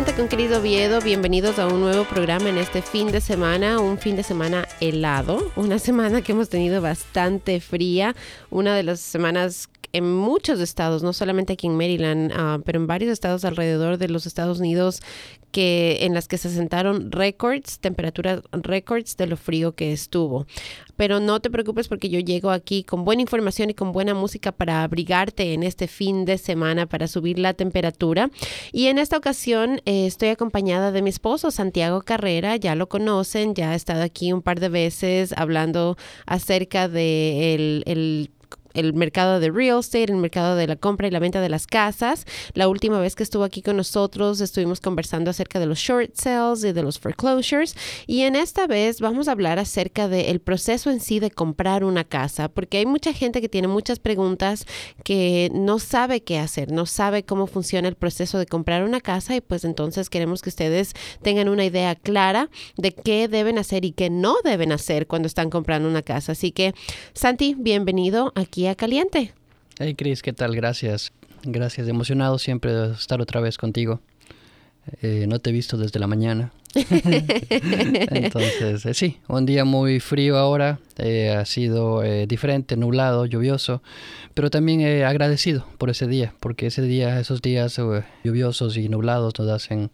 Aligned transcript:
Caliente 0.00 0.22
con 0.22 0.28
Cris 0.28 0.50
Oviedo, 0.56 1.02
bienvenidos 1.02 1.58
a 1.58 1.66
un 1.66 1.80
nuevo 1.80 2.04
programa 2.04 2.48
en 2.48 2.56
este 2.56 2.80
fin 2.80 3.12
de 3.12 3.20
semana, 3.20 3.80
un 3.80 3.98
fin 3.98 4.16
de 4.16 4.22
semana 4.22 4.66
helado, 4.80 5.52
una 5.56 5.78
semana 5.78 6.22
que 6.22 6.32
hemos 6.32 6.48
tenido 6.48 6.80
bastante 6.80 7.60
fría, 7.60 8.16
una 8.48 8.74
de 8.74 8.82
las 8.82 9.00
semanas 9.00 9.68
en 9.92 10.10
muchos 10.10 10.58
estados, 10.60 11.02
no 11.02 11.12
solamente 11.12 11.52
aquí 11.52 11.66
en 11.66 11.76
Maryland, 11.76 12.32
uh, 12.32 12.62
pero 12.62 12.78
en 12.78 12.86
varios 12.86 13.12
estados 13.12 13.44
alrededor 13.44 13.98
de 13.98 14.08
los 14.08 14.24
Estados 14.24 14.58
Unidos 14.60 15.02
que 15.50 15.98
en 16.02 16.14
las 16.14 16.28
que 16.28 16.38
se 16.38 16.50
sentaron 16.50 17.10
récords, 17.10 17.78
temperaturas 17.80 18.40
récords 18.52 19.16
de 19.16 19.26
lo 19.26 19.36
frío 19.36 19.72
que 19.72 19.92
estuvo. 19.92 20.46
Pero 20.96 21.20
no 21.20 21.40
te 21.40 21.50
preocupes 21.50 21.88
porque 21.88 22.10
yo 22.10 22.20
llego 22.20 22.50
aquí 22.50 22.84
con 22.84 23.04
buena 23.04 23.22
información 23.22 23.70
y 23.70 23.74
con 23.74 23.92
buena 23.92 24.14
música 24.14 24.52
para 24.52 24.82
abrigarte 24.82 25.54
en 25.54 25.62
este 25.62 25.88
fin 25.88 26.24
de 26.24 26.38
semana 26.38 26.86
para 26.86 27.08
subir 27.08 27.38
la 27.38 27.54
temperatura. 27.54 28.30
Y 28.72 28.86
en 28.86 28.98
esta 28.98 29.16
ocasión 29.16 29.80
eh, 29.86 30.06
estoy 30.06 30.28
acompañada 30.28 30.92
de 30.92 31.02
mi 31.02 31.10
esposo 31.10 31.50
Santiago 31.50 32.02
Carrera, 32.02 32.56
ya 32.56 32.74
lo 32.74 32.88
conocen, 32.88 33.54
ya 33.54 33.70
ha 33.70 33.74
estado 33.74 34.02
aquí 34.02 34.32
un 34.32 34.42
par 34.42 34.60
de 34.60 34.68
veces 34.68 35.32
hablando 35.36 35.96
acerca 36.26 36.88
de 36.88 37.54
el, 37.54 37.82
el 37.86 38.30
el 38.74 38.94
mercado 38.94 39.40
de 39.40 39.50
real 39.50 39.80
estate, 39.80 40.04
el 40.04 40.16
mercado 40.16 40.56
de 40.56 40.66
la 40.66 40.76
compra 40.76 41.08
y 41.08 41.10
la 41.10 41.18
venta 41.18 41.40
de 41.40 41.48
las 41.48 41.66
casas. 41.66 42.26
La 42.54 42.68
última 42.68 43.00
vez 43.00 43.14
que 43.14 43.22
estuvo 43.22 43.44
aquí 43.44 43.62
con 43.62 43.76
nosotros 43.76 44.40
estuvimos 44.40 44.80
conversando 44.80 45.30
acerca 45.30 45.58
de 45.58 45.66
los 45.66 45.78
short 45.78 46.14
sales 46.14 46.64
y 46.64 46.72
de 46.72 46.82
los 46.82 46.98
foreclosures 46.98 47.76
y 48.06 48.22
en 48.22 48.36
esta 48.36 48.66
vez 48.66 49.00
vamos 49.00 49.28
a 49.28 49.32
hablar 49.32 49.58
acerca 49.58 50.08
del 50.08 50.40
proceso 50.40 50.90
en 50.90 51.00
sí 51.00 51.20
de 51.20 51.30
comprar 51.30 51.84
una 51.84 52.04
casa 52.04 52.48
porque 52.48 52.78
hay 52.78 52.86
mucha 52.86 53.12
gente 53.12 53.40
que 53.40 53.48
tiene 53.48 53.68
muchas 53.68 53.98
preguntas 53.98 54.66
que 55.04 55.50
no 55.52 55.78
sabe 55.78 56.22
qué 56.22 56.38
hacer, 56.38 56.72
no 56.72 56.86
sabe 56.86 57.24
cómo 57.24 57.46
funciona 57.46 57.88
el 57.88 57.96
proceso 57.96 58.38
de 58.38 58.46
comprar 58.46 58.84
una 58.84 59.00
casa 59.00 59.34
y 59.36 59.40
pues 59.40 59.64
entonces 59.64 60.10
queremos 60.10 60.42
que 60.42 60.48
ustedes 60.48 60.92
tengan 61.22 61.48
una 61.48 61.64
idea 61.64 61.94
clara 61.94 62.50
de 62.76 62.92
qué 62.92 63.28
deben 63.28 63.58
hacer 63.58 63.84
y 63.84 63.92
qué 63.92 64.10
no 64.10 64.36
deben 64.44 64.72
hacer 64.72 65.06
cuando 65.06 65.26
están 65.26 65.50
comprando 65.50 65.88
una 65.88 66.02
casa. 66.02 66.32
Así 66.32 66.52
que 66.52 66.74
Santi, 67.12 67.54
bienvenido 67.58 68.32
aquí 68.34 68.59
Caliente. 68.76 69.32
Hey 69.78 69.94
Cris, 69.94 70.22
¿qué 70.22 70.32
tal? 70.32 70.54
Gracias. 70.54 71.12
Gracias, 71.42 71.88
emocionado 71.88 72.38
siempre 72.38 72.72
de 72.72 72.92
estar 72.92 73.22
otra 73.22 73.40
vez 73.40 73.56
contigo. 73.56 74.00
Eh, 75.00 75.24
no 75.26 75.38
te 75.38 75.50
he 75.50 75.52
visto 75.52 75.78
desde 75.78 75.98
la 75.98 76.06
mañana. 76.06 76.52
Entonces, 76.74 77.24
eh, 78.84 78.94
sí, 78.94 79.16
un 79.28 79.46
día 79.46 79.64
muy 79.64 80.00
frío 80.00 80.36
ahora, 80.36 80.78
eh, 80.98 81.30
ha 81.30 81.46
sido 81.46 82.02
diferente, 82.26 82.76
nublado, 82.76 83.24
lluvioso, 83.24 83.82
pero 84.34 84.50
también 84.50 85.02
agradecido 85.02 85.66
por 85.78 85.88
ese 85.88 86.06
día, 86.06 86.34
porque 86.38 86.66
ese 86.66 86.82
día, 86.82 87.18
esos 87.18 87.40
días 87.40 87.80
lluviosos 88.22 88.76
y 88.76 88.90
nublados 88.90 89.38
nos 89.38 89.48
hacen 89.48 89.90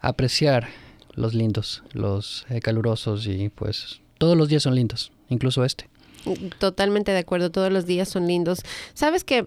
apreciar 0.00 0.68
los 1.14 1.34
lindos, 1.34 1.82
los 1.92 2.46
calurosos 2.62 3.26
y 3.26 3.50
pues 3.50 4.00
todos 4.18 4.36
los 4.36 4.48
días 4.48 4.62
son 4.62 4.74
lindos, 4.74 5.12
incluso 5.28 5.64
este. 5.64 5.88
Totalmente 6.58 7.12
de 7.12 7.18
acuerdo, 7.18 7.50
todos 7.50 7.72
los 7.72 7.86
días 7.86 8.08
son 8.08 8.26
lindos. 8.26 8.62
Sabes 8.94 9.24
que 9.24 9.46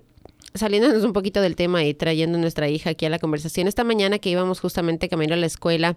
saliéndonos 0.54 1.04
un 1.04 1.14
poquito 1.14 1.42
del 1.42 1.56
tema 1.56 1.84
y 1.84 1.94
trayendo 1.94 2.38
a 2.38 2.42
nuestra 2.42 2.70
hija 2.70 2.92
aquí 2.92 3.06
a 3.06 3.10
la 3.10 3.20
conversación, 3.20 3.68
esta 3.68 3.84
mañana 3.84 4.20
que 4.20 4.30
íbamos 4.30 4.60
justamente 4.60 5.10
camino 5.10 5.34
a 5.34 5.38
la 5.38 5.46
escuela, 5.46 5.96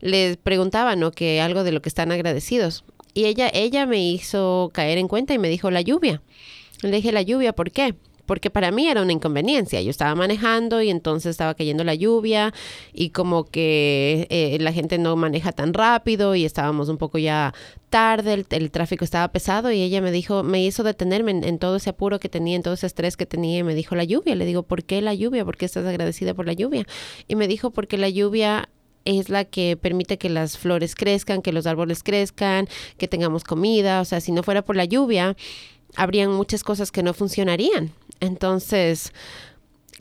les 0.00 0.36
preguntaba, 0.36 0.96
¿no? 0.96 1.10
Que 1.10 1.40
algo 1.40 1.64
de 1.64 1.72
lo 1.72 1.80
que 1.80 1.88
están 1.88 2.12
agradecidos. 2.12 2.84
Y 3.14 3.24
ella, 3.24 3.50
ella 3.52 3.86
me 3.86 4.02
hizo 4.02 4.70
caer 4.74 4.98
en 4.98 5.08
cuenta 5.08 5.32
y 5.32 5.38
me 5.38 5.48
dijo 5.48 5.70
la 5.70 5.80
lluvia. 5.80 6.20
Le 6.82 6.90
dije 6.90 7.12
la 7.12 7.22
lluvia, 7.22 7.54
¿por 7.54 7.70
qué? 7.70 7.94
Porque 8.26 8.50
para 8.50 8.70
mí 8.70 8.88
era 8.88 9.02
una 9.02 9.12
inconveniencia. 9.12 9.80
Yo 9.80 9.90
estaba 9.90 10.14
manejando 10.14 10.82
y 10.82 10.90
entonces 10.90 11.30
estaba 11.30 11.54
cayendo 11.54 11.84
la 11.84 11.94
lluvia 11.94 12.52
y 12.92 13.10
como 13.10 13.44
que 13.44 14.26
eh, 14.30 14.58
la 14.60 14.72
gente 14.72 14.98
no 14.98 15.16
maneja 15.16 15.52
tan 15.52 15.72
rápido 15.72 16.34
y 16.34 16.44
estábamos 16.44 16.88
un 16.88 16.98
poco 16.98 17.18
ya 17.18 17.54
tarde, 17.88 18.44
el, 18.50 18.70
tráfico 18.70 19.04
estaba 19.04 19.28
pesado 19.28 19.70
y 19.70 19.80
ella 19.80 20.02
me 20.02 20.10
dijo, 20.10 20.42
me 20.42 20.64
hizo 20.64 20.82
detenerme 20.82 21.30
en, 21.30 21.58
todo 21.58 21.76
ese 21.76 21.90
apuro 21.90 22.20
que 22.20 22.28
tenía, 22.28 22.56
en 22.56 22.62
todo 22.62 22.74
ese 22.74 22.86
estrés 22.86 23.16
que 23.16 23.26
tenía 23.26 23.58
y 23.58 23.62
me 23.62 23.74
dijo 23.74 23.94
la 23.94 24.04
lluvia. 24.04 24.34
Le 24.34 24.44
digo, 24.44 24.62
¿por 24.64 24.84
qué 24.84 25.00
la 25.00 25.14
lluvia? 25.14 25.44
¿Por 25.44 25.56
qué 25.56 25.64
estás 25.64 25.86
agradecida 25.86 26.34
por 26.34 26.46
la 26.46 26.52
lluvia? 26.52 26.84
Y 27.28 27.36
me 27.36 27.48
dijo, 27.48 27.70
porque 27.70 27.96
la 27.96 28.08
lluvia 28.08 28.68
es 29.06 29.28
la 29.30 29.44
que 29.44 29.78
permite 29.80 30.18
que 30.18 30.28
las 30.28 30.58
flores 30.58 30.94
crezcan, 30.94 31.40
que 31.40 31.52
los 31.52 31.66
árboles 31.66 32.02
crezcan, 32.02 32.68
que 32.98 33.08
tengamos 33.08 33.44
comida. 33.44 34.00
O 34.00 34.04
sea, 34.04 34.20
si 34.20 34.32
no 34.32 34.42
fuera 34.42 34.62
por 34.62 34.76
la 34.76 34.84
lluvia, 34.84 35.36
habrían 35.94 36.32
muchas 36.32 36.64
cosas 36.64 36.90
que 36.90 37.02
no 37.02 37.14
funcionarían. 37.14 37.92
Entonces, 38.20 39.12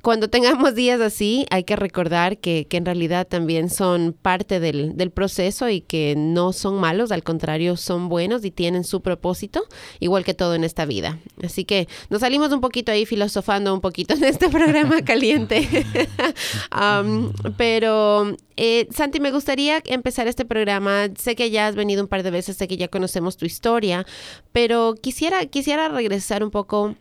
cuando 0.05 0.29
tengamos 0.29 0.75
días 0.75 1.01
así, 1.01 1.47
hay 1.49 1.63
que 1.63 1.75
recordar 1.75 2.37
que, 2.37 2.67
en 2.69 2.85
realidad 2.85 3.27
también 3.27 3.71
son 3.71 4.13
parte 4.13 4.59
del, 4.59 4.93
proceso 5.09 5.67
y 5.67 5.81
que 5.81 6.13
no 6.15 6.53
son 6.53 6.75
malos, 6.75 7.11
al 7.11 7.23
contrario, 7.23 7.75
son 7.75 8.07
buenos 8.07 8.45
y 8.45 8.51
tienen 8.51 8.83
su 8.83 9.01
propósito, 9.01 9.63
igual 9.99 10.23
que 10.23 10.35
todo 10.35 10.53
en 10.53 10.63
esta 10.63 10.85
vida. 10.85 11.17
Así 11.43 11.65
que 11.65 11.87
nos 12.11 12.19
salimos 12.21 12.51
un 12.51 12.61
poquito 12.61 12.91
ahí 12.91 13.07
filosofando 13.07 13.73
un 13.73 13.81
poquito 13.81 14.13
en 14.13 14.25
este 14.25 14.47
programa 14.47 15.01
caliente. 15.05 15.67
pero, 17.57 18.37
eh, 18.57 18.87
Santi, 18.91 19.19
me 19.19 19.31
gustaría 19.31 19.81
empezar 19.87 20.27
este 20.27 20.45
programa. 20.45 21.07
Sé 21.17 21.35
que 21.35 21.49
ya 21.49 21.65
has 21.65 21.75
venido 21.75 22.03
un 22.03 22.07
par 22.07 22.21
de 22.21 22.29
veces, 22.29 22.57
sé 22.57 22.67
que 22.67 22.77
ya 22.77 22.89
conocemos 22.89 23.37
tu 23.37 23.47
historia, 23.47 24.05
pero 24.51 24.93
quisiera, 25.01 25.47
quisiera 25.47 25.89
regresar 25.89 26.43
un 26.43 26.51
poco 26.51 26.95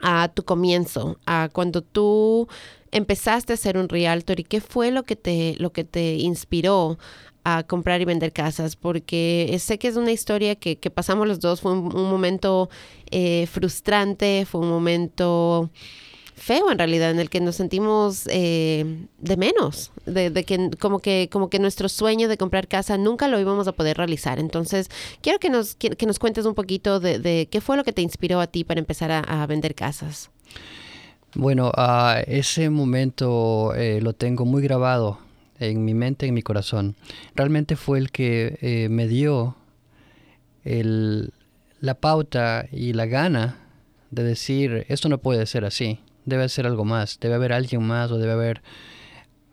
a 0.00 0.28
tu 0.28 0.44
comienzo, 0.44 1.18
a 1.26 1.48
cuando 1.52 1.82
tú 1.82 2.48
empezaste 2.90 3.52
a 3.52 3.56
ser 3.56 3.76
un 3.76 3.88
realtor 3.88 4.40
y 4.40 4.44
qué 4.44 4.60
fue 4.60 4.90
lo 4.90 5.02
que 5.02 5.16
te, 5.16 5.54
lo 5.58 5.72
que 5.72 5.84
te 5.84 6.14
inspiró 6.14 6.98
a 7.44 7.62
comprar 7.62 8.00
y 8.00 8.04
vender 8.04 8.32
casas, 8.32 8.76
porque 8.76 9.56
sé 9.58 9.78
que 9.78 9.88
es 9.88 9.96
una 9.96 10.12
historia 10.12 10.54
que, 10.54 10.76
pasamos 10.90 11.26
los 11.26 11.40
dos, 11.40 11.60
fue 11.62 11.72
un, 11.72 12.10
momento 12.10 12.68
eh, 13.10 13.46
frustrante, 13.46 14.44
fue 14.44 14.60
un 14.60 14.68
momento 14.68 15.70
feo 16.38 16.70
en 16.70 16.78
realidad, 16.78 17.10
en 17.10 17.18
el 17.18 17.28
que 17.28 17.40
nos 17.40 17.56
sentimos 17.56 18.26
eh, 18.30 19.06
de 19.18 19.36
menos, 19.36 19.92
de, 20.06 20.32
que 20.44 20.70
como 20.78 21.00
que 21.00 21.28
como 21.30 21.50
que 21.50 21.58
nuestro 21.58 21.88
sueño 21.88 22.28
de 22.28 22.38
comprar 22.38 22.68
casa 22.68 22.96
nunca 22.96 23.28
lo 23.28 23.38
íbamos 23.38 23.68
a 23.68 23.72
poder 23.72 23.96
realizar. 23.96 24.38
Entonces, 24.38 24.88
quiero 25.20 25.38
que 25.38 25.50
nos, 25.50 25.74
que, 25.74 26.06
nos 26.06 26.18
cuentes 26.18 26.46
un 26.46 26.54
poquito 26.54 27.00
de, 27.00 27.48
qué 27.50 27.60
fue 27.60 27.76
lo 27.76 27.84
que 27.84 27.92
te 27.92 28.02
inspiró 28.02 28.40
a 28.40 28.46
ti 28.46 28.64
para 28.64 28.80
empezar 28.80 29.10
a, 29.10 29.46
vender 29.46 29.74
casas. 29.74 30.30
Bueno, 31.34 31.72
uh, 31.76 32.22
ese 32.26 32.70
momento 32.70 33.74
eh, 33.74 34.00
lo 34.00 34.12
tengo 34.12 34.44
muy 34.44 34.62
grabado 34.62 35.18
en 35.58 35.84
mi 35.84 35.94
mente, 35.94 36.26
en 36.26 36.34
mi 36.34 36.42
corazón. 36.42 36.96
Realmente 37.34 37.76
fue 37.76 37.98
el 37.98 38.10
que 38.10 38.58
eh, 38.60 38.88
me 38.90 39.06
dio 39.08 39.56
el, 40.64 41.32
la 41.80 41.94
pauta 41.94 42.66
y 42.70 42.92
la 42.92 43.06
gana 43.06 43.58
de 44.10 44.22
decir, 44.22 44.86
esto 44.88 45.08
no 45.08 45.18
puede 45.18 45.46
ser 45.46 45.64
así 45.64 46.00
debe 46.28 46.48
ser 46.48 46.66
algo 46.66 46.84
más, 46.84 47.18
debe 47.20 47.34
haber 47.34 47.52
alguien 47.52 47.82
más 47.82 48.10
o 48.10 48.18
debe 48.18 48.32
haber 48.32 48.62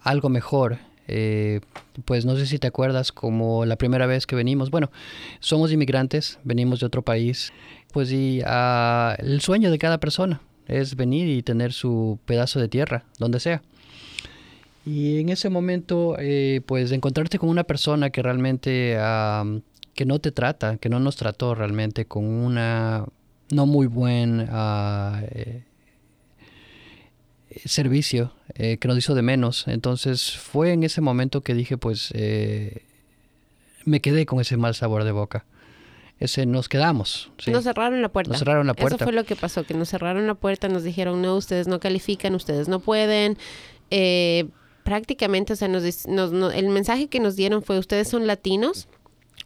algo 0.02 0.30
mejor. 0.30 0.78
Eh, 1.08 1.62
pues 2.06 2.25
no 2.25 2.36
sé 2.36 2.47
si 2.47 2.58
te 2.58 2.68
acuerdas 2.68 3.12
como 3.12 3.66
la 3.66 3.75
primera 3.75 4.08
vez 4.08 4.25
que 4.25 4.36
venimos, 4.36 4.72
bueno, 4.72 4.91
somos 5.40 5.72
inmigrantes, 5.72 6.40
venimos 6.44 6.80
de 6.80 6.88
otro 6.88 7.03
país, 7.03 7.53
pues 7.94 8.12
y 8.12 8.41
uh, 8.41 9.14
el 9.19 9.40
sueño 9.41 9.69
de 9.69 9.78
cada 9.78 10.00
persona 10.00 10.41
es 10.68 10.96
venir 10.96 11.28
y 11.30 11.44
tener 11.44 11.74
su 11.74 12.18
pedazo 12.25 12.59
de 12.59 12.69
tierra, 12.69 13.06
donde 13.19 13.40
sea. 13.40 13.62
Y 14.84 15.19
en 15.19 15.30
ese 15.30 15.50
momento, 15.50 16.16
eh, 16.19 16.62
pues 16.66 16.91
encontrarte 16.91 17.40
con 17.40 17.50
una 17.50 17.64
persona 17.64 18.09
que 18.09 18.22
realmente, 18.22 18.97
que 19.94 20.06
no 20.06 20.19
te 20.19 20.31
trata, 20.31 20.78
que 20.78 20.90
no 20.90 21.00
nos 21.00 21.16
trató 21.16 21.56
realmente 21.56 22.06
con 22.06 22.25
una 22.25 23.06
no 23.52 23.66
muy 23.66 23.88
buen 23.88 24.41
uh, 24.41 25.26
servicio 27.66 28.34
eh, 28.55 28.78
que 28.78 28.87
nos 28.87 28.97
hizo 28.97 29.16
de 29.16 29.22
menos. 29.22 29.67
Entonces 29.67 30.37
fue 30.37 30.73
en 30.73 30.84
ese 30.84 31.02
momento 31.02 31.41
que 31.41 31.53
dije, 31.53 31.78
pues 31.78 32.11
eh, 32.13 32.84
me 33.85 34.02
quedé 34.02 34.25
con 34.25 34.40
ese 34.41 34.57
mal 34.57 34.75
sabor 34.75 35.03
de 35.03 35.11
boca. 35.11 35.46
Ese 36.19 36.46
nos 36.46 36.69
quedamos. 36.69 37.31
Nos 37.47 37.66
cerraron 37.66 38.02
la 38.02 38.09
puerta. 38.09 38.31
Nos 38.31 38.40
cerraron 38.40 38.67
la 38.67 38.73
puerta. 38.73 38.96
Eso 38.96 39.03
fue 39.03 39.13
lo 39.13 39.25
que 39.25 39.35
pasó, 39.35 39.66
que 39.66 39.73
nos 39.73 39.90
cerraron 39.90 40.28
la 40.28 40.35
puerta, 40.35 40.69
nos 40.69 40.84
dijeron, 40.84 41.22
no, 41.22 41.35
ustedes 41.35 41.67
no 41.67 41.79
califican, 41.79 42.35
ustedes 42.35 42.69
no 42.69 42.79
pueden. 42.79 43.37
Eh, 43.91 44.47
prácticamente, 44.84 45.53
o 45.53 45.55
sea, 45.55 45.67
nos, 45.67 45.84
el 45.84 46.69
mensaje 46.69 47.08
que 47.08 47.19
nos 47.19 47.35
dieron 47.35 47.63
fue, 47.63 47.79
ustedes 47.79 48.08
son 48.08 48.28
latinos, 48.28 48.87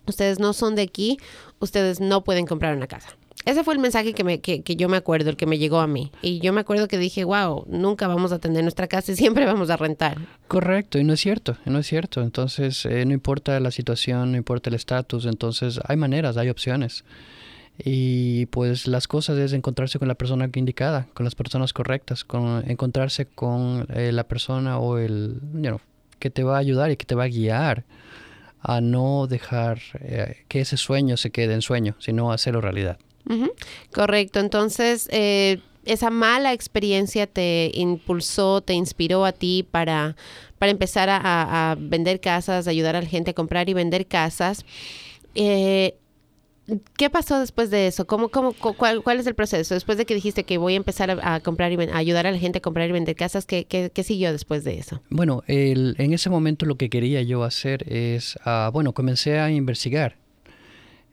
ustedes 0.06 0.38
no 0.38 0.54
son 0.54 0.76
de 0.76 0.84
aquí, 0.84 1.18
ustedes 1.60 2.00
no 2.00 2.24
pueden 2.24 2.46
comprar 2.46 2.76
una 2.76 2.88
casa. 2.88 3.16
Ese 3.46 3.64
fue 3.64 3.74
el 3.74 3.80
mensaje 3.80 4.14
que, 4.14 4.24
me, 4.24 4.42
que, 4.42 4.62
yo 4.76 4.90
me 4.90 4.98
acuerdo, 4.98 5.30
el 5.30 5.38
que 5.38 5.46
me 5.46 5.58
llegó 5.58 5.80
a 5.80 5.88
mí. 5.88 6.12
Y 6.22 6.40
yo 6.40 6.52
me 6.54 6.62
acuerdo 6.62 6.88
que 6.88 6.98
dije, 6.98 7.24
wow, 7.24 7.66
nunca 7.68 8.08
vamos 8.08 8.32
a 8.32 8.40
tener 8.40 8.64
nuestra 8.64 8.88
casa 8.88 9.12
y 9.12 9.16
siempre 9.18 9.46
vamos 9.46 9.70
a 9.70 9.78
rentar. 9.78 10.18
Correcto, 10.48 11.00
y 11.00 11.04
no 11.04 11.14
es 11.14 11.20
cierto, 11.20 11.58
no 11.66 11.80
es 11.80 11.88
cierto. 11.88 12.22
Entonces, 12.22 12.86
eh, 12.86 13.06
no 13.06 13.14
importa 13.14 13.60
la 13.60 13.72
situación, 13.72 14.32
no 14.32 14.38
importa 14.38 14.70
el 14.70 14.76
estatus, 14.76 15.26
entonces 15.26 15.80
hay 15.86 15.98
maneras, 15.98 16.38
hay 16.38 16.50
opciones. 16.50 17.06
Y 17.82 18.48
pues 18.48 18.88
las 18.88 19.08
cosas 19.08 19.38
es 19.38 19.54
encontrarse 19.54 20.00
con 20.00 20.10
la 20.10 20.16
persona 20.16 20.50
indicada, 20.54 21.08
con 21.14 21.24
las 21.24 21.36
personas 21.36 21.72
correctas, 21.72 22.26
con 22.26 22.70
encontrarse 22.70 23.26
con 23.26 23.88
eh, 23.94 24.12
la 24.12 24.26
persona 24.26 24.80
o 24.80 24.98
el, 24.98 25.40
you 25.54 25.80
que 26.20 26.30
te 26.30 26.44
va 26.44 26.58
a 26.58 26.60
ayudar 26.60 26.92
y 26.92 26.98
que 26.98 27.06
te 27.06 27.16
va 27.16 27.24
a 27.24 27.30
guiar 27.30 27.86
a 28.62 28.82
no 28.82 29.28
dejar 29.28 29.80
eh, 30.02 30.44
que 30.50 30.60
ese 30.60 30.76
sueño 30.76 31.16
se 31.16 31.32
quede 31.32 31.54
en 31.54 31.62
sueño, 31.62 31.96
sino 32.00 32.34
hacerlo 32.34 32.60
realidad. 32.60 33.00
Correcto, 33.94 34.40
entonces 34.40 35.08
eh, 35.12 35.60
esa 35.86 36.10
mala 36.10 36.54
experiencia 36.54 37.28
te 37.28 37.72
impulsó, 37.74 38.62
te 38.62 38.74
inspiró 38.74 39.26
a 39.26 39.32
ti 39.32 39.68
para, 39.70 40.16
para 40.58 40.72
empezar 40.72 41.10
a, 41.12 41.76
vender 41.80 42.20
casas, 42.20 42.68
ayudar 42.68 42.96
a 42.96 43.02
la 43.02 43.08
gente 43.08 43.32
a 43.32 43.34
comprar 43.34 43.70
y 43.70 43.74
vender 43.74 44.08
casas. 44.08 44.66
Eh, 45.36 45.96
¿Qué 46.98 47.10
pasó 47.10 47.40
después 47.40 47.72
de 47.72 47.88
eso? 47.88 48.06
¿Cómo, 48.06 48.30
cómo, 48.30 48.54
cuál, 48.54 49.02
cuál, 49.02 49.20
es 49.20 49.26
el 49.26 49.34
proceso? 49.34 49.74
Después 49.74 49.98
de 49.98 50.06
que 50.06 50.14
dijiste 50.14 50.44
que 50.44 50.58
voy 50.60 50.74
a 50.74 50.78
empezar 50.78 51.20
a, 51.22 51.40
comprar 51.40 51.72
y 51.72 51.76
a 51.76 51.98
ayudar 51.98 52.28
a 52.28 52.32
la 52.32 52.38
gente 52.38 52.60
a 52.60 52.62
comprar 52.62 52.90
y 52.90 52.92
vender 52.92 53.16
casas, 53.16 53.46
¿qué, 53.46 53.66
qué, 53.66 54.04
siguió 54.04 54.32
después 54.32 54.64
de 54.64 54.78
eso? 54.78 55.02
Bueno, 55.10 55.44
el, 55.48 55.96
en 55.98 56.14
ese 56.14 56.30
momento 56.30 56.66
lo 56.68 56.76
que 56.76 56.90
quería 56.90 57.22
yo 57.24 57.44
hacer 57.44 57.92
es, 57.92 58.38
uh, 58.46 58.72
bueno, 58.72 58.94
comencé 58.94 59.40
a 59.40 59.50
investigar. 59.50 60.18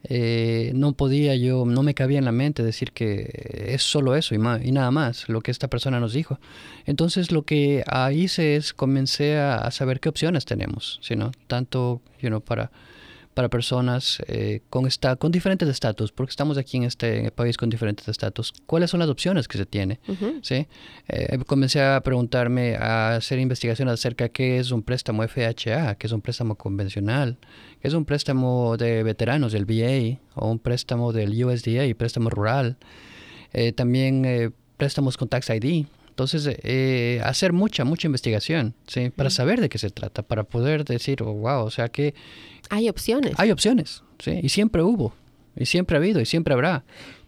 Eh, 0.09 0.71
no 0.73 0.93
podía 0.93 1.35
yo, 1.35 1.65
no 1.65 1.83
me 1.83 1.93
cabía 1.93 2.17
en 2.17 2.25
la 2.25 2.31
mente 2.31 2.63
decir 2.63 2.93
que 2.93 3.67
es 3.67 3.83
solo 3.83 4.15
eso 4.15 4.35
y, 4.35 4.37
nada 4.37 4.89
más 4.89 5.27
lo 5.27 5.41
que 5.41 5.51
esta 5.51 5.67
persona 5.67 5.99
nos 5.99 6.13
dijo. 6.13 6.39
Entonces 6.85 7.31
lo 7.31 7.43
que 7.43 7.83
hice 8.13 8.55
es 8.55 8.73
comencé 8.73 9.37
a, 9.37 9.69
saber 9.71 9.99
qué 9.99 10.07
opciones 10.07 10.45
tenemos, 10.45 10.99
sino 11.01 11.31
tanto 11.47 12.01
you 12.21 12.39
para 12.41 12.71
para 13.37 13.49
personas 13.49 14.17
eh, 14.25 14.61
con, 14.71 14.87
esta, 14.87 15.15
con 15.15 15.31
diferentes 15.31 15.69
estatus, 15.69 16.11
porque 16.11 16.31
estamos 16.31 16.57
aquí 16.57 16.77
en 16.77 16.85
este 16.85 17.29
país 17.29 17.55
con 17.55 17.69
diferentes 17.69 18.07
estatus. 18.07 18.51
¿Cuáles 18.65 18.89
son 18.89 18.99
las 18.99 19.09
opciones 19.09 19.47
que 19.47 19.59
se 19.59 19.67
tiene? 19.67 19.99
¿Sí? 20.41 20.65
Eh, 21.07 21.37
comencé 21.45 21.83
a 21.83 22.01
preguntarme, 22.01 22.77
a 22.77 23.17
hacer 23.17 23.37
investigaciones 23.37 23.93
acerca 23.93 24.23
de 24.23 24.31
qué 24.31 24.57
es 24.57 24.71
un 24.71 24.81
préstamo 24.81 25.21
FHA, 25.21 25.93
qué 25.99 26.07
es 26.07 26.13
un 26.13 26.21
préstamo 26.21 26.55
convencional, 26.55 27.37
qué 27.79 27.89
es 27.89 27.93
un 27.93 28.05
préstamo 28.05 28.75
de 28.75 29.03
veteranos 29.03 29.51
del 29.51 29.65
VA 29.65 30.19
o 30.33 30.49
un 30.49 30.57
préstamo 30.57 31.13
del 31.13 31.29
USDA, 31.45 31.93
préstamo 31.95 32.31
rural. 32.31 32.77
Eh, 33.53 33.71
también 33.71 34.51
préstamos 34.77 35.15
con 35.15 35.27
Tax 35.27 35.51
ID. 35.51 35.85
Entonces, 36.17 36.49
hacer 37.23 37.53
mucha, 37.53 37.85
mucha 37.85 38.07
investigación, 38.07 38.73
¿sí? 38.87 39.11
Para 39.11 39.29
saber 39.29 39.61
de 39.61 39.69
qué 39.69 39.77
se 39.77 39.91
trata, 39.91 40.23
para 40.23 40.45
poder 40.45 40.83
decir, 40.83 41.21
oh, 41.21 41.31
wow, 41.31 41.63
o 41.63 41.69
sea, 41.69 41.89
que 41.89 42.15
hay 42.71 42.89
opciones. 42.89 43.33
Hay 43.37 43.51
opciones, 43.51 44.01
sí, 44.17 44.39
y 44.41 44.49
siempre 44.49 44.81
hubo, 44.81 45.13
y 45.55 45.67
siempre 45.67 45.95
ha 45.95 45.99
habido, 45.99 46.19
y 46.19 46.25
siempre 46.25 46.55
habrá. 46.55 46.83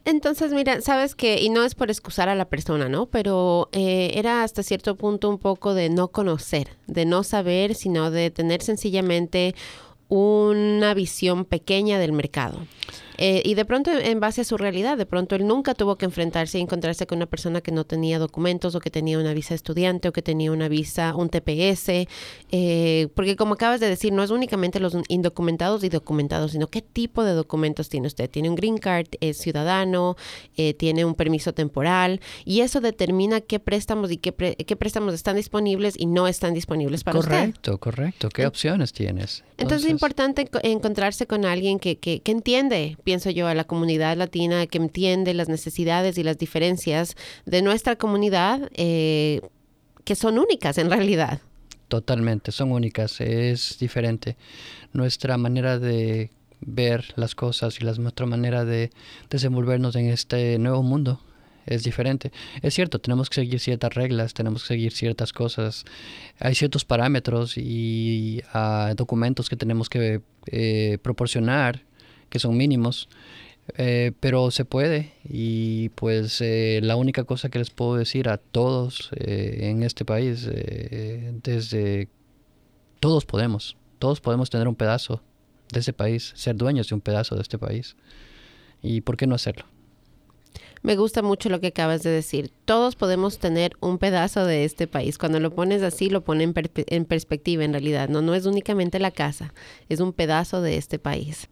Entonces, 0.06 0.54
mira, 0.54 0.82
sabes 0.82 1.14
que, 1.14 1.40
y 1.40 1.50
no 1.50 1.64
es 1.64 1.76
por 1.76 1.92
excusar 1.92 2.30
a 2.30 2.36
la 2.36 2.46
persona, 2.46 2.90
¿no? 2.90 3.06
Pero 3.06 3.70
eh, 3.74 4.14
era 4.16 4.42
hasta 4.42 4.64
cierto 4.64 4.96
punto 4.96 5.30
un 5.30 5.38
poco 5.38 5.76
de 5.76 5.90
no 5.90 6.08
conocer, 6.08 6.70
de 6.88 7.06
no 7.06 7.24
saber, 7.24 7.76
sino 7.76 8.10
de 8.10 8.32
tener 8.32 8.64
sencillamente 8.64 9.54
una 10.08 10.96
visión 10.96 11.46
pequeña 11.46 12.00
del 12.00 12.14
mercado. 12.14 12.58
Eh, 13.22 13.42
y 13.44 13.56
de 13.56 13.66
pronto, 13.66 13.92
en 13.92 14.22
base 14.22 14.42
a 14.42 14.44
su 14.46 14.56
realidad, 14.56 14.98
de 14.98 15.06
pronto 15.06 15.36
él 15.36 15.46
nunca 15.46 15.74
tuvo 15.74 15.98
que 15.98 16.06
enfrentarse 16.06 16.58
y 16.58 16.62
encontrarse 16.62 17.06
con 17.06 17.18
una 17.18 17.26
persona 17.26 17.60
que 17.60 17.74
no 17.74 17.84
tenía 17.84 18.18
documentos 18.18 18.76
o 18.76 18.80
que 18.80 18.90
tenía 18.90 19.20
una 19.20 19.34
visa 19.34 19.54
estudiante 19.54 20.08
o 20.08 20.14
que 20.14 20.22
tenía 20.22 20.54
una 20.54 20.70
visa, 20.70 21.14
un 21.14 21.28
TPS, 21.28 22.08
eh, 22.52 23.10
porque 23.16 23.36
como 23.36 23.56
acabas 23.56 23.82
de 23.82 23.90
decir, 23.90 24.14
no 24.14 24.24
es 24.24 24.30
únicamente 24.30 24.80
los 24.80 24.96
indocumentados 25.10 25.84
y 25.84 25.90
documentados, 25.90 26.54
sino 26.54 26.68
qué 26.68 26.82
tipo 26.82 27.26
de 27.26 27.34
documentos 27.34 27.90
tiene 27.90 28.08
usted. 28.08 28.30
Tiene 28.30 28.50
un 28.50 28.56
green 28.56 28.78
card, 28.78 29.08
es 29.20 29.38
ciudadano, 29.38 30.16
eh, 30.56 30.74
tiene 30.74 31.04
un 31.04 31.14
permiso 31.14 31.54
temporal 31.54 32.22
y 32.46 32.62
eso 32.62 32.80
determina 32.80 33.42
qué 33.42 33.60
préstamos 33.60 34.12
y 34.12 34.18
qué, 34.18 34.32
qué 34.32 34.76
préstamos 34.78 35.14
están 35.14 35.36
disponibles 35.36 35.96
y 35.98 36.06
no 36.06 36.30
están 36.30 36.54
disponibles 36.54 37.04
para 37.04 37.20
usted. 37.20 37.32
Correcto, 37.32 37.78
correcto. 37.80 38.30
¿Qué 38.30 38.48
opciones 38.48 38.94
tienes? 38.94 39.44
Entonces, 39.58 39.88
es 39.88 39.92
importante 39.92 40.50
encontrarse 40.64 41.28
con 41.28 41.44
alguien 41.44 41.80
que, 41.80 41.98
que, 41.98 42.22
que 42.22 42.32
entiende 42.32 42.96
pienso 43.10 43.32
yo, 43.32 43.48
a 43.48 43.56
la 43.56 43.64
comunidad 43.64 44.16
latina 44.18 44.68
que 44.68 44.78
entiende 44.78 45.34
las 45.34 45.50
necesidades 45.50 46.20
y 46.20 46.24
las 46.24 46.38
diferencias 46.38 47.16
de 47.48 47.64
nuestra 47.64 47.96
comunidad, 47.96 48.70
eh, 48.76 49.42
que 50.04 50.14
son 50.14 50.38
únicas 50.38 50.78
en 50.78 50.92
realidad. 50.92 51.42
Totalmente, 51.88 52.52
son 52.52 52.72
únicas, 52.72 53.20
es 53.20 53.80
diferente. 53.80 54.38
Nuestra 54.94 55.40
manera 55.40 55.80
de 55.80 56.30
ver 56.62 57.04
las 57.16 57.34
cosas 57.34 57.80
y 57.82 57.84
nuestra 57.84 58.28
manera 58.28 58.64
de 58.64 58.92
desenvolvernos 59.32 59.96
en 59.96 60.06
este 60.10 60.60
nuevo 60.60 60.84
mundo 60.84 61.20
es 61.66 61.84
diferente. 61.84 62.32
Es 62.62 62.76
cierto, 62.76 63.00
tenemos 63.00 63.28
que 63.32 63.42
seguir 63.42 63.60
ciertas 63.60 63.96
reglas, 63.96 64.36
tenemos 64.36 64.62
que 64.62 64.68
seguir 64.68 64.92
ciertas 64.92 65.34
cosas, 65.34 65.84
hay 66.38 66.54
ciertos 66.54 66.86
parámetros 66.86 67.58
y 67.58 68.44
uh, 68.54 68.94
documentos 68.94 69.50
que 69.50 69.56
tenemos 69.56 69.90
que 69.90 70.22
eh, 70.46 71.00
proporcionar 71.02 71.89
que 72.30 72.40
son 72.40 72.58
mínimos, 72.58 73.10
eh, 73.78 74.14
pero 74.20 74.52
se 74.52 74.66
puede 74.66 75.14
y 75.24 75.90
pues 75.90 76.42
eh, 76.42 76.80
la 76.82 76.96
única 76.96 77.24
cosa 77.24 77.50
que 77.50 77.60
les 77.60 77.70
puedo 77.70 77.96
decir 77.96 78.30
a 78.30 78.38
todos 78.38 79.12
eh, 79.16 79.70
en 79.70 79.84
este 79.84 80.06
país, 80.06 80.50
desde 81.44 82.08
todos 83.00 83.26
podemos, 83.26 83.78
todos 84.00 84.22
podemos 84.22 84.50
tener 84.50 84.68
un 84.68 84.76
pedazo 84.76 85.22
de 85.72 85.80
ese 85.80 85.94
país, 85.94 86.34
ser 86.36 86.56
dueños 86.56 86.90
de 86.90 86.96
un 86.96 87.02
pedazo 87.02 87.36
de 87.36 87.42
este 87.42 87.58
país. 87.58 87.96
¿Y 88.82 89.02
por 89.02 89.18
qué 89.18 89.28
no 89.28 89.36
hacerlo? 89.36 89.66
Me 90.82 90.96
gusta 90.96 91.22
mucho 91.22 91.50
lo 91.50 91.60
que 91.60 91.68
acabas 91.68 92.04
de 92.04 92.10
decir. 92.10 92.52
Todos 92.64 92.96
podemos 92.96 93.38
tener 93.38 93.74
un 93.82 93.98
pedazo 93.98 94.46
de 94.46 94.64
este 94.64 94.88
país. 94.88 95.18
Cuando 95.18 95.42
lo 95.42 95.54
pones 95.54 95.84
así, 95.84 96.10
lo 96.10 96.24
pone 96.24 96.46
en, 96.46 96.54
en 96.56 97.06
perspectiva 97.06 97.66
en 97.66 97.74
realidad. 97.74 98.08
No, 98.08 98.22
no 98.22 98.34
es 98.34 98.46
únicamente 98.46 98.98
la 99.00 99.12
casa, 99.12 99.54
es 99.90 100.00
un 100.00 100.14
pedazo 100.14 100.62
de 100.62 100.78
este 100.78 100.98
país. 100.98 101.50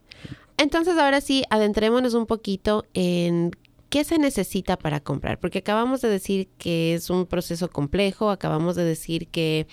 Entonces 0.57 0.98
ahora 0.98 1.21
sí, 1.21 1.44
adentrémonos 1.50 2.13
un 2.13 2.25
poquito 2.25 2.86
en 2.94 3.51
qué 3.89 4.04
se 4.04 4.18
necesita 4.18 4.77
para 4.77 5.00
comprar, 5.00 5.39
porque 5.39 5.59
acabamos 5.59 6.01
de 6.01 6.09
decir 6.09 6.50
que 6.57 6.95
es 6.95 7.09
un 7.09 7.25
proceso 7.25 7.69
complejo, 7.69 8.30
acabamos 8.30 8.75
de 8.75 8.83
decir 8.83 9.27
que 9.27 9.68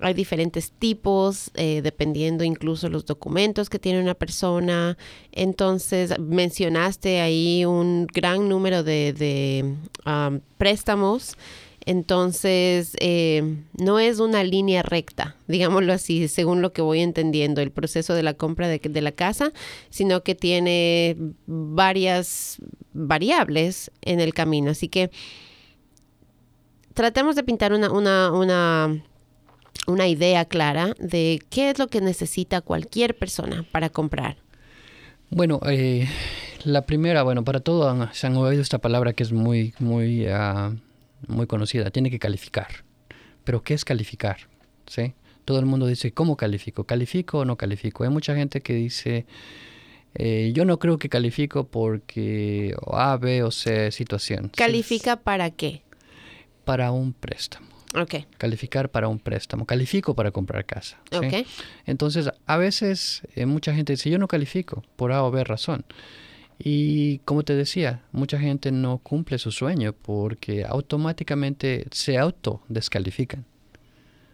hay 0.00 0.14
diferentes 0.14 0.72
tipos, 0.72 1.50
eh, 1.54 1.80
dependiendo 1.82 2.44
incluso 2.44 2.88
los 2.88 3.06
documentos 3.06 3.70
que 3.70 3.78
tiene 3.78 4.00
una 4.00 4.14
persona. 4.14 4.98
Entonces, 5.32 6.18
mencionaste 6.18 7.20
ahí 7.20 7.64
un 7.64 8.06
gran 8.06 8.48
número 8.48 8.82
de, 8.82 9.74
préstamos 10.58 11.36
entonces, 11.86 12.96
eh, 12.98 13.58
no 13.78 14.00
es 14.00 14.18
una 14.18 14.42
línea 14.42 14.82
recta, 14.82 15.36
digámoslo 15.46 15.92
así, 15.92 16.26
según 16.26 16.60
lo 16.60 16.72
que 16.72 16.82
voy 16.82 16.98
entendiendo, 16.98 17.60
el 17.60 17.70
proceso 17.70 18.12
de 18.12 18.24
la 18.24 18.34
compra 18.34 18.66
de, 18.66 19.00
la 19.00 19.12
casa, 19.12 19.52
sino 19.88 20.24
que 20.24 20.34
tiene 20.34 21.16
varias 21.46 22.58
variables 22.92 23.92
en 24.02 24.18
el 24.18 24.34
camino. 24.34 24.72
Así 24.72 24.88
que 24.88 25.12
tratemos 26.92 27.36
de 27.36 27.44
pintar 27.44 27.72
una, 27.72 27.92
una, 27.92 28.32
una, 28.32 29.04
una 29.86 30.08
idea 30.08 30.44
clara 30.44 30.92
de 30.98 31.40
qué 31.50 31.70
es 31.70 31.78
lo 31.78 31.86
que 31.86 32.00
necesita 32.00 32.62
cualquier 32.62 33.16
persona 33.16 33.64
para 33.70 33.90
comprar. 33.90 34.38
Bueno, 35.30 35.60
eh, 35.68 36.08
la 36.64 36.82
primera, 36.82 37.22
bueno, 37.22 37.44
para 37.44 37.60
todos 37.60 38.08
se 38.12 38.26
han 38.26 38.36
oído 38.36 38.60
esta 38.60 38.78
palabra 38.78 39.12
que 39.12 39.22
es 39.22 39.30
muy, 39.30 39.72
muy... 39.78 40.26
Ah, 40.26 40.72
muy 41.26 41.46
conocida, 41.46 41.90
tiene 41.90 42.10
que 42.10 42.18
calificar. 42.18 42.84
Pero 43.44 43.62
¿qué 43.62 43.74
es 43.74 43.84
calificar? 43.84 44.48
¿Sí? 44.86 45.14
Todo 45.44 45.58
el 45.60 45.66
mundo 45.66 45.86
dice, 45.86 46.12
¿cómo 46.12 46.36
califico? 46.36 46.84
¿Califico 46.84 47.38
o 47.38 47.44
no 47.44 47.56
califico? 47.56 48.04
Hay 48.04 48.10
mucha 48.10 48.34
gente 48.34 48.60
que 48.60 48.74
dice, 48.74 49.26
eh, 50.14 50.52
yo 50.54 50.64
no 50.64 50.78
creo 50.78 50.98
que 50.98 51.08
califico 51.08 51.68
porque 51.68 52.74
A, 52.90 53.16
B 53.16 53.42
o 53.42 53.50
C 53.50 53.92
situación. 53.92 54.50
¿Califica 54.54 55.16
para 55.16 55.50
qué? 55.50 55.82
Para 56.64 56.90
un 56.90 57.12
préstamo. 57.12 57.66
Okay. 57.94 58.26
Calificar 58.36 58.90
para 58.90 59.08
un 59.08 59.18
préstamo. 59.18 59.64
Califico 59.64 60.14
para 60.14 60.30
comprar 60.30 60.66
casa. 60.66 60.98
¿sí? 61.10 61.46
Entonces, 61.86 62.30
a 62.46 62.56
veces 62.56 63.22
eh, 63.34 63.46
mucha 63.46 63.74
gente 63.74 63.92
dice, 63.94 64.10
yo 64.10 64.18
no 64.18 64.28
califico 64.28 64.82
por 64.96 65.12
A 65.12 65.22
o 65.22 65.30
B 65.30 65.44
razón. 65.44 65.84
Y 66.58 67.18
como 67.20 67.42
te 67.42 67.54
decía, 67.54 68.02
mucha 68.12 68.38
gente 68.38 68.72
no 68.72 68.98
cumple 68.98 69.38
su 69.38 69.52
sueño 69.52 69.92
porque 69.92 70.64
automáticamente 70.64 71.86
se 71.90 72.16
autodescalifican. 72.16 73.44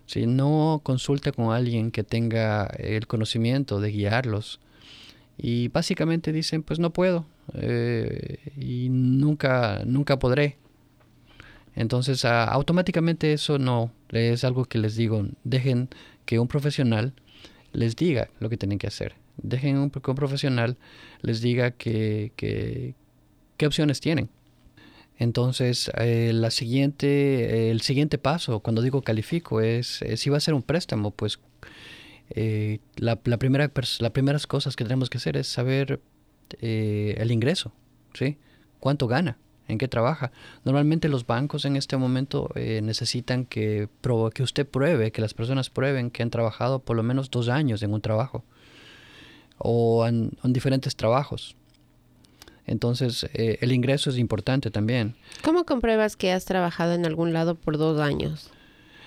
Si 0.07 0.27
no 0.27 0.81
consulta 0.85 1.33
con 1.33 1.53
alguien 1.53 1.91
que 1.91 2.05
tenga 2.05 2.67
el 2.79 3.07
conocimiento 3.07 3.81
de 3.81 3.91
guiarlos 3.91 4.61
y 5.39 5.69
básicamente 5.69 6.33
dicen 6.33 6.63
pues 6.63 6.79
no 6.79 6.93
puedo 6.93 7.27
eh, 7.55 8.39
y 8.57 8.89
nunca 8.91 9.83
nunca 9.87 10.19
podré. 10.19 10.59
Entonces 11.75 12.25
automáticamente 12.25 13.33
eso 13.33 13.59
no 13.59 13.91
es 14.11 14.45
algo 14.45 14.67
que 14.67 14.79
les 14.79 14.97
digo, 14.97 15.27
dejen 15.45 15.89
que 16.27 16.39
un 16.39 16.49
profesional 16.49 17.15
les 17.73 17.97
diga 17.97 18.29
lo 18.39 18.51
que 18.51 18.59
tienen 18.59 18.79
que 18.79 18.89
hacer 18.89 19.22
dejen 19.37 19.79
un, 19.79 19.91
que 19.91 20.11
un 20.11 20.17
profesional 20.17 20.77
les 21.21 21.41
diga 21.41 21.73
que, 21.73 22.33
qué 22.37 23.67
opciones 23.67 24.01
tienen. 24.01 24.29
Entonces, 25.19 25.91
eh, 25.99 26.33
la 26.35 26.51
siguiente, 26.51 27.71
el 27.71 27.81
siguiente 27.83 28.19
paso, 28.19 28.61
cuando 28.61 28.83
digo 28.83 29.03
califico, 29.03 29.61
es, 29.61 30.01
si 30.17 30.31
va 30.31 30.39
a 30.39 30.41
ser 30.41 30.55
un 30.55 30.63
préstamo, 30.63 31.13
pues 31.13 31.39
eh, 32.31 32.81
la, 32.97 33.21
la, 33.25 33.39
primera, 33.39 33.71
las 33.75 34.11
primeras 34.13 34.47
cosas 34.47 34.75
que 34.75 34.85
tenemos 34.85 35.11
que 35.11 35.19
hacer 35.19 35.37
es 35.37 35.47
saber 35.47 36.01
eh, 36.61 37.15
el 37.19 37.31
ingreso, 37.31 37.73
¿sí? 38.15 38.39
¿Cuánto 38.81 39.07
gana? 39.07 39.39
¿En 39.69 39.79
qué 39.79 39.87
trabaja? 39.87 40.33
Normalmente 40.65 41.09
los 41.09 41.27
bancos 41.27 41.65
en 41.65 41.77
este 41.77 41.97
momento 41.97 42.51
eh, 42.55 42.81
necesitan 42.83 43.45
que, 43.45 43.89
que 44.35 44.43
usted 44.43 44.67
pruebe, 44.67 45.13
que 45.13 45.21
las 45.21 45.35
personas 45.35 45.71
prueben 45.71 46.11
que 46.11 46.23
han 46.23 46.31
trabajado 46.31 46.81
por 46.81 46.97
lo 46.97 47.03
menos 47.03 47.31
dos 47.31 47.49
años 47.49 47.83
en 47.83 47.93
un 47.93 48.01
trabajo 48.01 48.45
o 49.63 50.07
en, 50.07 50.33
diferentes 50.45 50.97
trabajos. 50.97 51.57
Entonces, 52.67 53.25
eh, 53.35 53.59
el 53.61 53.73
ingreso 53.73 54.11
es 54.11 54.19
importante 54.19 54.71
también. 54.71 55.17
¿Cómo 55.43 55.65
compruebas 55.65 56.17
que 56.17 56.33
has 56.33 56.45
trabajado 56.45 56.95
en 56.95 57.07
algún 57.07 57.33
lado 57.33 57.55
por 57.55 57.79
dos 57.79 58.01
años? 58.01 58.51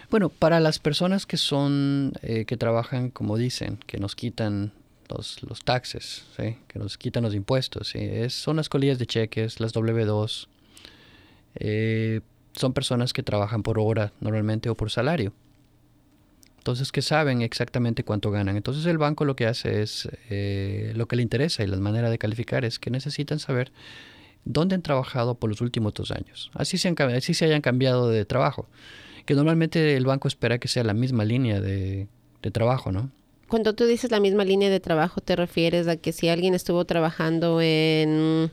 Bueno, 0.10 0.30
para 0.30 0.60
las 0.60 0.80
personas 0.80 1.26
que 1.26 1.38
son, 1.38 2.14
eh, 2.22 2.46
que 2.46 2.58
trabajan, 2.58 3.10
como 3.10 3.38
dicen, 3.38 3.80
que 3.86 3.98
nos 3.98 4.16
quitan 4.16 4.72
los, 5.10 5.42
los 5.44 5.64
taxes, 5.64 6.26
que 6.38 6.80
nos 6.80 6.98
quitan 6.98 7.24
los 7.24 7.34
impuestos, 7.34 7.96
es, 7.96 8.34
son 8.34 8.58
las 8.58 8.70
colillas 8.70 9.00
de 9.00 9.06
cheques, 9.06 9.60
las 9.60 9.74
W2. 9.74 10.48
Eh, 11.56 12.22
son 12.54 12.74
personas 12.74 13.14
que 13.14 13.24
trabajan 13.24 13.64
por 13.64 13.80
hora 13.80 14.14
normalmente 14.20 14.70
o 14.70 14.76
por 14.76 14.92
salario. 14.92 15.34
Entonces, 16.66 16.92
que 16.92 17.04
saben 17.04 17.44
exactamente 17.44 18.04
cuánto 18.04 18.32
ganan. 18.32 18.58
Entonces, 18.58 18.88
el 18.88 18.98
banco 18.98 19.24
lo 19.24 19.36
que 19.36 19.46
hace 19.46 19.84
es, 19.84 20.10
eh, 20.32 20.94
lo 20.96 21.08
que 21.08 21.16
le 21.16 21.22
interesa 21.22 21.64
y 21.64 21.68
la 21.68 21.78
manera 21.78 22.10
de 22.10 22.18
calificar 22.18 22.66
es 22.66 22.80
que 22.80 22.90
necesitan 22.90 23.38
saber 23.38 23.72
dónde 24.46 24.74
han 24.74 24.82
trabajado 24.82 25.36
por 25.36 25.52
los 25.52 25.62
últimos 25.62 25.94
dos 25.94 26.10
años. 26.10 26.50
Así 26.56 26.80
se, 26.80 26.88
han, 26.88 27.00
así 27.00 27.36
se 27.36 27.46
hayan 27.46 27.62
cambiado 27.62 28.10
de 28.10 28.26
trabajo. 28.26 28.68
Que 29.28 29.36
normalmente 29.36 29.96
el 29.96 30.08
banco 30.08 30.28
espera 30.28 30.58
que 30.58 30.68
sea 30.68 30.84
la 30.84 30.96
misma 30.96 31.24
línea 31.24 31.62
de, 31.62 32.08
de 32.42 32.50
trabajo, 32.50 32.92
¿no? 32.92 33.12
Cuando 33.48 33.76
tú 33.76 33.86
dices 33.86 34.10
la 34.10 34.20
misma 34.20 34.44
línea 34.44 34.72
de 34.72 34.80
trabajo, 34.80 35.22
te 35.22 35.36
refieres 35.36 35.88
a 35.88 35.98
que 35.98 36.14
si 36.14 36.30
alguien 36.30 36.56
estuvo 36.56 36.84
trabajando 36.86 37.62
en, 37.62 38.52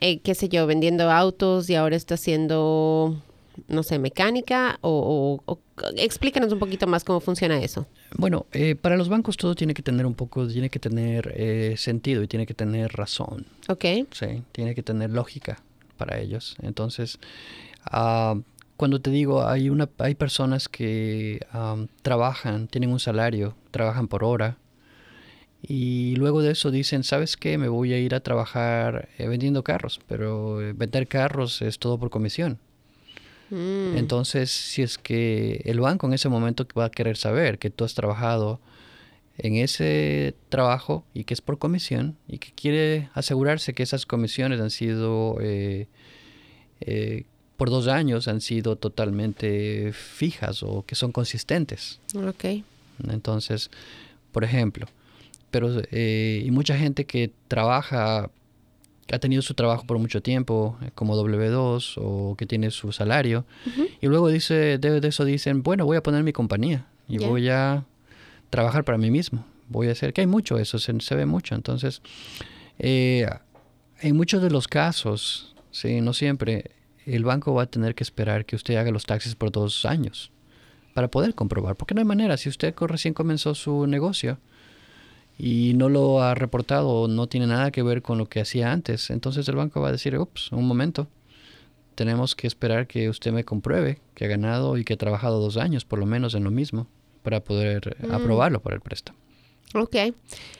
eh, 0.00 0.20
qué 0.20 0.34
sé 0.34 0.48
yo, 0.48 0.66
vendiendo 0.66 1.10
autos 1.10 1.68
y 1.68 1.74
ahora 1.74 1.94
está 1.94 2.14
haciendo 2.14 3.22
no 3.68 3.82
sé, 3.82 3.98
mecánica 3.98 4.78
o, 4.80 5.40
explícanos 5.96 6.52
un 6.52 6.58
poquito 6.58 6.86
más 6.86 7.04
cómo 7.04 7.20
funciona 7.20 7.62
eso. 7.62 7.86
Bueno, 8.16 8.46
eh, 8.52 8.74
para 8.74 8.96
los 8.96 9.08
bancos 9.08 9.36
todo 9.36 9.54
tiene 9.54 9.74
que 9.74 9.82
tener 9.82 10.06
un 10.06 10.14
poco, 10.14 10.46
tiene 10.46 10.70
que 10.70 10.78
tener 10.78 11.32
eh, 11.36 11.74
sentido 11.76 12.22
y 12.22 12.28
tiene 12.28 12.46
que 12.46 12.54
tener 12.54 12.92
razón. 12.92 13.46
Ok. 13.68 13.84
Sí, 14.12 14.42
tiene 14.52 14.74
que 14.74 14.82
tener 14.82 15.10
lógica 15.10 15.62
para 15.96 16.18
ellos. 16.18 16.56
Entonces, 16.62 17.18
ah, 17.84 18.36
cuando 18.76 19.00
te 19.00 19.10
digo, 19.10 19.46
hay, 19.46 19.70
una, 19.70 19.88
hay 19.98 20.14
personas 20.14 20.68
que 20.68 21.40
trabajan, 22.02 22.68
tienen 22.68 22.90
un 22.90 23.00
salario, 23.00 23.54
trabajan 23.70 24.08
por 24.08 24.24
hora, 24.24 24.56
y 25.62 26.16
luego 26.16 26.42
de 26.42 26.50
eso 26.50 26.72
dicen, 26.72 27.04
¿sabes 27.04 27.36
qué? 27.36 27.56
Me 27.56 27.68
voy 27.68 27.92
a 27.92 27.98
ir 27.98 28.16
a 28.16 28.20
trabajar 28.20 29.08
eh, 29.16 29.28
vendiendo 29.28 29.62
carros, 29.62 30.00
pero 30.08 30.56
vender 30.74 31.06
carros 31.06 31.62
es 31.62 31.78
todo 31.78 31.98
por 31.98 32.10
comisión. 32.10 32.58
Mm. 33.52 33.98
Entonces, 33.98 34.50
si 34.50 34.80
es 34.80 34.96
que 34.96 35.60
el 35.66 35.78
banco 35.78 36.06
en 36.06 36.14
ese 36.14 36.30
momento 36.30 36.66
va 36.76 36.86
a 36.86 36.90
querer 36.90 37.18
saber 37.18 37.58
que 37.58 37.68
tú 37.68 37.84
has 37.84 37.92
trabajado 37.92 38.60
en 39.36 39.56
ese 39.56 40.34
trabajo 40.48 41.04
y 41.12 41.24
que 41.24 41.34
es 41.34 41.42
por 41.42 41.58
comisión 41.58 42.16
y 42.26 42.38
que 42.38 42.52
quiere 42.52 43.10
asegurarse 43.12 43.74
que 43.74 43.82
esas 43.82 44.06
comisiones 44.06 44.60
han 44.60 44.70
sido 44.70 45.36
eh, 45.40 45.86
eh, 46.80 47.24
por 47.58 47.68
dos 47.68 47.88
años 47.88 48.26
han 48.26 48.40
sido 48.40 48.76
totalmente 48.76 49.92
fijas 49.92 50.62
o 50.62 50.84
que 50.86 50.94
son 50.94 51.12
consistentes. 51.12 52.00
Ok. 52.14 52.64
Entonces, 53.08 53.70
por 54.32 54.44
ejemplo, 54.44 54.86
pero 55.50 55.82
eh, 55.90 56.42
y 56.44 56.50
mucha 56.50 56.76
gente 56.76 57.04
que 57.04 57.30
trabaja 57.48 58.30
ha 59.12 59.18
tenido 59.18 59.42
su 59.42 59.54
trabajo 59.54 59.86
por 59.86 59.98
mucho 59.98 60.22
tiempo, 60.22 60.78
eh, 60.82 60.90
como 60.94 61.14
W2 61.16 61.94
o 61.98 62.34
que 62.36 62.46
tiene 62.46 62.70
su 62.70 62.92
salario, 62.92 63.44
y 64.00 64.06
luego 64.06 64.28
dice, 64.28 64.78
de, 64.78 65.06
eso 65.06 65.24
dicen, 65.24 65.62
bueno, 65.62 65.84
voy 65.84 65.98
a 65.98 66.02
poner 66.02 66.24
mi 66.24 66.32
compañía 66.32 66.86
y 67.06 67.18
voy 67.18 67.50
a 67.50 67.84
trabajar 68.48 68.84
para 68.84 68.98
mí 68.98 69.10
mismo. 69.10 69.44
Voy 69.68 69.88
a 69.88 69.92
hacer, 69.92 70.12
que 70.12 70.22
hay 70.22 70.26
mucho 70.26 70.58
eso, 70.58 70.78
se, 70.78 71.14
ve 71.14 71.26
mucho. 71.26 71.54
Entonces, 71.54 72.02
eh, 72.78 73.26
en 74.00 74.16
muchos 74.16 74.42
de 74.42 74.50
los 74.50 74.66
casos, 74.66 75.54
sí, 75.70 76.00
no 76.00 76.14
siempre, 76.14 76.70
el 77.04 77.24
banco 77.24 77.52
va 77.52 77.64
a 77.64 77.66
tener 77.66 77.94
que 77.94 78.04
esperar 78.04 78.46
que 78.46 78.56
usted 78.56 78.76
haga 78.76 78.90
los 78.90 79.04
taxes 79.04 79.34
por 79.34 79.52
dos 79.52 79.84
años 79.84 80.32
para 80.94 81.08
poder 81.08 81.34
comprobar, 81.34 81.76
porque 81.76 81.94
no 81.94 82.00
hay 82.00 82.06
manera, 82.06 82.36
si 82.36 82.48
usted 82.48 82.74
recién 82.80 83.14
comenzó 83.14 83.54
su 83.54 83.86
negocio, 83.86 84.38
y 85.44 85.74
no 85.74 85.88
lo 85.88 86.22
ha 86.22 86.36
reportado 86.36 86.88
o 86.88 87.08
no 87.08 87.26
tiene 87.26 87.48
nada 87.48 87.72
que 87.72 87.82
ver 87.82 88.00
con 88.00 88.16
lo 88.16 88.26
que 88.26 88.40
hacía 88.40 88.70
antes, 88.70 89.10
entonces 89.10 89.48
el 89.48 89.56
banco 89.56 89.80
va 89.80 89.88
a 89.88 89.92
decir, 89.92 90.16
ups, 90.16 90.52
un 90.52 90.68
momento, 90.68 91.08
tenemos 91.96 92.36
que 92.36 92.46
esperar 92.46 92.86
que 92.86 93.08
usted 93.08 93.32
me 93.32 93.42
compruebe 93.42 93.98
que 94.14 94.24
ha 94.24 94.28
ganado 94.28 94.78
y 94.78 94.84
que 94.84 94.94
ha 94.94 94.96
trabajado 94.96 95.40
dos 95.40 95.56
años 95.56 95.84
por 95.84 95.98
lo 95.98 96.06
menos 96.06 96.36
en 96.36 96.44
lo 96.44 96.52
mismo 96.52 96.86
para 97.24 97.40
poder 97.40 97.96
mm. 98.06 98.12
aprobarlo 98.12 98.60
por 98.62 98.72
el 98.72 98.80
préstamo. 98.80 99.18
Ok, 99.74 99.96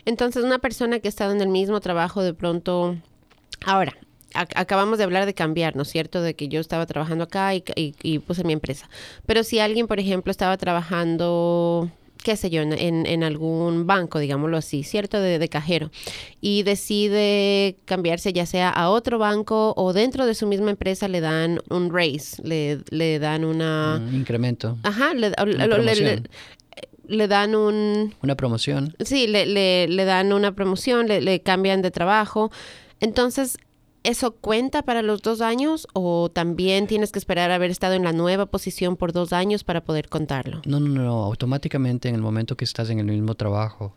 entonces 0.05 0.43
una 0.43 0.59
persona 0.59 0.99
que 0.99 1.07
ha 1.07 1.11
estado 1.11 1.31
en 1.31 1.41
el 1.41 1.49
mismo 1.49 1.81
trabajo 1.81 2.21
de 2.25 2.35
pronto, 2.35 2.97
ahora, 3.65 3.97
acabamos 4.35 4.99
de 4.99 5.05
hablar 5.05 5.27
de 5.27 5.35
cambiar, 5.35 5.77
¿no 5.77 5.83
es 5.83 5.91
cierto? 5.91 6.23
De 6.23 6.35
que 6.35 6.49
yo 6.49 6.59
estaba 6.59 6.87
trabajando 6.87 7.23
acá 7.23 7.55
y, 7.55 7.63
y 7.77 8.19
puse 8.19 8.43
mi 8.43 8.53
empresa. 8.53 8.91
Pero 9.27 9.45
si 9.45 9.61
alguien, 9.61 9.87
por 9.87 10.01
ejemplo, 10.01 10.33
estaba 10.33 10.57
trabajando 10.57 11.89
qué 12.23 12.37
sé 12.37 12.51
yo, 12.51 12.63
en, 12.63 13.25
algún 13.25 13.87
banco, 13.87 14.19
digámoslo 14.19 14.57
así, 14.57 14.83
¿cierto? 14.83 15.21
De, 15.21 15.49
cajero. 15.49 15.91
Y 16.41 16.63
decide 16.63 17.77
cambiarse 17.85 18.33
ya 18.33 18.47
sea 18.47 18.71
a 18.71 18.89
otro 18.91 19.19
banco 19.19 19.75
o 19.77 19.93
dentro 19.93 20.25
de 20.25 20.35
su 20.35 20.47
misma 20.47 20.71
empresa 20.71 21.09
le 21.09 21.21
dan 21.21 21.61
un 21.69 21.93
raise, 21.93 22.41
le, 22.43 23.19
dan 23.19 23.45
una... 23.45 24.01
Un 24.03 24.15
incremento. 24.15 24.79
Ajá, 24.83 25.15
le, 25.15 25.33
le, 27.07 27.29
dan 27.29 27.55
un... 27.55 28.15
Una 28.23 28.37
promoción. 28.37 28.95
Sí, 29.01 29.27
le, 29.27 29.47
le, 29.47 30.05
dan 30.05 30.33
una 30.33 30.55
promoción, 30.55 31.09
le, 31.09 31.41
cambian 31.41 31.83
de 31.83 31.91
trabajo. 31.91 32.51
Entonces, 33.01 33.59
¿Eso 34.05 34.33
cuenta 34.33 34.83
para 34.83 35.01
los 35.03 35.23
dos 35.23 35.41
años 35.41 35.87
o 35.93 36.29
también 36.29 36.89
tienes 36.89 37.13
que 37.13 37.21
esperar 37.21 37.53
haber 37.53 37.71
estado 37.71 37.95
en 37.95 38.03
la 38.03 38.13
nueva 38.13 38.47
posición 38.47 38.97
por 38.97 39.13
dos 39.13 39.33
años 39.33 39.63
para 39.63 39.85
poder 39.85 40.09
contarlo? 40.09 40.61
No, 40.67 40.81
no, 40.81 40.89
no, 40.89 41.25
automáticamente 41.25 42.09
en 42.09 42.17
el 42.17 42.21
momento 42.21 42.57
que 42.57 42.65
estás 42.65 42.91
en 42.91 42.99
el 42.99 43.07
mismo 43.07 43.35
trabajo 43.37 43.95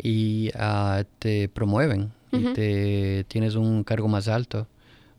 y 0.00 0.50
ah, 0.54 1.04
te 1.18 1.48
promueven 1.48 2.12
y 2.30 2.52
te 2.52 3.24
tienes 3.28 3.54
un 3.54 3.84
cargo 3.84 4.08
más 4.08 4.26
alto 4.26 4.66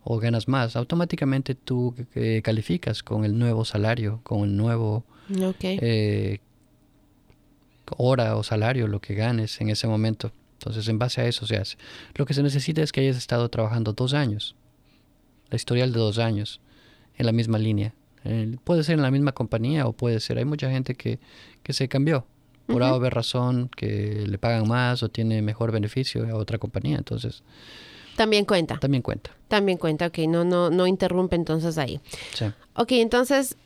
o 0.04 0.20
ganas 0.20 0.48
más, 0.48 0.76
automáticamente 0.76 1.56
tú 1.56 1.96
eh, 2.14 2.42
calificas 2.44 3.02
con 3.02 3.26
el 3.26 3.38
nuevo 3.38 3.66
salario, 3.66 4.20
con 4.24 4.44
el 4.44 4.56
nuevo 4.56 5.04
eh, 5.62 6.40
hora 7.98 8.38
o 8.38 8.44
salario, 8.44 8.88
lo 8.88 9.02
que 9.02 9.16
ganes 9.16 9.60
en 9.62 9.70
ese 9.70 9.88
momento. 9.88 10.32
Entonces, 10.60 10.88
en 10.88 11.00
base 11.00 11.22
a 11.22 11.28
eso 11.28 11.46
se 11.46 11.58
hace. 11.58 11.78
Lo 12.16 12.26
que 12.26 12.34
se 12.34 12.44
necesita 12.44 12.82
es 12.82 12.92
que 12.92 13.02
hayas 13.02 13.18
estado 13.18 13.50
trabajando 13.50 13.94
dos 13.94 14.14
años, 14.14 14.56
la 15.50 15.56
historial 15.56 15.92
de 15.94 16.00
dos 16.00 16.18
años, 16.18 16.62
en 17.18 17.26
la 17.26 17.32
misma 17.32 17.58
línea. 17.58 17.94
puede 18.64 18.84
ser 18.84 18.96
en 18.96 19.02
la 19.02 19.12
misma 19.12 19.32
compañía 19.34 19.86
o 19.88 19.94
puede 19.94 20.20
ser, 20.20 20.38
hay 20.38 20.46
mucha 20.46 20.70
gente 20.70 20.96
que, 20.96 21.20
que 21.64 21.74
se 21.74 21.88
cambió 21.88 22.26
por 22.66 22.82
uh 22.82 23.10
razón, 23.10 23.70
que 23.76 24.26
le 24.28 24.38
pagan 24.38 24.68
más 24.68 25.04
o 25.04 25.10
tiene 25.10 25.42
mejor 25.42 25.72
beneficio 25.72 26.28
a 26.28 26.36
otra 26.36 26.58
compañía. 26.58 26.98
Entonces, 26.98 27.44
también 28.16 28.46
cuenta. 28.46 28.80
También 28.80 29.04
cuenta. 29.04 29.32
También 29.48 29.78
cuenta, 29.78 30.08
ok, 30.08 30.20
no, 30.28 30.44
no, 30.44 30.70
no 30.70 30.88
interrumpe 30.88 31.36
entonces 31.36 31.78
ahí. 31.78 32.00
Sí. 32.34 32.46
Ok, 32.76 32.94
entonces 32.94 33.58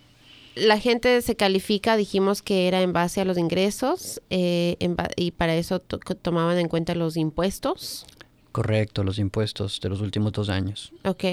la 0.59 0.79
gente 0.79 1.21
se 1.21 1.35
califica, 1.35 1.97
dijimos 1.97 2.41
que 2.41 2.67
era 2.67 2.81
en 2.81 2.93
base 2.93 3.21
a 3.21 3.25
los 3.25 3.37
ingresos 3.37 4.21
eh, 4.29 4.77
y 5.15 5.31
para 5.31 5.55
eso 5.55 5.79
tomaban 5.79 6.57
en 6.59 6.67
cuenta 6.67 6.95
los 6.95 7.17
impuestos. 7.17 8.05
Correcto, 8.51 9.03
los 9.03 9.19
impuestos 9.19 9.79
de 9.79 9.89
los 9.89 10.01
últimos 10.01 10.31
dos 10.31 10.49
años. 10.49 10.91
Ok. 11.05 11.23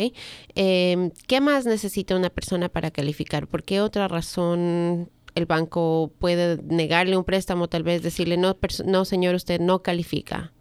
Em, 0.54 1.11
¿Qué 1.26 1.40
más 1.40 1.64
necesita 1.64 2.14
una 2.14 2.30
persona 2.30 2.68
para 2.68 2.90
calificar? 2.90 3.47
¿Por 3.47 3.62
qué 3.62 3.80
otra 3.80 4.06
razón 4.06 5.11
el 5.35 5.47
banco 5.47 6.12
puede 6.18 6.62
negarle 6.62 7.16
un 7.16 7.25
préstamo, 7.25 7.68
tal 7.68 7.83
vez 7.83 8.02
decirle, 8.02 8.37
no, 8.37 8.56
no 8.85 9.04
señor, 9.04 9.35
usted 9.35 9.61
no 9.61 9.83
califica? 9.83 10.52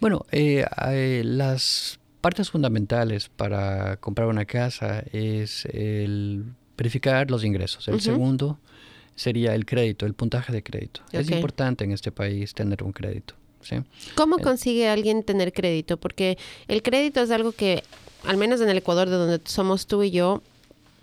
Bueno, 0.00 0.26
eh, 0.32 0.64
las 1.24 1.98
partes 2.20 2.50
fundamentales 2.50 3.30
para 3.30 3.96
comprar 3.96 4.28
una 4.28 4.44
casa 4.44 5.02
es 5.12 5.64
el 5.66 6.54
verificar 6.82 7.30
los 7.30 7.44
ingresos. 7.44 7.86
El 7.86 8.00
segundo 8.00 8.58
sería 9.14 9.54
el 9.54 9.64
crédito, 9.64 10.04
el 10.04 10.14
puntaje 10.14 10.52
de 10.52 10.62
crédito. 10.64 11.00
Es 11.12 11.30
importante 11.30 11.84
en 11.84 11.92
este 11.92 12.10
país 12.10 12.54
tener 12.54 12.82
un 12.82 12.92
crédito. 12.92 13.34
¿sí? 13.60 13.76
¿Cómo 14.16 14.38
eh, 14.38 14.42
consigue 14.42 14.88
alguien 14.88 15.22
tener 15.22 15.52
crédito? 15.52 15.96
Porque 15.96 16.38
el 16.66 16.82
crédito 16.82 17.22
es 17.22 17.30
algo 17.30 17.52
que, 17.52 17.84
al 18.24 18.36
menos 18.36 18.60
en 18.60 18.68
el 18.68 18.78
Ecuador, 18.78 19.08
de 19.08 19.16
donde 19.16 19.40
somos 19.44 19.86
tú 19.86 20.02
y 20.02 20.10
yo, 20.10 20.42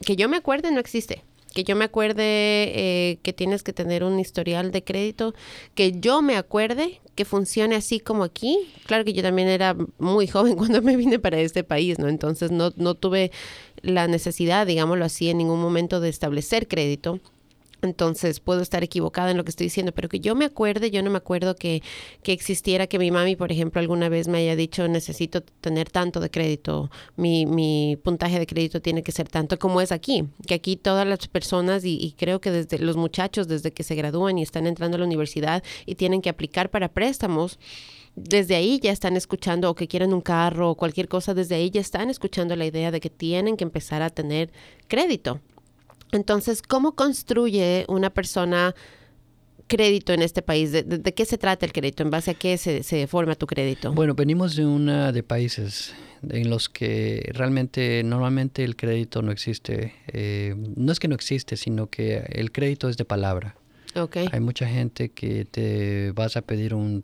que 0.05 0.17
yo 0.17 0.27
me 0.27 0.35
acuerde, 0.35 0.69
no 0.71 0.81
existe. 0.81 1.23
que 1.53 1.63
yo 1.63 1.75
me 1.77 1.85
acuerde 1.85 2.23
eh, 2.23 3.19
que 3.23 3.31
tienes 3.31 3.63
que 3.63 3.71
tener 3.71 4.03
un 4.03 4.19
historial 4.19 4.71
de 4.71 4.83
crédito, 4.83 5.33
que 5.75 5.93
yo 5.99 6.21
me 6.21 6.35
acuerde 6.35 6.99
que 7.19 7.25
funcione 7.25 7.75
así 7.75 7.99
como 7.99 8.23
aquí. 8.23 8.57
Claro 8.85 9.03
que 9.03 9.11
yo 9.11 9.21
también 9.21 9.49
era 9.49 9.75
muy 9.97 10.25
joven 10.25 10.55
cuando 10.61 10.81
me 10.81 10.95
vine 10.95 11.19
para 11.19 11.37
este 11.39 11.65
país, 11.65 11.99
¿no? 11.99 12.07
Entonces 12.07 12.49
no, 12.49 12.71
no 12.77 12.95
tuve 12.95 13.31
la 13.81 14.07
necesidad, 14.07 14.67
digámoslo 14.67 15.05
así, 15.05 15.29
en 15.29 15.37
ningún 15.37 15.61
momento 15.61 15.99
de 15.99 16.09
establecer 16.09 16.67
crédito. 16.67 17.19
Entonces 17.81 18.41
puedo 18.41 18.61
estar 18.61 18.83
equivocada 18.83 19.31
en 19.31 19.37
lo 19.37 19.43
que 19.45 19.51
estoy 19.51 19.67
diciendo, 19.67 19.93
pero 19.93 20.09
que 20.09 20.19
yo 20.19 20.35
me 20.35 20.45
acuerde, 20.45 20.91
yo 20.91 21.01
no 21.01 21.09
me 21.09 21.17
acuerdo 21.17 21.55
que, 21.55 21.81
que, 22.23 22.33
existiera, 22.33 22.87
que 22.87 22.99
mi 22.99 23.09
mami, 23.09 23.35
por 23.37 23.51
ejemplo, 23.51 23.79
alguna 23.79 24.09
vez 24.09 24.27
me 24.27 24.39
haya 24.39 24.55
dicho 24.55 24.87
necesito 24.87 25.41
tener 25.41 25.89
tanto 25.89 26.19
de 26.19 26.29
crédito, 26.29 26.91
mi, 27.15 27.45
mi 27.45 27.97
puntaje 28.03 28.37
de 28.37 28.47
crédito 28.47 28.81
tiene 28.81 29.01
que 29.01 29.13
ser 29.13 29.29
tanto 29.29 29.57
como 29.57 29.79
es 29.79 29.93
aquí, 29.93 30.25
que 30.45 30.55
aquí 30.55 30.75
todas 30.75 31.07
las 31.07 31.27
personas 31.27 31.85
y, 31.85 31.95
y, 31.95 32.11
creo 32.13 32.41
que 32.41 32.51
desde 32.51 32.79
los 32.79 32.97
muchachos, 32.97 33.47
desde 33.47 33.71
que 33.71 33.83
se 33.83 33.95
gradúan 33.95 34.37
y 34.37 34.43
están 34.43 34.67
entrando 34.67 34.95
a 34.95 34.99
la 34.99 35.05
universidad 35.05 35.63
y 35.85 35.95
tienen 35.95 36.21
que 36.21 36.29
aplicar 36.29 36.69
para 36.69 36.89
préstamos, 36.89 37.59
desde 38.15 38.55
ahí 38.55 38.79
ya 38.79 38.91
están 38.91 39.15
escuchando 39.15 39.69
o 39.69 39.75
que 39.75 39.87
quieren 39.87 40.13
un 40.13 40.21
carro 40.21 40.71
o 40.71 40.75
cualquier 40.75 41.07
cosa, 41.07 41.33
desde 41.33 41.55
ahí 41.55 41.69
ya 41.69 41.81
están 41.81 42.09
escuchando 42.09 42.55
la 42.55 42.65
idea 42.65 42.91
de 42.91 42.99
que 42.99 43.09
tienen 43.09 43.57
que 43.57 43.63
empezar 43.63 44.01
a 44.01 44.09
tener 44.09 44.51
crédito. 44.87 45.39
Entonces, 46.11 46.61
¿cómo 46.61 46.95
construye 46.95 47.85
una 47.87 48.09
persona 48.09 48.75
crédito 49.67 50.11
en 50.13 50.21
este 50.21 50.41
país? 50.41 50.71
¿De, 50.71 50.83
de, 50.83 50.97
de 50.97 51.13
qué 51.13 51.25
se 51.25 51.37
trata 51.37 51.65
el 51.65 51.71
crédito? 51.71 52.03
¿En 52.03 52.09
base 52.09 52.31
a 52.31 52.33
qué 52.33 52.57
se, 52.57 52.83
se, 52.83 53.07
forma 53.07 53.35
tu 53.35 53.47
crédito? 53.47 53.93
Bueno, 53.93 54.15
venimos 54.15 54.55
de 54.55 54.65
una 54.65 55.11
de 55.11 55.23
países 55.23 55.93
en 56.27 56.49
los 56.49 56.67
que 56.67 57.29
realmente 57.33 58.03
normalmente 58.03 58.63
el 58.63 58.75
crédito 58.75 59.21
no 59.21 59.31
existe. 59.31 59.93
Eh, 60.07 60.55
no 60.75 60.91
es 60.91 60.99
que 60.99 61.07
no 61.07 61.15
existe, 61.15 61.55
sino 61.55 61.87
que 61.87 62.25
el 62.29 62.51
crédito 62.51 62.89
es 62.89 62.97
de 62.97 63.05
palabra. 63.05 63.55
Okay. 63.95 64.27
Hay 64.31 64.39
mucha 64.39 64.67
gente 64.67 65.09
que 65.09 65.45
te 65.45 66.11
vas 66.11 66.37
a 66.37 66.41
pedir 66.41 66.73
un, 66.73 67.03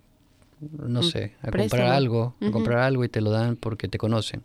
no 0.60 1.04
sé, 1.04 1.34
a 1.42 1.52
comprar 1.52 1.88
algo, 1.92 2.36
a 2.42 2.52
comprar 2.52 2.80
algo 2.80 3.04
y 3.04 3.10
te 3.10 3.22
lo 3.22 3.32
dan 3.32 3.56
porque 3.56 3.88
te 3.88 3.98
conocen. 3.98 4.44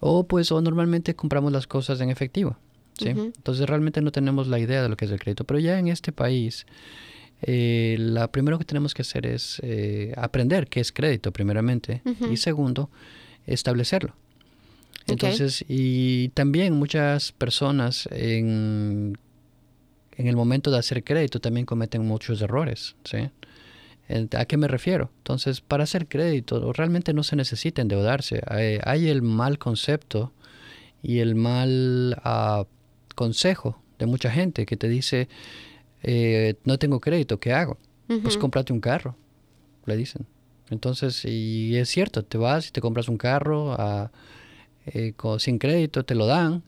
O 0.00 0.24
pues, 0.24 0.50
o 0.52 0.60
normalmente 0.60 1.14
compramos 1.14 1.52
las 1.52 1.66
cosas 1.66 2.00
en 2.00 2.10
efectivo. 2.10 2.56
¿sí? 2.98 3.10
Uh 3.10 3.12
-huh. 3.12 3.32
Entonces 3.36 3.68
realmente 3.68 4.00
no 4.00 4.12
tenemos 4.12 4.48
la 4.48 4.58
idea 4.58 4.82
de 4.82 4.88
lo 4.88 4.96
que 4.96 5.04
es 5.04 5.10
el 5.10 5.18
crédito. 5.18 5.44
Pero 5.44 5.58
ya 5.60 5.78
en 5.78 5.88
este 5.88 6.12
país, 6.12 6.66
eh, 7.42 7.96
lo 7.98 8.30
primero 8.30 8.58
que 8.58 8.64
tenemos 8.64 8.94
que 8.94 9.02
hacer 9.02 9.26
es 9.26 9.60
eh, 9.62 10.12
aprender 10.16 10.68
qué 10.68 10.80
es 10.80 10.92
crédito, 10.92 11.32
primeramente. 11.32 12.02
Uh 12.04 12.10
-huh. 12.10 12.32
Y 12.32 12.36
segundo, 12.36 12.90
establecerlo. 13.46 14.14
Entonces, 15.06 15.62
okay. 15.62 15.76
y 15.76 16.28
también 16.30 16.74
muchas 16.74 17.32
personas 17.32 18.08
en, 18.12 19.18
en 20.16 20.26
el 20.26 20.36
momento 20.36 20.70
de 20.70 20.78
hacer 20.78 21.02
crédito 21.02 21.40
también 21.40 21.66
cometen 21.66 22.06
muchos 22.06 22.40
errores. 22.42 22.94
¿sí? 23.04 23.30
¿A 24.36 24.44
qué 24.44 24.56
me 24.56 24.68
refiero? 24.68 25.10
Entonces, 25.18 25.60
para 25.60 25.84
hacer 25.84 26.08
crédito 26.08 26.72
realmente 26.72 27.12
no 27.12 27.22
se 27.22 27.36
necesita 27.36 27.82
endeudarse. 27.82 28.42
Hay, 28.46 28.78
hay 28.84 29.08
el 29.08 29.22
mal 29.22 29.58
concepto 29.58 30.32
y 31.02 31.18
el 31.18 31.34
mal 31.34 32.20
uh, 32.24 32.64
consejo 33.14 33.80
de 33.98 34.06
mucha 34.06 34.30
gente 34.30 34.66
que 34.66 34.76
te 34.76 34.88
dice, 34.88 35.28
eh, 36.02 36.54
no 36.64 36.78
tengo 36.78 37.00
crédito, 37.00 37.38
¿qué 37.38 37.52
hago? 37.52 37.78
Uh 38.08 38.14
-huh. 38.14 38.22
Pues 38.22 38.36
cómprate 38.36 38.72
un 38.72 38.80
carro, 38.80 39.16
le 39.86 39.96
dicen. 39.96 40.26
Entonces, 40.70 41.24
y 41.24 41.76
es 41.76 41.88
cierto, 41.88 42.24
te 42.24 42.38
vas 42.38 42.68
y 42.68 42.72
te 42.72 42.80
compras 42.80 43.08
un 43.08 43.18
carro 43.18 43.74
uh, 43.74 44.08
eh, 44.86 45.12
con, 45.16 45.40
sin 45.40 45.58
crédito, 45.58 46.04
te 46.04 46.14
lo 46.14 46.26
dan, 46.26 46.62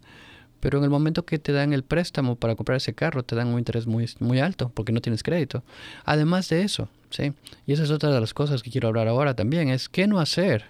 pero 0.61 0.79
en 0.79 0.85
el 0.85 0.91
momento 0.91 1.25
que 1.25 1.39
te 1.39 1.53
dan 1.53 1.73
el 1.73 1.83
préstamo 1.83 2.37
para 2.37 2.55
comprar 2.55 2.76
ese 2.76 2.95
carro, 2.95 3.23
te 3.23 3.35
dan 3.35 3.49
un 3.49 3.59
interés 3.59 3.87
muy, 3.87 4.09
muy 4.21 4.41
alto 4.41 4.71
porque 4.75 4.93
no 4.93 5.00
tienes 5.00 5.23
crédito. 5.23 5.63
Además 6.05 6.49
de 6.49 6.63
eso, 6.63 6.89
¿sí? 7.13 7.33
Y 7.67 7.73
esa 7.73 7.85
es 7.85 7.91
otra 7.91 8.11
de 8.11 8.21
las 8.21 8.35
cosas 8.35 8.63
que 8.63 8.71
quiero 8.71 8.89
hablar 8.89 9.09
ahora 9.09 9.35
también, 9.35 9.69
es 9.69 9.89
qué 9.89 10.07
no 10.07 10.19
hacer, 10.19 10.65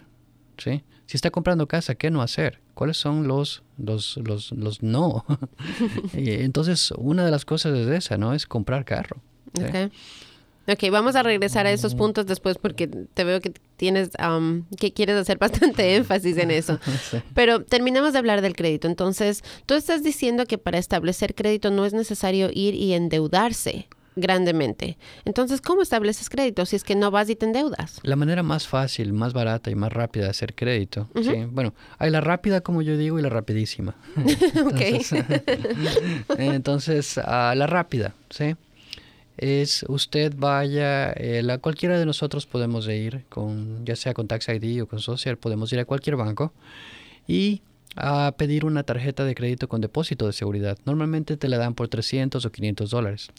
¿sí? 0.59 0.83
Si 1.07 1.17
está 1.17 1.31
comprando 1.31 1.67
casa, 1.67 1.95
¿qué 1.95 2.11
no 2.11 2.23
hacer? 2.23 2.61
¿Cuáles 2.75 2.97
son 2.97 3.29
los, 3.29 3.63
los, 3.77 4.17
los, 4.19 4.53
los 4.53 4.83
no? 4.83 5.25
entonces, 6.15 6.93
una 6.97 7.25
de 7.25 7.31
las 7.31 7.45
cosas 7.45 7.77
es 7.77 7.89
esa, 7.89 8.17
¿no? 8.17 8.35
Es 8.35 8.47
comprar 8.47 8.85
carro. 8.85 9.19
¿sí? 9.55 9.65
Okay. 9.65 9.91
Ok, 10.69 10.93
vamos 10.93 11.17
a 11.17 11.25
regresar 11.25 11.67
a 11.67 11.73
esos 11.73 11.97
puntos 11.97 12.25
después 12.25 12.57
porque 12.57 12.87
te 12.87 13.25
veo 13.25 13.41
que 13.41 13.53
tienes, 13.77 14.11
um, 14.25 14.65
que 14.79 14.93
quieres 14.93 15.17
hacer 15.17 15.37
bastante 15.37 15.97
énfasis 15.97 16.37
en 16.39 16.53
eso. 16.53 16.79
sí. 17.11 17.19
Pero 17.35 17.65
terminamos 17.65 18.13
de 18.13 18.21
hablar 18.21 18.43
del 18.43 18.55
crédito. 18.55 18.87
Entonces, 18.87 19.43
tú 19.67 19.75
estás 19.75 20.05
diciendo 20.05 20.47
que 20.47 20.59
para 20.59 20.79
establecer 20.79 21.35
crédito 21.35 21.73
no 21.73 21.85
es 21.85 21.93
necesario 21.93 22.49
ir 22.53 22.75
y 22.75 22.95
endeudarse 22.95 23.89
grandemente. 24.17 24.99
Entonces, 25.25 25.61
¿cómo 25.61 25.83
estableces 25.83 26.29
crédito 26.29 26.67
si 26.67 26.77
es 26.77 26.85
que 26.85 26.95
no 26.95 27.11
vas 27.11 27.31
y 27.31 27.37
te 27.37 27.47
endeudas? 27.47 28.01
La 28.03 28.17
manera 28.17 28.43
más 28.43 28.67
fácil, 28.67 29.13
más 29.13 29.33
barata 29.33 29.71
y 29.71 29.75
más 29.75 29.93
rápida 29.93 30.25
de 30.25 30.31
hacer 30.31 30.55
crédito. 30.55 31.09
Uh 31.15 31.21
-huh. 31.21 31.33
¿sí? 31.33 31.49
Bueno, 31.51 31.75
hay 31.99 32.11
la 32.11 32.21
rápida, 32.21 32.61
como 32.61 32.83
yo 32.83 32.97
digo, 32.97 33.19
y 33.19 33.23
la 33.23 33.29
rapidísima. 33.29 33.95
entonces, 34.17 35.13
entonces 36.39 37.17
uh, 37.17 37.55
la 37.55 37.67
rápida, 37.67 38.15
¿sí? 38.31 38.57
es 39.37 39.85
usted 39.89 40.35
vaya, 40.37 41.13
eh, 41.13 41.43
a 41.51 41.59
cualquiera 41.59 41.99
de 41.99 42.07
nosotros 42.07 42.47
podemos 42.47 42.87
ir, 42.89 43.25
con 43.29 43.85
ya 43.85 43.97
sea 43.97 44.15
con 44.15 44.29
Tax 44.29 44.49
ID 44.49 44.83
o 44.83 44.87
con 44.87 45.01
Social, 45.01 45.37
podemos 45.39 45.73
ir 45.73 45.81
a 45.81 45.85
cualquier 45.85 46.17
banco 46.17 46.53
y 47.27 47.63
a 47.97 48.35
pedir 48.37 48.65
una 48.65 48.83
tarjeta 48.83 49.25
de 49.25 49.35
crédito 49.35 49.69
con 49.69 49.81
depósito 49.81 50.27
de 50.27 50.33
seguridad. 50.33 50.79
Normalmente 50.85 51.37
te 51.37 51.49
la 51.49 51.59
dan 51.59 51.75
por 51.75 51.89
300 51.89 52.45
o 52.45 52.51
500 52.51 52.91
dólares. 52.91 53.31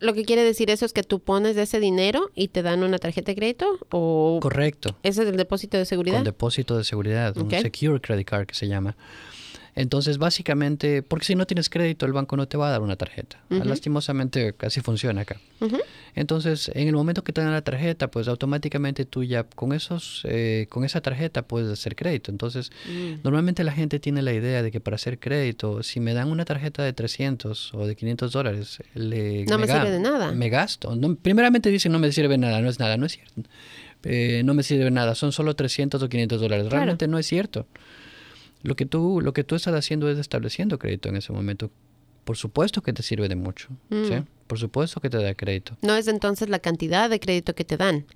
¿Lo 0.00 0.14
que 0.14 0.24
quiere 0.24 0.44
decir 0.44 0.70
eso 0.70 0.84
es 0.84 0.92
que 0.92 1.02
tú 1.02 1.20
pones 1.20 1.56
ese 1.56 1.80
dinero 1.80 2.30
y 2.34 2.48
te 2.48 2.62
dan 2.62 2.82
una 2.82 2.98
tarjeta 2.98 3.32
de 3.32 3.36
crédito? 3.36 3.66
¿O 3.90 4.38
Correcto. 4.40 4.96
¿Ese 5.02 5.22
es 5.22 5.28
el 5.28 5.36
depósito 5.36 5.76
de 5.76 5.84
seguridad? 5.84 6.16
Con 6.16 6.24
depósito 6.24 6.76
de 6.76 6.84
seguridad, 6.84 7.36
okay. 7.36 7.58
un 7.58 7.64
Secure 7.64 8.00
Credit 8.00 8.26
Card 8.26 8.46
que 8.46 8.54
se 8.54 8.68
llama. 8.68 8.96
Entonces, 9.74 10.18
básicamente, 10.18 11.02
porque 11.02 11.24
si 11.24 11.34
no 11.34 11.46
tienes 11.46 11.70
crédito, 11.70 12.04
el 12.04 12.12
banco 12.12 12.36
no 12.36 12.46
te 12.46 12.58
va 12.58 12.68
a 12.68 12.70
dar 12.70 12.82
una 12.82 12.96
tarjeta. 12.96 13.42
Uh 13.48 13.56
-huh. 13.56 13.64
Lastimosamente, 13.64 14.52
casi 14.52 14.82
funciona 14.82 15.22
acá. 15.22 15.40
Uh 15.60 15.66
-huh. 15.66 15.80
Entonces, 16.14 16.70
en 16.74 16.88
el 16.88 16.94
momento 16.94 17.24
que 17.24 17.32
te 17.32 17.40
dan 17.40 17.52
la 17.52 17.62
tarjeta, 17.62 18.10
pues 18.10 18.28
automáticamente 18.28 19.06
tú 19.06 19.24
ya 19.24 19.44
con 19.44 19.72
esos, 19.72 20.22
eh, 20.24 20.66
con 20.68 20.84
esa 20.84 21.00
tarjeta 21.00 21.42
puedes 21.42 21.72
hacer 21.72 21.96
crédito. 21.96 22.30
Entonces, 22.30 22.70
-huh. 22.86 23.20
normalmente 23.24 23.64
la 23.64 23.72
gente 23.72 23.98
tiene 23.98 24.20
la 24.20 24.34
idea 24.34 24.62
de 24.62 24.70
que 24.70 24.80
para 24.80 24.96
hacer 24.96 25.18
crédito, 25.18 25.82
si 25.82 26.00
me 26.00 26.12
dan 26.12 26.28
una 26.28 26.44
tarjeta 26.44 26.82
de 26.82 26.92
300 26.92 27.72
o 27.72 27.86
de 27.86 27.96
500 27.96 28.30
dólares, 28.30 28.78
le, 28.94 29.46
no 29.46 29.58
me, 29.58 29.66
me 29.66 29.72
sirve 29.72 29.90
de 29.90 30.00
nada. 30.00 30.32
Me 30.32 30.50
gasto. 30.50 30.94
No, 30.96 31.14
primeramente 31.16 31.70
dicen 31.70 31.92
no 31.92 31.98
me 31.98 32.12
sirve 32.12 32.36
nada, 32.36 32.60
no 32.60 32.68
es 32.68 32.78
nada, 32.78 32.98
no 32.98 33.06
es 33.06 33.12
cierto. 33.12 33.42
Eh, 34.04 34.42
no 34.44 34.52
me 34.52 34.62
sirve 34.62 34.90
nada, 34.90 35.14
son 35.14 35.32
solo 35.32 35.54
300 35.54 36.02
o 36.02 36.08
500 36.08 36.40
dólares. 36.40 36.66
Realmente 36.68 37.04
claro. 37.06 37.12
no 37.12 37.18
es 37.18 37.26
cierto. 37.26 37.66
Lo 38.62 38.76
que, 38.76 38.86
tú, 38.86 39.20
lo 39.20 39.32
que 39.32 39.44
tú 39.44 39.54
estás 39.54 39.74
haciendo 39.74 40.08
es 40.08 40.18
estableciendo 40.18 40.78
crédito 40.78 41.08
en 41.08 41.16
ese 41.16 41.32
momento. 41.32 41.70
Por 42.24 42.36
supuesto 42.36 42.82
que 42.82 42.92
te 42.92 43.02
sirve 43.02 43.28
de 43.28 43.34
mucho. 43.34 43.68
Mm. 43.90 44.04
¿sí? 44.04 44.14
Por 44.46 44.58
supuesto 44.58 45.00
que 45.00 45.10
te 45.10 45.18
da 45.18 45.34
crédito. 45.34 45.76
No 45.82 45.96
es 45.96 46.06
entonces 46.08 46.48
la 46.48 46.60
cantidad 46.60 47.10
de 47.10 47.18
crédito 47.18 47.54
que 47.54 47.64
te 47.64 47.76
dan. 47.76 48.06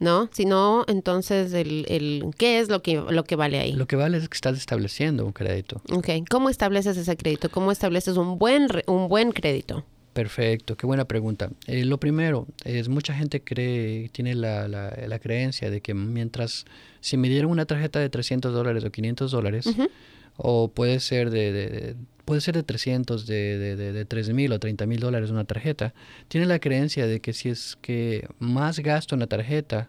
¿no? 0.00 0.28
Sino 0.32 0.84
entonces 0.86 1.52
el, 1.52 1.84
el 1.88 2.24
qué 2.36 2.60
es 2.60 2.68
lo 2.68 2.82
que, 2.82 2.96
lo 2.96 3.24
que 3.24 3.36
vale 3.36 3.58
ahí. 3.58 3.72
Lo 3.72 3.86
que 3.86 3.96
vale 3.96 4.18
es 4.18 4.28
que 4.28 4.36
estás 4.36 4.56
estableciendo 4.56 5.24
un 5.24 5.32
crédito. 5.32 5.82
Ok. 5.90 6.08
¿Cómo 6.30 6.50
estableces 6.50 6.96
ese 6.96 7.16
crédito? 7.16 7.50
¿Cómo 7.50 7.72
estableces 7.72 8.16
un 8.16 8.38
buen, 8.38 8.68
un 8.86 9.08
buen 9.08 9.32
crédito? 9.32 9.84
Perfecto, 10.18 10.76
qué 10.76 10.84
buena 10.84 11.04
pregunta. 11.04 11.48
Eh, 11.68 11.84
lo 11.84 12.00
primero 12.00 12.48
es 12.64 12.88
mucha 12.88 13.14
gente 13.14 13.44
cree, 13.44 14.08
tiene 14.08 14.34
la, 14.34 14.66
la, 14.66 14.92
la, 15.06 15.18
creencia 15.20 15.70
de 15.70 15.80
que 15.80 15.94
mientras, 15.94 16.64
si 16.98 17.16
me 17.16 17.28
dieron 17.28 17.52
una 17.52 17.66
tarjeta 17.66 18.00
de 18.00 18.08
300 18.08 18.52
dólares 18.52 18.84
o 18.84 18.90
500 18.90 19.30
dólares, 19.30 19.66
uh 19.66 19.74
-huh. 19.74 19.90
o 20.36 20.72
puede 20.72 20.98
ser 20.98 21.30
de, 21.30 21.52
de, 21.52 21.68
de, 21.68 21.96
puede 22.24 22.40
ser 22.40 22.56
de 22.56 22.64
300, 22.64 23.28
de, 23.28 23.58
de, 23.58 23.76
de, 23.76 23.92
de 23.92 24.04
3 24.04 24.30
mil 24.30 24.52
o 24.52 24.58
30 24.58 24.86
mil 24.86 24.98
dólares 24.98 25.30
una 25.30 25.44
tarjeta, 25.44 25.94
tiene 26.26 26.48
la 26.48 26.58
creencia 26.58 27.06
de 27.06 27.20
que 27.20 27.32
si 27.32 27.50
es 27.50 27.78
que 27.80 28.26
más 28.40 28.80
gasto 28.80 29.14
en 29.14 29.20
la 29.20 29.28
tarjeta, 29.28 29.88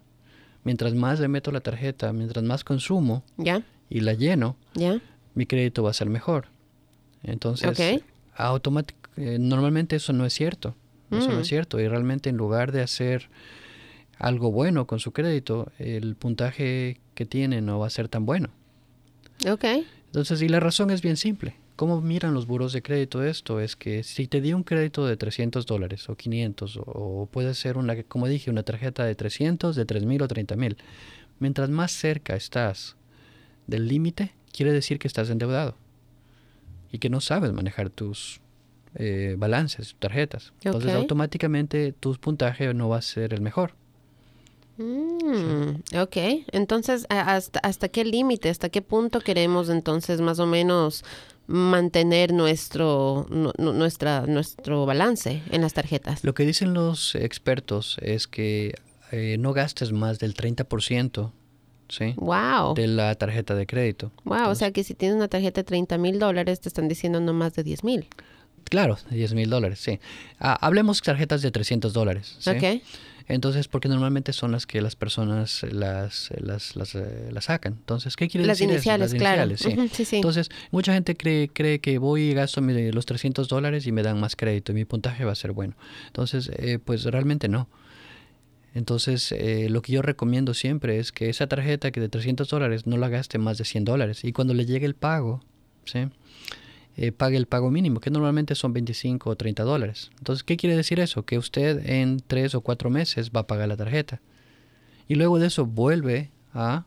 mientras 0.63 0.93
más 0.93 1.19
le 1.19 1.27
meto 1.27 1.51
la 1.51 1.61
tarjeta, 1.61 2.13
mientras 2.13 2.45
más 2.45 2.63
consumo 2.63 3.23
yeah. 3.43 3.63
y 3.89 4.01
la 4.01 4.13
lleno, 4.13 4.57
yeah. 4.75 5.01
mi 5.33 5.47
crédito 5.47 5.81
va 5.81 5.89
a 5.89 5.93
ser 5.93 6.07
mejor. 6.07 6.49
Entonces, 7.23 7.67
okay. 7.67 8.03
automáticamente 8.35 8.98
eh, 9.19 9.37
normalmente 9.37 9.97
eso 9.97 10.13
no 10.13 10.25
es 10.25 10.33
cierto. 10.33 10.75
Eso 11.11 11.29
mm. 11.29 11.33
no 11.33 11.39
es 11.39 11.47
mm. 11.47 11.49
cierto. 11.49 11.79
Y 11.79 11.87
realmente 11.87 12.29
en 12.29 12.37
lugar 12.37 12.71
de 12.71 12.81
hacer 12.81 13.29
algo 14.17 14.51
bueno 14.51 14.87
con 14.87 14.99
su 14.99 15.11
crédito, 15.11 15.71
el 15.77 16.15
puntaje 16.15 16.99
que 17.15 17.25
tiene 17.25 17.61
no 17.61 17.79
va 17.79 17.87
a 17.87 17.89
ser 17.89 18.07
tan 18.07 18.25
bueno. 18.25 18.49
Ok. 19.49 19.65
Entonces, 20.07 20.41
y 20.41 20.49
la 20.49 20.59
razón 20.59 20.89
es 20.89 21.01
bien 21.01 21.17
simple. 21.17 21.55
¿Cómo 21.75 22.01
miran 22.01 22.33
los 22.33 22.45
buros 22.45 22.73
de 22.73 22.81
crédito 22.81 23.23
esto? 23.23 23.59
Es 23.61 23.75
que 23.75 24.03
si 24.03 24.27
te 24.27 24.41
di 24.41 24.53
un 24.53 24.63
crédito 24.63 25.05
de 25.05 25.15
300 25.15 25.65
dólares 25.65 26.09
o 26.09 26.15
500, 26.15 26.77
o, 26.77 26.81
o 26.81 27.25
puede 27.27 27.53
ser 27.53 27.77
una, 27.77 28.01
como 28.03 28.27
dije, 28.27 28.49
una 28.49 28.63
tarjeta 28.63 29.05
de 29.05 29.15
300, 29.15 29.75
de 29.75 29.85
3 29.85 30.05
mil 30.05 30.21
o 30.21 30.27
30 30.27 30.55
mil, 30.57 30.77
mientras 31.39 31.69
más 31.69 31.91
cerca 31.91 32.35
estás 32.35 32.97
del 33.67 33.87
límite, 33.87 34.33
quiere 34.51 34.73
decir 34.73 34.99
que 34.99 35.07
estás 35.07 35.29
endeudado 35.29 35.77
y 36.91 36.97
que 36.97 37.09
no 37.09 37.21
sabes 37.21 37.53
manejar 37.53 37.89
tus 37.89 38.41
eh, 38.95 39.35
balances, 39.37 39.95
tarjetas. 39.99 40.51
Entonces 40.63 40.91
automáticamente 40.95 41.93
tu 41.93 42.13
puntaje 42.15 42.73
no 42.73 42.89
va 42.89 42.97
a 42.97 43.01
ser 43.01 43.33
el 43.33 43.41
mejor. 43.41 43.73
Mm, 44.77 45.81
ok, 45.99 46.17
entonces, 46.53 47.05
¿a- 47.09 47.35
hasta, 47.35 47.59
¿hasta 47.59 47.89
qué 47.89 48.05
límite, 48.05 48.49
hasta 48.49 48.69
qué 48.69 48.81
punto 48.81 49.19
queremos 49.19 49.69
entonces 49.69 50.21
más 50.21 50.39
o 50.39 50.45
menos 50.45 51.03
mantener 51.47 52.31
nuestro, 52.31 53.25
nu- 53.29 53.51
nu- 53.57 53.73
nuestra, 53.73 54.25
nuestro 54.25 54.85
balance 54.85 55.41
en 55.51 55.61
las 55.61 55.73
tarjetas? 55.73 56.23
Lo 56.23 56.33
que 56.33 56.45
dicen 56.45 56.73
los 56.73 57.15
expertos 57.15 57.97
es 58.01 58.27
que 58.27 58.75
eh, 59.11 59.35
no 59.39 59.51
gastes 59.53 59.91
más 59.91 60.19
del 60.19 60.33
30% 60.33 61.33
¿sí? 61.89 62.13
Wow, 62.15 62.75
de 62.75 62.87
la 62.87 63.15
tarjeta 63.15 63.55
de 63.55 63.65
crédito. 63.65 64.11
wow, 64.23 64.49
o 64.49 64.55
sea 64.55 64.71
que 64.71 64.83
si 64.85 64.93
tienes 64.93 65.17
una 65.17 65.27
tarjeta 65.27 65.61
de 65.61 65.65
30 65.65 65.97
mil 65.97 66.19
dólares, 66.19 66.61
te 66.61 66.69
están 66.69 66.87
diciendo 66.87 67.19
no 67.19 67.33
más 67.33 67.53
de 67.55 67.63
10 67.63 67.83
mil. 67.83 68.07
Claro, 68.69 68.97
10 69.09 69.33
mil 69.33 69.49
dólares, 69.49 69.79
sí. 69.79 69.99
Ah, 70.39 70.53
hablemos 70.61 71.01
tarjetas 71.01 71.41
de 71.41 71.51
300 71.51 71.91
dólares. 71.93 72.35
¿sí? 72.39 72.51
Ok, 72.51 72.81
Entonces, 73.27 73.67
porque 73.67 73.89
normalmente 73.89 74.31
son 74.33 74.51
las 74.51 74.65
que 74.65 74.81
las 74.81 74.95
personas 74.95 75.63
las, 75.71 76.29
las, 76.39 76.75
las, 76.75 76.95
eh, 76.95 77.29
las 77.31 77.45
sacan. 77.45 77.73
Entonces, 77.73 78.15
¿qué 78.15 78.27
quiere 78.27 78.45
las 78.47 78.57
decir 78.59 78.69
eso? 78.69 78.75
iniciales, 78.75 79.11
Las 79.13 79.19
claro. 79.19 79.43
iniciales, 79.45 79.59
sí. 79.75 79.79
Ujú, 79.81 79.95
sí, 79.95 80.05
sí. 80.05 80.15
Entonces, 80.17 80.49
mucha 80.71 80.93
gente 80.93 81.15
cree, 81.15 81.49
cree 81.49 81.79
que 81.79 81.97
voy 81.97 82.21
y 82.29 82.33
gasto 82.33 82.61
los 82.61 83.05
300 83.05 83.47
dólares 83.47 83.85
y 83.87 83.91
me 83.91 84.03
dan 84.03 84.19
más 84.19 84.35
crédito 84.35 84.71
y 84.71 84.75
mi 84.75 84.85
puntaje 84.85 85.25
va 85.25 85.31
a 85.31 85.35
ser 85.35 85.51
bueno. 85.51 85.75
Entonces, 86.07 86.49
eh, 86.57 86.79
pues 86.83 87.03
realmente 87.05 87.47
no. 87.49 87.67
Entonces, 88.75 89.31
eh, 89.31 89.67
lo 89.69 89.81
que 89.81 89.93
yo 89.93 90.01
recomiendo 90.01 90.53
siempre 90.53 90.99
es 90.99 91.11
que 91.11 91.29
esa 91.29 91.47
tarjeta 91.47 91.91
que 91.91 91.99
de 91.99 92.09
300 92.09 92.49
dólares 92.49 92.85
no 92.85 92.97
la 92.97 93.09
gaste 93.09 93.37
más 93.39 93.57
de 93.57 93.65
100 93.65 93.83
dólares. 93.85 94.23
Y 94.23 94.31
cuando 94.31 94.53
le 94.53 94.65
llegue 94.65 94.85
el 94.85 94.95
pago, 94.95 95.43
¿sí? 95.85 96.07
Eh, 97.01 97.13
pague 97.13 97.37
el 97.37 97.45
pago 97.45 97.71
mínimo, 97.71 98.01
que 98.01 98.09
normalmente 98.09 98.55
son 98.55 98.73
25 98.73 99.29
o 99.29 99.35
30 99.37 99.63
dólares. 99.63 100.11
Entonces, 100.17 100.43
¿qué 100.43 100.57
quiere 100.57 100.75
decir 100.75 100.99
eso? 100.99 101.23
Que 101.23 101.37
usted 101.37 101.89
en 101.89 102.21
3 102.27 102.55
o 102.55 102.61
4 102.61 102.89
meses 102.89 103.31
va 103.33 103.39
a 103.39 103.47
pagar 103.47 103.69
la 103.69 103.77
tarjeta. 103.77 104.19
Y 105.07 105.15
luego 105.15 105.39
de 105.39 105.47
eso 105.47 105.65
vuelve 105.65 106.29
a 106.53 106.83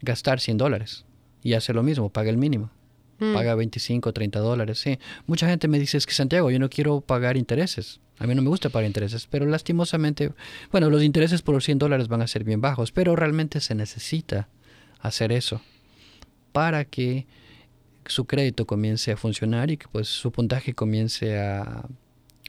gastar 0.00 0.40
100 0.40 0.56
dólares. 0.56 1.04
Y 1.42 1.52
hace 1.52 1.74
lo 1.74 1.82
mismo, 1.82 2.08
paga 2.08 2.30
el 2.30 2.38
mínimo. 2.38 2.70
Mm. 3.18 3.34
Paga 3.34 3.54
25 3.54 4.08
o 4.08 4.12
30 4.14 4.38
dólares, 4.38 4.78
sí. 4.78 4.98
Mucha 5.26 5.50
gente 5.50 5.68
me 5.68 5.78
dice, 5.78 5.98
es 5.98 6.06
que 6.06 6.14
Santiago, 6.14 6.50
yo 6.50 6.58
no 6.58 6.70
quiero 6.70 7.02
pagar 7.02 7.36
intereses. 7.36 8.00
A 8.18 8.26
mí 8.26 8.34
no 8.34 8.40
me 8.40 8.48
gusta 8.48 8.70
pagar 8.70 8.86
intereses, 8.86 9.26
pero 9.26 9.44
lastimosamente, 9.44 10.32
bueno, 10.72 10.88
los 10.88 11.02
intereses 11.02 11.42
por 11.42 11.54
los 11.54 11.64
100 11.64 11.78
dólares 11.78 12.08
van 12.08 12.22
a 12.22 12.26
ser 12.26 12.42
bien 12.42 12.62
bajos, 12.62 12.90
pero 12.90 13.14
realmente 13.16 13.60
se 13.60 13.74
necesita 13.74 14.48
hacer 14.98 15.30
eso 15.30 15.60
para 16.52 16.86
que 16.86 17.26
su 18.12 18.24
crédito 18.26 18.66
comience 18.66 19.12
a 19.12 19.16
funcionar 19.16 19.70
y 19.70 19.76
que 19.76 19.86
pues 19.90 20.08
su 20.08 20.30
puntaje 20.32 20.74
comience 20.74 21.38
a, 21.38 21.86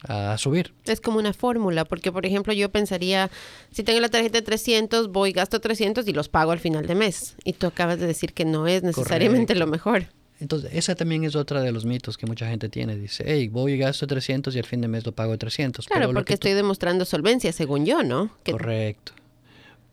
a 0.08 0.38
subir. 0.38 0.74
Es 0.86 1.02
como 1.02 1.18
una 1.20 1.34
fórmula, 1.34 1.86
porque 1.86 2.12
por 2.12 2.26
ejemplo 2.26 2.54
yo 2.54 2.70
pensaría, 2.72 3.30
si 3.72 3.84
tengo 3.84 4.00
la 4.00 4.10
tarjeta 4.10 4.38
de 4.40 4.42
300, 4.44 5.10
voy, 5.12 5.32
gasto 5.32 5.60
300 5.60 6.08
y 6.08 6.14
los 6.14 6.30
pago 6.30 6.52
al 6.52 6.60
final 6.60 6.86
de 6.88 6.96
mes. 6.96 7.36
Y 7.44 7.54
tú 7.54 7.68
acabas 7.68 8.00
de 8.00 8.08
decir 8.08 8.34
que 8.34 8.46
no 8.46 8.68
es 8.68 8.84
necesariamente 8.84 9.56
lo 9.56 9.68
mejor. 9.68 10.08
Entonces, 10.42 10.72
esa 10.74 10.96
también 10.96 11.24
es 11.24 11.34
otra 11.38 11.62
de 11.62 11.72
los 11.72 11.86
mitos 11.86 12.18
que 12.18 12.26
mucha 12.26 12.50
gente 12.50 12.68
tiene. 12.68 12.98
Dice, 12.98 13.24
hey, 13.26 13.48
voy 13.48 13.72
y 13.74 13.78
gasto 13.78 14.06
300 14.06 14.54
y 14.56 14.60
al 14.60 14.66
fin 14.66 14.82
de 14.82 14.90
mes 14.90 15.06
lo 15.06 15.14
pago 15.14 15.38
300. 15.38 15.88
Claro, 15.88 16.08
Pero 16.08 16.14
porque 16.14 16.34
tú- 16.34 16.34
estoy 16.34 16.52
demostrando 16.54 17.06
solvencia, 17.06 17.54
según 17.54 17.86
yo, 17.86 18.04
¿no? 18.04 18.30
Que- 18.44 18.52
Correcto. 18.52 19.14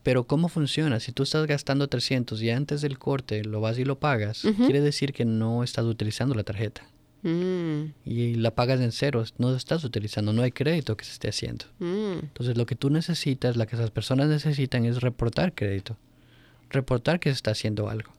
Pero 0.03 0.25
¿cómo 0.25 0.49
funciona? 0.49 0.99
Si 0.99 1.11
tú 1.13 1.23
estás 1.23 1.47
gastando 1.47 1.87
300 1.87 2.41
y 2.41 2.49
antes 2.49 2.81
del 2.81 2.99
corte 2.99 3.43
lo 3.43 3.61
vas 3.61 3.77
y 3.79 3.85
lo 3.85 3.97
pagas, 3.99 4.41
quiere 4.57 4.81
decir 4.81 5.13
que 5.13 5.23
no 5.25 5.63
estás 5.63 5.85
utilizando 5.85 6.35
la 6.35 6.43
tarjeta. 6.43 6.83
Mm, 7.21 7.93
Y 8.05 8.35
la 8.35 8.51
pagas 8.51 8.81
en 8.81 8.91
ceros, 8.91 9.33
no 9.37 9.55
estás 9.55 9.85
utilizando, 9.85 10.33
no 10.33 10.41
hay 10.41 10.51
crédito 10.51 10.97
que 10.97 11.05
se 11.05 11.13
esté 11.13 11.29
haciendo. 11.29 11.65
mm. 11.79 12.19
Entonces 12.21 12.57
lo 12.57 12.65
que 12.65 12.75
tú 12.75 12.89
necesitas, 12.89 13.55
la 13.55 13.65
que 13.65 13.77
esas 13.77 13.91
personas 13.91 14.27
necesitan 14.27 14.83
es 14.85 14.99
reportar 15.01 15.53
crédito. 15.55 15.95
Reportar 16.69 17.19
que 17.21 17.29
se 17.29 17.35
está 17.35 17.51
haciendo 17.51 17.89
algo. 17.89 18.11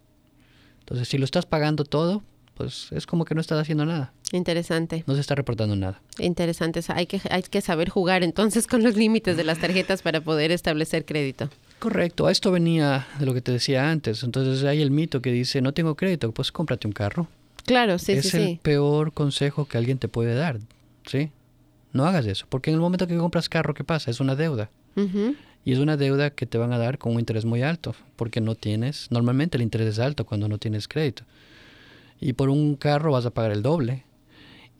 Entonces 0.80 1.06
si 1.08 1.18
lo 1.18 1.24
estás 1.26 1.44
pagando 1.44 1.84
todo, 1.84 2.22
pues 2.54 2.88
es 2.92 3.04
como 3.06 3.24
que 3.26 3.34
no 3.34 3.40
estás 3.42 3.58
haciendo 3.60 3.84
nada. 3.84 4.12
Interesante, 4.32 5.04
No 5.06 5.14
se 5.14 5.20
está 5.20 5.34
reportando 5.34 5.76
nada. 5.76 6.00
interesante. 6.18 6.78
O 6.78 6.82
sea, 6.82 6.96
Hay 6.96 7.06
que, 7.06 7.20
hay 7.30 7.42
que 7.42 7.60
saber 7.60 7.88
jugar 7.90 8.22
entonces 8.22 8.66
con 8.68 8.82
los 8.82 8.96
límites 8.96 9.36
de 9.36 9.44
las 9.44 9.58
tarjetas 9.58 10.00
para 10.02 10.22
poder 10.22 10.50
establecer 10.50 11.04
crédito. 11.04 11.50
Correcto, 11.84 12.26
a 12.26 12.32
esto 12.32 12.50
venía 12.50 13.06
de 13.18 13.26
lo 13.26 13.34
que 13.34 13.42
te 13.42 13.52
decía 13.52 13.90
antes. 13.90 14.22
Entonces 14.22 14.64
hay 14.64 14.80
el 14.80 14.90
mito 14.90 15.20
que 15.20 15.30
dice, 15.30 15.60
no 15.60 15.74
tengo 15.74 15.96
crédito, 15.96 16.32
pues 16.32 16.50
cómprate 16.50 16.86
un 16.86 16.94
carro. 16.94 17.28
Claro, 17.66 17.98
sí, 17.98 18.12
es 18.12 18.30
sí, 18.30 18.36
el 18.38 18.46
sí. 18.46 18.60
peor 18.62 19.12
consejo 19.12 19.66
que 19.66 19.76
alguien 19.76 19.98
te 19.98 20.08
puede 20.08 20.34
dar, 20.34 20.60
¿sí? 21.04 21.30
No 21.92 22.06
hagas 22.06 22.24
eso, 22.24 22.46
porque 22.48 22.70
en 22.70 22.76
el 22.76 22.80
momento 22.80 23.06
que 23.06 23.18
compras 23.18 23.50
carro, 23.50 23.74
¿qué 23.74 23.84
pasa? 23.84 24.10
Es 24.10 24.20
una 24.20 24.34
deuda. 24.34 24.70
Y 25.62 25.72
es 25.74 25.78
una 25.78 25.98
deuda 25.98 26.30
que 26.30 26.46
te 26.46 26.56
van 26.56 26.72
a 26.72 26.78
dar 26.78 26.96
con 26.96 27.12
un 27.12 27.20
interés 27.20 27.44
muy 27.44 27.60
alto, 27.60 27.94
porque 28.16 28.40
no 28.40 28.54
tienes, 28.54 29.08
normalmente 29.10 29.58
el 29.58 29.62
interés 29.62 29.88
es 29.88 29.98
alto 29.98 30.24
cuando 30.24 30.48
no 30.48 30.56
tienes 30.56 30.88
crédito. 30.88 31.24
Y 32.18 32.32
por 32.32 32.48
un 32.48 32.76
carro 32.76 33.12
vas 33.12 33.26
a 33.26 33.30
pagar 33.30 33.52
el 33.52 33.60
doble. 33.60 34.04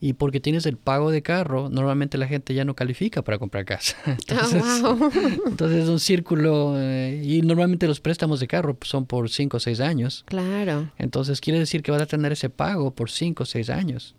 Y 0.00 0.12
porque 0.14 0.38
tienes 0.38 0.66
el 0.66 0.76
pago 0.76 1.11
de 1.11 1.22
carro, 1.22 1.70
normalmente 1.70 2.18
la 2.18 2.26
gente 2.26 2.52
ya 2.52 2.64
no 2.66 2.74
califica 2.74 3.22
para 3.22 3.38
comprar 3.38 3.64
casa. 3.64 3.96
Entonces, 4.07 4.62
Ah, 4.62 4.80
wow. 4.83 5.11
entonces 5.46 5.85
es 5.85 5.88
un 5.88 5.98
círculo, 6.00 6.74
eh, 6.76 7.22
y 7.24 7.40
normalmente 7.40 7.87
los 7.87 8.00
préstamos 8.00 8.38
de 8.40 8.46
carro 8.46 8.76
son 8.83 9.07
por 9.07 9.30
5 9.30 9.57
o 9.57 9.61
6 9.61 9.80
años. 9.80 10.24
claro. 10.26 10.90
Entonces 10.98 11.40
quiere 11.40 11.59
decir 11.59 11.83
que 11.83 11.90
vas 11.90 12.02
a 12.02 12.07
tener 12.07 12.33
ese 12.33 12.50
pago 12.50 12.90
por 12.90 13.11
5 13.11 13.44
o 13.44 13.46
6 13.46 13.70
años. 13.70 14.14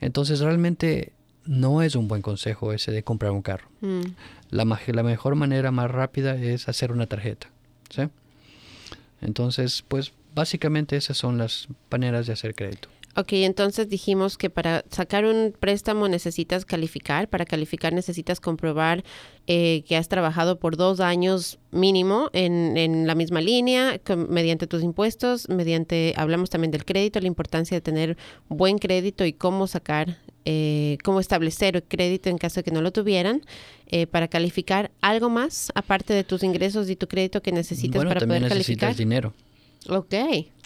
Entonces 0.00 0.40
realmente 0.40 1.12
no 1.44 1.82
es 1.82 1.94
un 1.94 2.08
buen 2.08 2.22
consejo 2.22 2.72
ese 2.72 2.90
de 2.90 3.04
comprar 3.04 3.30
un 3.30 3.42
carro. 3.42 3.68
Mm. 3.82 4.00
La, 4.50 4.64
la 4.64 5.02
mejor 5.04 5.36
manera 5.36 5.70
más 5.70 5.90
rápida 5.90 6.34
es 6.34 6.68
hacer 6.68 6.90
una 6.90 7.06
tarjeta. 7.06 7.48
¿sí? 7.90 8.02
Entonces, 9.20 9.84
pues 9.86 10.12
básicamente 10.34 10.96
esas 10.96 11.16
son 11.16 11.38
las 11.38 11.68
maneras 11.90 12.26
de 12.26 12.32
hacer 12.32 12.54
crédito. 12.54 12.88
Ok, 13.18 13.32
entonces 13.32 13.88
dijimos 13.88 14.36
que 14.36 14.50
para 14.50 14.84
sacar 14.90 15.24
un 15.24 15.54
préstamo 15.58 16.06
necesitas 16.06 16.66
calificar. 16.66 17.28
Para 17.28 17.46
calificar 17.46 17.94
necesitas 17.94 18.40
comprobar 18.40 19.04
eh, 19.46 19.84
que 19.88 19.96
has 19.96 20.08
trabajado 20.08 20.58
por 20.58 20.76
dos 20.76 21.00
años 21.00 21.58
mínimo 21.70 22.28
en, 22.34 22.76
en 22.76 23.06
la 23.06 23.14
misma 23.14 23.40
línea, 23.40 23.98
con- 24.00 24.28
mediante 24.30 24.66
tus 24.66 24.82
impuestos, 24.82 25.48
mediante, 25.48 26.12
hablamos 26.16 26.50
también 26.50 26.70
del 26.70 26.84
crédito, 26.84 27.18
la 27.20 27.26
importancia 27.26 27.74
de 27.74 27.80
tener 27.80 28.18
buen 28.48 28.76
crédito 28.78 29.24
y 29.24 29.32
cómo 29.32 29.66
sacar, 29.66 30.18
eh, 30.44 30.98
cómo 31.02 31.18
establecer 31.18 31.76
el 31.76 31.84
crédito 31.84 32.28
en 32.28 32.36
caso 32.36 32.56
de 32.60 32.64
que 32.64 32.70
no 32.70 32.82
lo 32.82 32.92
tuvieran. 32.92 33.40
eh, 33.88 34.06
para 34.06 34.26
calificar 34.28 34.90
algo 35.00 35.30
más, 35.30 35.70
aparte 35.74 36.12
de 36.12 36.24
tus 36.24 36.42
ingresos 36.42 36.90
y 36.90 36.96
tu 36.96 37.06
crédito 37.06 37.40
que 37.40 37.52
necesitas 37.52 37.96
bueno, 38.00 38.10
para 38.10 38.20
también 38.20 38.42
poder 38.42 38.52
necesitas 38.58 38.80
calificar. 38.94 38.96
dinero. 38.96 39.32
Ok. 39.88 40.12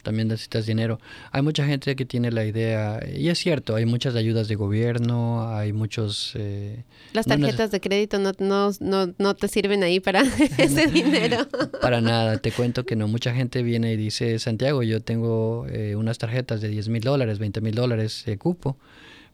También 0.02 0.28
necesitas 0.28 0.64
dinero. 0.66 0.98
Hay 1.30 1.42
mucha 1.42 1.66
gente 1.66 1.94
que 1.96 2.04
tiene 2.06 2.30
la 2.30 2.44
idea, 2.46 3.00
y 3.14 3.28
es 3.28 3.38
cierto, 3.38 3.74
hay 3.76 3.84
muchas 3.86 4.14
ayudas 4.14 4.48
de 4.48 4.54
gobierno, 4.54 5.48
hay 5.54 5.72
muchos... 5.72 6.32
eh, 6.36 6.84
Las 7.12 7.26
no 7.26 7.36
tarjetas 7.38 7.70
de 7.70 7.80
crédito 7.80 8.18
no, 8.18 8.32
no, 8.38 8.70
no, 8.80 9.12
no 9.18 9.34
te 9.34 9.48
sirven 9.48 9.82
ahí 9.82 10.00
para 10.00 10.22
ese 10.58 10.86
dinero. 10.90 11.46
Para 11.82 12.00
nada, 12.00 12.38
te 12.38 12.50
cuento 12.52 12.84
que 12.86 12.96
no. 12.96 13.08
Mucha 13.08 13.34
gente 13.34 13.62
viene 13.62 13.92
y 13.92 13.96
dice, 13.96 14.38
Santiago, 14.38 14.82
yo 14.82 15.00
tengo 15.00 15.66
eh, 15.68 15.96
unas 15.96 16.18
tarjetas 16.18 16.60
de 16.60 16.68
10 16.68 16.88
mil 16.88 17.02
dólares, 17.02 17.38
20 17.38 17.60
mil 17.60 17.74
dólares 17.74 18.22
de 18.24 18.38
cupo. 18.38 18.76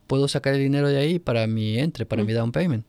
¿Puedo 0.07 0.29
sacar 0.29 0.55
el 0.55 0.61
dinero 0.61 0.89
de 0.89 0.99
ahí 0.99 1.19
para 1.19 1.47
mi 1.47 1.79
entre, 1.79 2.07
para 2.07 2.23
mi 2.25 2.33
down 2.33 2.53
payment? 2.53 2.85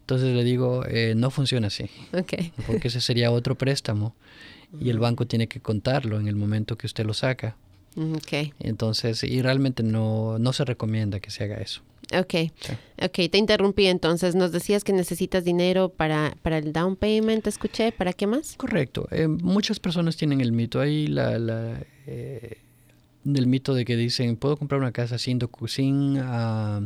Entonces 0.00 0.34
le 0.34 0.42
digo, 0.44 0.84
eh, 0.88 1.12
no 1.14 1.30
funciona 1.30 1.66
así, 1.66 1.84
Ok. 2.14 2.32
porque 2.66 2.88
ese 2.88 3.02
sería 3.02 3.30
otro 3.30 3.56
préstamo 3.58 4.14
y 4.80 4.90
el 4.90 4.98
banco 4.98 5.26
tiene 5.26 5.46
que 5.48 5.60
contarlo 5.60 6.18
en 6.20 6.28
el 6.28 6.36
momento 6.36 6.76
que 6.76 6.86
usted 6.86 7.04
lo 7.06 7.14
saca. 7.14 7.56
Ok. 7.96 8.52
Entonces, 8.60 9.24
y 9.24 9.42
realmente 9.42 9.82
no, 9.82 10.38
no 10.38 10.52
se 10.52 10.64
recomienda 10.64 11.20
que 11.20 11.30
se 11.30 11.44
haga 11.44 11.56
eso. 11.56 11.80
Ok. 12.16 12.50
Ok, 13.02 13.30
te 13.30 13.38
interrumpí 13.38 13.86
entonces. 13.86 14.34
Nos 14.34 14.52
decías 14.52 14.84
que 14.84 14.92
necesitas 14.92 15.44
dinero 15.44 15.88
para, 15.90 16.34
para 16.42 16.58
el 16.58 16.72
down 16.72 16.96
payment, 16.96 17.44
¿te 17.44 17.50
escuché? 17.50 17.92
¿Para 17.92 18.12
qué 18.12 18.26
más? 18.26 18.54
Correcto. 18.56 19.08
Eh, 19.10 19.26
muchas 19.28 19.78
personas 19.80 20.16
tienen 20.16 20.40
el 20.40 20.52
mito 20.52 20.80
ahí, 20.80 21.06
la, 21.06 21.38
la, 21.38 21.82
eh, 22.06 22.58
del 23.24 23.46
mito 23.46 23.74
de 23.74 23.84
que 23.84 23.96
dicen, 23.96 24.36
puedo 24.36 24.56
comprar 24.56 24.80
una 24.80 24.92
casa 24.92 25.18
sin, 25.18 25.38
docu- 25.40 25.68
sin, 25.68 26.18
ah, 26.22 26.80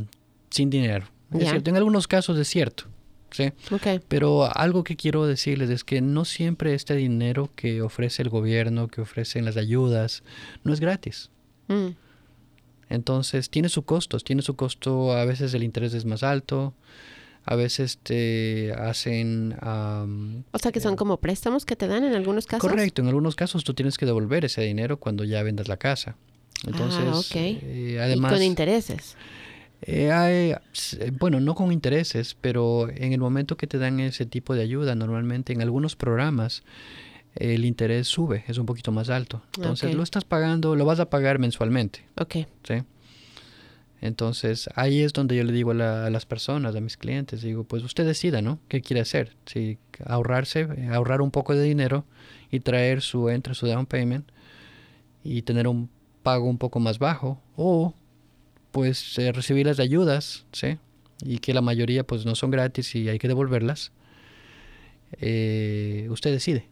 sin 0.51 0.71
dinero. 0.71 1.07
Es 1.33 1.49
cierto, 1.49 1.71
en 1.71 1.77
algunos 1.77 2.09
casos 2.09 2.39
es 2.39 2.49
cierto. 2.49 2.85
¿Sí? 3.33 3.53
Ok. 3.71 4.03
Pero 4.09 4.49
algo 4.57 4.85
que 4.85 4.97
quiero 4.97 5.27
decirles 5.27 5.71
es 5.71 5.85
que 5.85 6.01
no 6.01 6.25
siempre 6.25 6.75
este 6.75 6.95
dinero 6.97 7.51
que 7.57 7.83
ofrece 7.83 8.23
el 8.23 8.29
gobierno, 8.29 8.89
que 8.89 9.01
ofrecen 9.01 9.45
las 9.45 9.57
ayudas, 9.57 10.23
no 10.65 10.73
es 10.73 10.81
gratis. 10.81 11.31
Mm. 11.69 11.89
Entonces 12.89 13.49
tiene 13.49 13.69
sus 13.69 13.85
costos, 13.85 14.23
tiene 14.23 14.43
su 14.43 14.55
costo, 14.55 15.13
a 15.13 15.25
veces 15.25 15.55
el 15.55 15.63
interés 15.63 15.95
es 15.95 16.05
más 16.05 16.23
alto, 16.23 16.75
a 17.45 17.57
veces 17.57 17.99
te 18.03 18.73
hacen... 18.75 19.57
O 19.63 20.59
sea 20.59 20.73
que 20.73 20.81
son 20.81 20.97
como 20.97 21.17
préstamos 21.17 21.65
que 21.65 21.75
te 21.75 21.89
dan 21.89 22.05
en 22.05 22.15
algunos 22.15 22.47
casos. 22.47 22.69
Correcto, 22.69 23.03
en 23.03 23.09
algunos 23.09 23.35
casos 23.35 23.65
tú 23.65 23.75
tienes 23.75 23.97
que 23.97 24.07
devolver 24.07 24.45
ese 24.45 24.63
dinero 24.63 24.99
cuando 24.99 25.25
ya 25.25 25.43
vendas 25.43 25.69
la 25.69 25.79
casa. 25.79 26.17
Entonces, 26.67 27.05
ah, 27.07 27.19
ok. 27.19 27.35
eh, 27.35 27.93
y 27.95 27.97
además, 27.97 28.33
con 28.33 28.43
intereses. 28.43 29.17
Eh, 29.83 30.13
hay, 30.13 30.55
bueno, 31.19 31.41
no 31.41 31.55
con 31.55 31.73
intereses, 31.73 32.37
pero 32.41 32.89
en 32.89 33.13
el 33.13 33.21
momento 33.21 33.57
que 33.57 33.67
te 33.67 33.79
dan 33.79 33.99
ese 34.01 34.27
tipo 34.27 34.55
de 34.55 34.63
ayuda, 34.63 34.95
normalmente 34.95 35.53
en 35.53 35.61
algunos 35.61 35.97
programas 35.97 36.63
el 37.35 37.65
interés 37.65 38.09
sube, 38.09 38.45
es 38.47 38.59
un 38.59 38.67
poquito 38.67 38.93
más 38.93 39.11
alto. 39.11 39.43
Entonces 39.57 39.95
lo 39.95 40.03
estás 40.03 40.25
pagando, 40.25 40.77
lo 40.77 40.85
vas 40.85 41.01
a 41.01 41.11
pagar 41.11 41.39
mensualmente. 41.39 42.05
Ok. 42.17 42.37
¿sí? 42.63 42.83
Entonces 44.01 44.69
ahí 44.75 45.01
es 45.01 45.13
donde 45.13 45.37
yo 45.37 45.45
le 45.45 45.53
digo 45.53 45.71
a, 45.71 46.11
las 46.11 46.27
personas, 46.27 46.77
a 46.77 46.81
mis 46.81 46.97
clientes, 46.97 47.43
digo, 47.43 47.65
pues 47.65 47.83
usted 47.85 48.05
decida, 48.05 48.43
¿no? 48.43 48.59
¿Qué 48.69 48.83
quiere 48.83 49.01
hacer? 49.01 49.35
Si 49.47 49.79
ahorrarse, 50.05 50.69
ahorrar 50.93 51.23
un 51.23 51.31
poco 51.31 51.55
de 51.55 51.63
dinero 51.63 52.05
y 52.51 52.61
traer 52.61 53.01
su 53.01 53.31
entre 53.31 53.55
su 53.55 53.67
down 53.67 53.87
payment 53.87 54.29
y 55.25 55.43
tener 55.43 55.69
un 55.69 55.89
pago 56.23 56.47
un 56.47 56.59
poco 56.59 56.81
más 56.81 56.99
bajo 56.99 57.41
o 57.57 57.95
pues 58.73 59.19
eh, 59.19 59.31
recibir 59.31 59.67
las 59.67 59.79
ayudas, 59.79 60.45
¿sí? 60.51 60.79
Y 61.25 61.39
que 61.39 61.55
la 61.55 61.61
mayoría 61.61 62.05
pues 62.05 62.27
no 62.27 62.35
son 62.35 62.51
gratis 62.51 62.97
y 62.97 63.09
hay 63.09 63.19
que 63.19 63.29
devolverlas. 63.29 63.93
Eh, 65.21 66.09
usted 66.11 66.33
decide. 66.33 66.67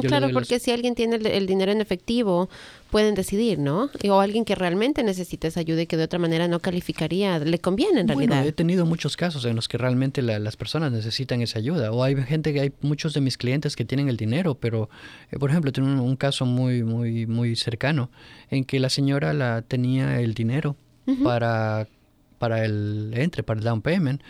claro, 0.00 0.28
porque 0.32 0.58
si 0.60 0.70
alguien 0.70 0.94
tiene 0.94 1.16
el, 1.16 1.46
dinero 1.46 1.72
en 1.72 1.80
efectivo, 1.80 2.48
pueden 2.90 3.14
decidir, 3.14 3.58
¿no? 3.58 3.90
O 4.08 4.20
alguien 4.20 4.44
que 4.44 4.54
realmente 4.54 5.02
necesita 5.02 5.48
esa 5.48 5.60
ayuda 5.60 5.82
y 5.82 5.86
que 5.86 5.96
de 5.96 6.04
otra 6.04 6.18
manera 6.18 6.48
no 6.48 6.60
calificaría, 6.60 7.38
le 7.38 7.58
conviene 7.58 8.00
en 8.00 8.08
realidad. 8.08 8.36
Bueno, 8.36 8.48
he 8.48 8.52
tenido 8.52 8.86
muchos 8.86 9.16
casos 9.16 9.44
en 9.44 9.56
los 9.56 9.68
que 9.68 9.76
realmente 9.76 10.22
las 10.22 10.56
personas 10.56 10.92
necesitan 10.92 11.42
esa 11.42 11.58
ayuda. 11.58 11.92
O 11.92 12.02
hay 12.02 12.16
gente 12.22 12.52
que 12.52 12.60
hay 12.60 12.72
muchos 12.80 13.12
de 13.12 13.20
mis 13.20 13.36
clientes 13.36 13.76
que 13.76 13.84
tienen 13.84 14.08
el 14.08 14.16
dinero, 14.16 14.54
pero, 14.54 14.88
eh, 15.30 15.38
por 15.38 15.50
ejemplo, 15.50 15.72
tengo 15.72 16.02
un, 16.02 16.16
caso 16.16 16.46
muy, 16.46 16.82
muy, 16.82 17.26
muy 17.26 17.56
cercano 17.56 18.10
en 18.50 18.64
que 18.64 18.80
la 18.80 18.88
señora 18.88 19.34
la 19.34 19.62
tenía 19.62 20.20
el 20.20 20.32
dinero 20.34 20.76
para, 21.22 21.88
para 22.38 22.64
el 22.64 23.12
entre, 23.14 23.42
para 23.42 23.58
el 23.58 23.64
down 23.64 23.82
payment, 23.82 24.22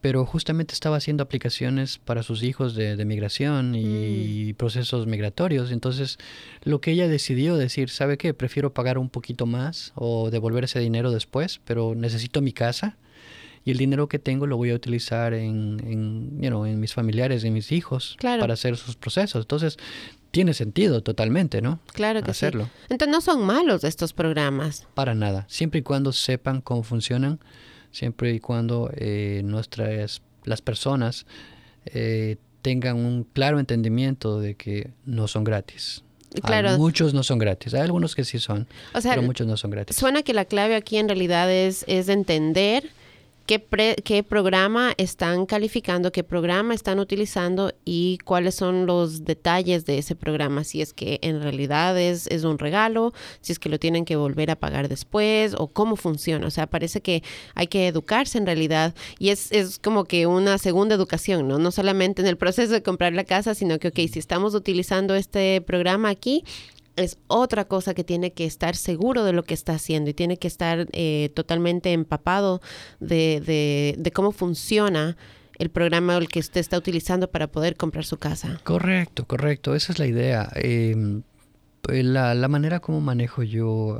pero 0.00 0.26
justamente 0.26 0.74
estaba 0.74 0.96
haciendo 0.96 1.22
aplicaciones 1.22 1.98
para 1.98 2.22
sus 2.22 2.42
hijos 2.42 2.74
de, 2.74 3.02
migración 3.06 3.74
y 3.74 4.52
mm. 4.52 4.56
procesos 4.56 5.06
migratorios. 5.06 5.70
Entonces, 5.72 6.18
lo 6.62 6.80
que 6.80 6.90
ella 6.90 7.08
decidió 7.08 7.56
decir, 7.56 7.88
¿sabe 7.88 8.18
qué? 8.18 8.34
Prefiero 8.34 8.74
pagar 8.74 8.98
un 8.98 9.08
poquito 9.08 9.46
más 9.46 9.92
o 9.94 10.30
devolver 10.30 10.64
ese 10.64 10.78
dinero 10.78 11.10
después, 11.10 11.60
pero 11.64 11.94
necesito 11.94 12.42
mi 12.42 12.52
casa 12.52 12.98
y 13.64 13.70
el 13.70 13.78
dinero 13.78 14.08
que 14.08 14.18
tengo 14.18 14.46
lo 14.46 14.58
voy 14.58 14.70
a 14.72 14.74
utilizar 14.74 15.32
en, 15.32 15.80
en, 15.86 16.44
en 16.44 16.80
mis 16.80 16.92
familiares, 16.92 17.42
en 17.44 17.54
mis 17.54 17.72
hijos, 17.72 18.18
para 18.20 18.52
hacer 18.52 18.76
sus 18.76 18.96
procesos. 18.96 19.44
Entonces, 19.44 19.78
tiene 20.34 20.52
sentido 20.52 21.00
totalmente, 21.00 21.62
¿no? 21.62 21.78
Claro 21.92 22.20
que 22.20 22.32
Hacerlo. 22.32 22.64
sí. 22.64 22.86
Entonces 22.90 23.12
no 23.12 23.20
son 23.20 23.46
malos 23.46 23.84
estos 23.84 24.12
programas. 24.12 24.84
Para 24.94 25.14
nada, 25.14 25.46
siempre 25.48 25.78
y 25.78 25.82
cuando 25.84 26.12
sepan 26.12 26.60
cómo 26.60 26.82
funcionan, 26.82 27.38
siempre 27.92 28.32
y 28.32 28.40
cuando 28.40 28.90
eh, 28.96 29.42
nuestras 29.44 30.22
las 30.42 30.60
personas 30.60 31.24
eh, 31.86 32.36
tengan 32.62 32.96
un 32.96 33.22
claro 33.22 33.60
entendimiento 33.60 34.40
de 34.40 34.56
que 34.56 34.90
no 35.04 35.28
son 35.28 35.44
gratis. 35.44 36.02
Claro. 36.42 36.78
muchos 36.78 37.14
no 37.14 37.22
son 37.22 37.38
gratis. 37.38 37.72
Hay 37.74 37.82
algunos 37.82 38.16
que 38.16 38.24
sí 38.24 38.40
son, 38.40 38.66
pero 39.04 39.22
muchos 39.22 39.46
no 39.46 39.56
son 39.56 39.70
gratis. 39.70 39.96
Suena 39.96 40.24
que 40.24 40.34
la 40.34 40.46
clave 40.46 40.74
aquí 40.74 40.96
en 40.96 41.08
realidad 41.08 41.48
es, 41.48 41.84
es 41.86 42.08
entender 42.08 42.90
qué, 43.46 44.24
programa 44.26 44.94
están 44.96 45.46
calificando, 45.46 46.12
qué 46.12 46.24
programa 46.24 46.74
están 46.74 46.98
utilizando 46.98 47.72
y 47.84 48.18
cuáles 48.24 48.54
son 48.54 48.86
los 48.86 49.24
detalles 49.24 49.84
de 49.84 49.98
ese 49.98 50.14
programa, 50.14 50.64
si 50.64 50.80
es 50.80 50.92
que 50.92 51.18
en 51.22 51.42
realidad 51.42 51.98
es, 51.98 52.26
es 52.28 52.44
un 52.44 52.58
regalo, 52.58 53.12
si 53.40 53.52
es 53.52 53.58
que 53.58 53.68
lo 53.68 53.78
tienen 53.78 54.04
que 54.04 54.16
volver 54.16 54.50
a 54.50 54.56
pagar 54.56 54.88
después 54.88 55.54
o 55.58 55.68
cómo 55.68 55.96
funciona. 55.96 56.46
O 56.46 56.50
sea, 56.50 56.66
parece 56.66 57.00
que 57.00 57.22
hay 57.54 57.66
que 57.66 57.88
educarse 57.88 58.38
en 58.38 58.46
realidad 58.46 58.94
y 59.18 59.28
es, 59.28 59.52
es 59.52 59.78
como 59.78 60.04
que 60.04 60.26
una 60.26 60.58
segunda 60.58 60.94
educación, 60.94 61.46
¿no? 61.46 61.58
No 61.58 61.70
solamente 61.70 62.22
en 62.22 62.28
el 62.28 62.36
proceso 62.36 62.72
de 62.72 62.82
comprar 62.82 63.12
la 63.12 63.24
casa, 63.24 63.54
sino 63.54 63.78
que, 63.78 63.88
ok, 63.88 63.98
si 64.10 64.18
estamos 64.18 64.54
utilizando 64.54 65.14
este 65.14 65.60
programa 65.60 66.08
aquí, 66.08 66.44
es 66.96 67.18
otra 67.26 67.66
cosa 67.66 67.94
que 67.94 68.04
tiene 68.04 68.32
que 68.32 68.44
estar 68.44 68.76
seguro 68.76 69.24
de 69.24 69.32
lo 69.32 69.42
que 69.44 69.54
está 69.54 69.74
haciendo 69.74 70.10
y 70.10 70.14
tiene 70.14 70.36
que 70.36 70.48
estar 70.48 70.86
eh, 70.92 71.30
totalmente 71.34 71.92
empapado 71.92 72.60
de, 73.00 73.96
de, 73.98 74.10
cómo 74.12 74.32
funciona 74.32 75.16
el 75.58 75.70
programa 75.70 76.16
el 76.16 76.28
que 76.28 76.40
usted 76.40 76.60
está 76.60 76.78
utilizando 76.78 77.30
para 77.30 77.48
poder 77.48 77.76
comprar 77.76 78.04
su 78.04 78.16
casa. 78.16 78.60
Correcto, 78.64 79.26
correcto, 79.26 79.74
esa 79.74 79.92
es 79.92 79.98
la 79.98 80.06
idea. 80.06 80.48
Em, 80.54 81.22
pues, 81.82 82.04
la, 82.04 82.34
la, 82.34 82.48
manera 82.48 82.80
como 82.80 83.00
manejo 83.00 83.42
yo 83.42 83.98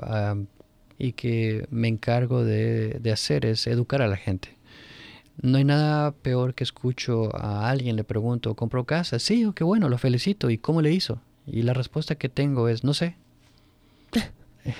y 0.98 1.12
que 1.12 1.66
me 1.70 1.88
encargo 1.88 2.44
de, 2.44 2.98
de 3.00 3.12
hacer 3.12 3.44
es 3.46 3.66
educar 3.66 4.02
a 4.02 4.08
la 4.08 4.16
gente. 4.16 4.56
No 5.42 5.58
hay 5.58 5.64
nada 5.64 6.12
peor 6.12 6.54
que 6.54 6.62
escucho 6.62 7.34
a 7.36 7.68
alguien, 7.68 7.96
le 7.96 8.04
pregunto, 8.04 8.54
¿compró 8.54 8.84
casa? 8.84 9.18
Sí, 9.18 9.50
qué 9.54 9.64
bueno, 9.64 9.88
lo 9.88 9.98
felicito. 9.98 10.48
¿Y 10.48 10.58
cómo 10.58 10.80
le 10.80 10.92
hizo? 10.92 11.20
Y 11.46 11.62
la 11.62 11.74
respuesta 11.74 12.14
que 12.14 12.28
tengo 12.28 12.68
es, 12.68 12.84
no 12.84 12.94
sé. 12.94 13.16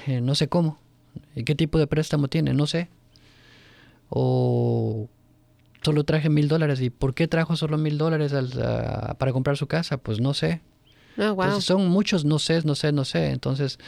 Eh, 0.06 0.20
no 0.20 0.34
sé 0.34 0.48
cómo. 0.48 0.78
¿Y 1.36 1.44
qué 1.44 1.54
tipo 1.54 1.78
de 1.78 1.86
préstamo 1.86 2.28
tiene? 2.28 2.54
No 2.54 2.66
sé. 2.66 2.88
O 4.08 5.08
solo 5.82 6.04
traje 6.04 6.30
mil 6.30 6.48
dólares. 6.48 6.80
¿Y 6.80 6.90
por 6.90 7.14
qué 7.14 7.28
trajo 7.28 7.56
solo 7.56 7.76
mil 7.76 7.98
dólares 7.98 8.32
para 9.18 9.32
comprar 9.32 9.56
su 9.56 9.66
casa? 9.66 9.98
Pues 9.98 10.20
no 10.20 10.32
sé. 10.32 10.62
Oh, 11.16 11.60
son 11.60 11.88
muchos 11.88 12.24
no 12.24 12.38
sé, 12.38 12.62
no 12.64 12.74
sé, 12.74 12.92
no 12.92 13.04
sé. 13.04 13.30
Entonces, 13.30 13.78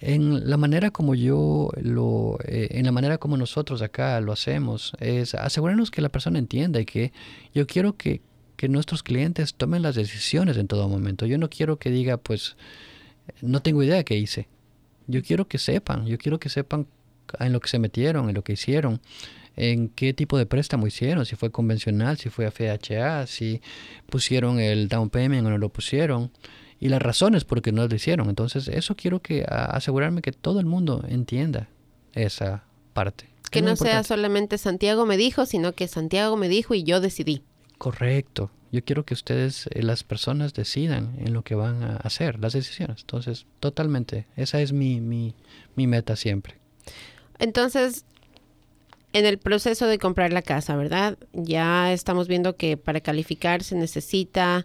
en 0.00 0.48
la 0.48 0.56
manera 0.56 0.90
como 0.90 1.14
yo 1.14 1.70
lo, 1.80 2.38
eh, 2.44 2.68
en 2.72 2.86
la 2.86 2.92
manera 2.92 3.18
como 3.18 3.36
nosotros 3.36 3.82
acá 3.82 4.20
lo 4.20 4.32
hacemos, 4.32 4.92
es 5.00 5.34
asegurarnos 5.34 5.90
que 5.90 6.02
la 6.02 6.08
persona 6.08 6.38
entienda 6.38 6.80
y 6.80 6.84
que 6.84 7.12
yo 7.54 7.66
quiero 7.66 7.96
que, 7.96 8.20
que 8.62 8.68
nuestros 8.68 9.02
clientes 9.02 9.54
tomen 9.54 9.82
las 9.82 9.96
decisiones 9.96 10.56
en 10.56 10.68
todo 10.68 10.88
momento. 10.88 11.26
Yo 11.26 11.36
no 11.36 11.50
quiero 11.50 11.80
que 11.80 11.90
diga, 11.90 12.16
pues, 12.16 12.56
no 13.40 13.60
tengo 13.60 13.82
idea 13.82 13.96
de 13.96 14.04
qué 14.04 14.16
hice. 14.16 14.46
Yo 15.08 15.20
quiero 15.20 15.48
que 15.48 15.58
sepan, 15.58 16.06
yo 16.06 16.16
quiero 16.16 16.38
que 16.38 16.48
sepan 16.48 16.86
en 17.40 17.52
lo 17.52 17.58
que 17.58 17.68
se 17.68 17.80
metieron, 17.80 18.28
en 18.28 18.36
lo 18.36 18.44
que 18.44 18.52
hicieron, 18.52 19.00
en 19.56 19.88
qué 19.88 20.14
tipo 20.14 20.38
de 20.38 20.46
préstamo 20.46 20.86
hicieron, 20.86 21.26
si 21.26 21.34
fue 21.34 21.50
convencional, 21.50 22.18
si 22.18 22.30
fue 22.30 22.48
FHA, 22.48 23.26
si 23.26 23.60
pusieron 24.08 24.60
el 24.60 24.86
down 24.86 25.10
payment 25.10 25.44
o 25.44 25.50
no 25.50 25.58
lo 25.58 25.70
pusieron, 25.70 26.30
y 26.78 26.88
las 26.88 27.02
razones 27.02 27.44
por 27.44 27.62
qué 27.62 27.72
no 27.72 27.88
lo 27.88 27.92
hicieron. 27.92 28.28
Entonces, 28.28 28.68
eso 28.68 28.94
quiero 28.94 29.20
que 29.20 29.44
asegurarme 29.44 30.22
que 30.22 30.30
todo 30.30 30.60
el 30.60 30.66
mundo 30.66 31.04
entienda 31.08 31.68
esa 32.12 32.62
parte. 32.92 33.28
Que 33.50 33.60
no 33.60 33.74
sea 33.74 34.04
solamente 34.04 34.56
Santiago 34.56 35.04
me 35.04 35.16
dijo, 35.16 35.46
sino 35.46 35.72
que 35.72 35.88
Santiago 35.88 36.36
me 36.36 36.48
dijo 36.48 36.74
y 36.74 36.84
yo 36.84 37.00
decidí. 37.00 37.42
Correcto. 37.82 38.52
Yo 38.70 38.84
quiero 38.84 39.04
que 39.04 39.12
ustedes, 39.12 39.66
eh, 39.72 39.82
las 39.82 40.04
personas, 40.04 40.54
decidan 40.54 41.16
en 41.18 41.32
lo 41.32 41.42
que 41.42 41.56
van 41.56 41.82
a 41.82 41.96
hacer, 41.96 42.38
las 42.38 42.52
decisiones. 42.52 43.00
Entonces, 43.00 43.44
totalmente, 43.58 44.28
esa 44.36 44.60
es 44.60 44.72
mi, 44.72 45.00
mi, 45.00 45.34
meta 45.74 46.14
siempre. 46.14 46.54
Entonces, 47.40 48.04
en 49.12 49.26
el 49.26 49.38
proceso 49.38 49.88
de 49.88 49.98
comprar 49.98 50.32
la 50.32 50.42
casa, 50.42 50.76
¿verdad? 50.76 51.18
Ya 51.32 51.92
estamos 51.92 52.28
viendo 52.28 52.54
que 52.54 52.76
para 52.76 53.00
calificar 53.00 53.64
se 53.64 53.74
necesita 53.74 54.64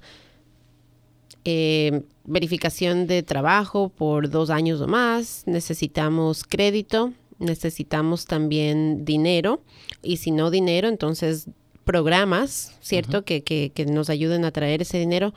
eh, 1.43 2.03
verificación 2.23 3.07
de 3.07 3.23
trabajo 3.23 3.89
por 3.89 4.29
dos 4.29 4.51
años 4.51 4.79
o 4.79 4.87
más, 4.87 5.41
necesitamos 5.47 6.43
crédito, 6.43 7.13
necesitamos 7.39 8.27
también 8.27 9.05
dinero 9.05 9.63
y 10.03 10.17
si 10.17 10.29
no 10.29 10.51
dinero, 10.51 10.87
entonces 10.87 11.47
programas, 11.87 12.75
¿cierto? 12.81 13.23
que, 13.23 13.41
que, 13.41 13.71
que, 13.73 13.85
nos 13.87 14.11
ayuden 14.11 14.45
a 14.45 14.51
traer 14.51 14.83
ese 14.83 14.99
dinero. 14.99 15.33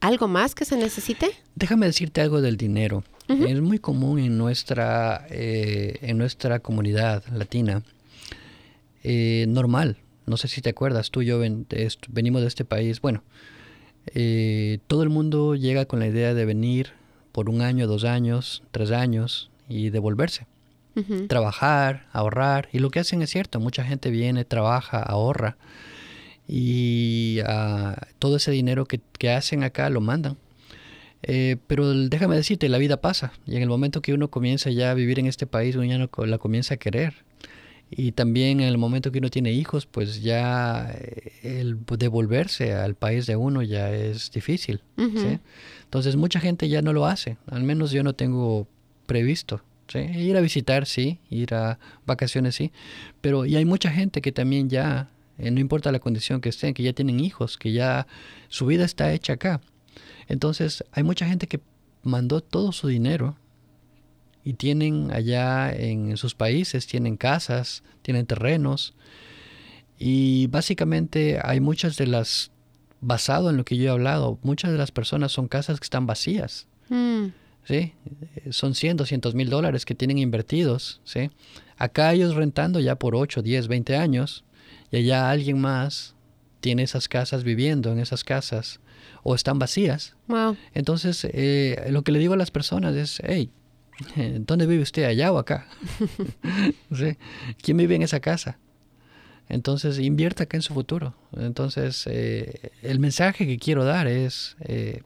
¿Algo 0.00 0.28
más 0.28 0.54
que 0.54 0.64
se 0.64 0.76
necesite? 0.76 1.30
Déjame 1.54 1.86
decirte 1.86 2.22
algo 2.22 2.40
del 2.40 2.56
dinero. 2.56 3.04
Es 3.28 3.60
muy 3.60 3.78
común 3.78 4.18
en 4.18 4.36
nuestra, 4.36 5.26
eh, 5.30 5.98
en 6.02 6.18
nuestra 6.18 6.60
comunidad 6.60 7.24
latina. 7.32 7.82
Eh, 9.04 9.46
normal. 9.48 9.96
No 10.26 10.36
sé 10.36 10.48
si 10.48 10.60
te 10.60 10.70
acuerdas, 10.70 11.10
tú 11.10 11.22
y 11.22 11.26
yo 11.26 11.40
venimos 12.08 12.42
de 12.42 12.48
este 12.48 12.64
país. 12.64 13.00
Bueno, 13.00 13.22
eh, 14.14 14.78
todo 14.86 15.02
el 15.02 15.08
mundo 15.08 15.54
llega 15.54 15.86
con 15.86 15.98
la 15.98 16.06
idea 16.06 16.34
de 16.34 16.44
venir 16.44 16.90
por 17.32 17.48
un 17.48 17.60
año, 17.60 17.86
dos 17.86 18.04
años, 18.04 18.62
tres 18.70 18.90
años 18.90 19.50
y 19.68 19.90
devolverse. 19.90 20.46
Trabajar, 21.28 22.06
ahorrar. 22.12 22.68
Y 22.72 22.78
lo 22.78 22.90
que 22.90 23.00
hacen 23.00 23.22
es 23.22 23.30
cierto, 23.30 23.60
mucha 23.60 23.84
gente 23.84 24.10
viene, 24.10 24.44
trabaja, 24.44 25.02
ahorra. 25.02 25.56
Y 26.46 27.38
uh, 27.42 27.94
todo 28.18 28.36
ese 28.36 28.50
dinero 28.50 28.84
que, 28.84 29.00
que, 29.18 29.30
hacen 29.30 29.62
acá 29.64 29.88
lo 29.88 30.00
mandan. 30.00 30.36
Eh, 31.22 31.56
pero 31.66 31.92
déjame 31.94 32.36
decirte, 32.36 32.68
la 32.68 32.78
vida 32.78 33.00
pasa. 33.00 33.32
Y 33.46 33.56
en 33.56 33.62
el 33.62 33.68
momento 33.68 34.02
que 34.02 34.12
uno 34.12 34.28
comienza 34.28 34.70
ya 34.70 34.90
a 34.90 34.94
vivir 34.94 35.18
en 35.18 35.26
este 35.26 35.46
país, 35.46 35.76
uno 35.76 35.84
ya 35.84 35.98
no 35.98 36.10
la 36.26 36.38
comienza 36.38 36.74
a 36.74 36.76
querer. 36.76 37.14
Y 37.90 38.12
también 38.12 38.60
en 38.60 38.68
el 38.68 38.78
momento 38.78 39.12
que 39.12 39.18
uno 39.18 39.30
tiene 39.30 39.52
hijos, 39.52 39.86
pues 39.86 40.22
ya 40.22 40.90
eh, 40.94 41.32
el 41.42 41.78
devolverse 41.98 42.72
al 42.72 42.94
país 42.94 43.26
de 43.26 43.36
uno 43.36 43.62
ya 43.62 43.92
es 43.92 44.30
difícil. 44.30 44.82
Entonces 44.96 46.16
mucha 46.16 46.40
gente 46.40 46.68
ya 46.68 46.82
no 46.82 46.92
lo 46.92 47.06
hace. 47.06 47.36
Al 47.46 47.62
menos 47.62 47.92
yo 47.92 48.02
no 48.02 48.14
tengo 48.14 48.66
previsto 49.06 49.62
Ir 50.00 50.36
a 50.36 50.40
visitar, 50.40 50.86
sí, 50.86 51.18
ir 51.30 51.54
a 51.54 51.78
vacaciones, 52.06 52.54
sí, 52.54 52.72
pero 53.20 53.44
y 53.46 53.56
hay 53.56 53.64
mucha 53.64 53.90
gente 53.90 54.20
que 54.20 54.32
también 54.32 54.68
ya, 54.68 55.10
eh, 55.38 55.50
no 55.50 55.60
importa 55.60 55.92
la 55.92 55.98
condición 55.98 56.40
que 56.40 56.48
estén, 56.48 56.74
que 56.74 56.82
ya 56.82 56.92
tienen 56.92 57.20
hijos, 57.20 57.58
que 57.58 57.72
ya 57.72 58.06
su 58.48 58.66
vida 58.66 58.84
está 58.84 59.12
hecha 59.12 59.34
acá. 59.34 59.60
Entonces, 60.28 60.84
hay 60.92 61.02
mucha 61.02 61.26
gente 61.26 61.46
que 61.46 61.60
mandó 62.02 62.40
todo 62.40 62.72
su 62.72 62.88
dinero 62.88 63.36
y 64.44 64.54
tienen 64.54 65.10
allá 65.12 65.72
en 65.72 66.16
sus 66.16 66.34
países, 66.34 66.86
tienen 66.86 67.16
casas, 67.16 67.82
tienen 68.02 68.26
terrenos 68.26 68.94
y 69.98 70.48
básicamente 70.48 71.38
hay 71.44 71.60
muchas 71.60 71.96
de 71.96 72.08
las, 72.08 72.50
basado 73.00 73.50
en 73.50 73.56
lo 73.56 73.64
que 73.64 73.76
yo 73.76 73.84
he 73.84 73.88
hablado, 73.88 74.38
muchas 74.42 74.72
de 74.72 74.78
las 74.78 74.90
personas 74.90 75.32
son 75.32 75.46
casas 75.46 75.78
que 75.78 75.84
están 75.84 76.06
vacías. 76.06 76.66
Mm. 76.88 77.26
¿Sí? 77.64 77.94
Son 78.50 78.74
100, 78.74 78.96
200 78.96 79.34
mil 79.34 79.50
dólares 79.50 79.84
que 79.84 79.94
tienen 79.94 80.18
invertidos, 80.18 81.00
¿sí? 81.04 81.30
Acá 81.76 82.12
ellos 82.12 82.34
rentando 82.34 82.80
ya 82.80 82.96
por 82.96 83.16
8, 83.16 83.42
10, 83.42 83.68
20 83.68 83.96
años 83.96 84.44
y 84.90 84.98
allá 84.98 85.30
alguien 85.30 85.60
más 85.60 86.14
tiene 86.60 86.84
esas 86.84 87.08
casas 87.08 87.42
viviendo 87.42 87.90
en 87.92 87.98
esas 87.98 88.24
casas 88.24 88.80
o 89.22 89.34
están 89.34 89.58
vacías. 89.58 90.14
Entonces, 90.74 91.26
eh, 91.32 91.88
lo 91.90 92.02
que 92.02 92.12
le 92.12 92.18
digo 92.18 92.34
a 92.34 92.36
las 92.36 92.50
personas 92.50 92.94
es, 92.94 93.20
hey, 93.24 93.50
¿dónde 94.40 94.66
vive 94.66 94.82
usted? 94.82 95.04
¿Allá 95.04 95.32
o 95.32 95.38
acá? 95.38 95.66
¿Quién 97.62 97.76
vive 97.76 97.96
en 97.96 98.02
esa 98.02 98.20
casa? 98.20 98.58
Entonces, 99.48 99.98
invierta 99.98 100.44
acá 100.44 100.56
en 100.56 100.62
su 100.62 100.72
futuro. 100.72 101.14
Entonces, 101.36 102.04
eh, 102.06 102.70
el 102.82 103.00
mensaje 103.00 103.46
que 103.46 103.58
quiero 103.58 103.84
dar 103.84 104.06
es 104.06 104.56
eh, 104.60 105.02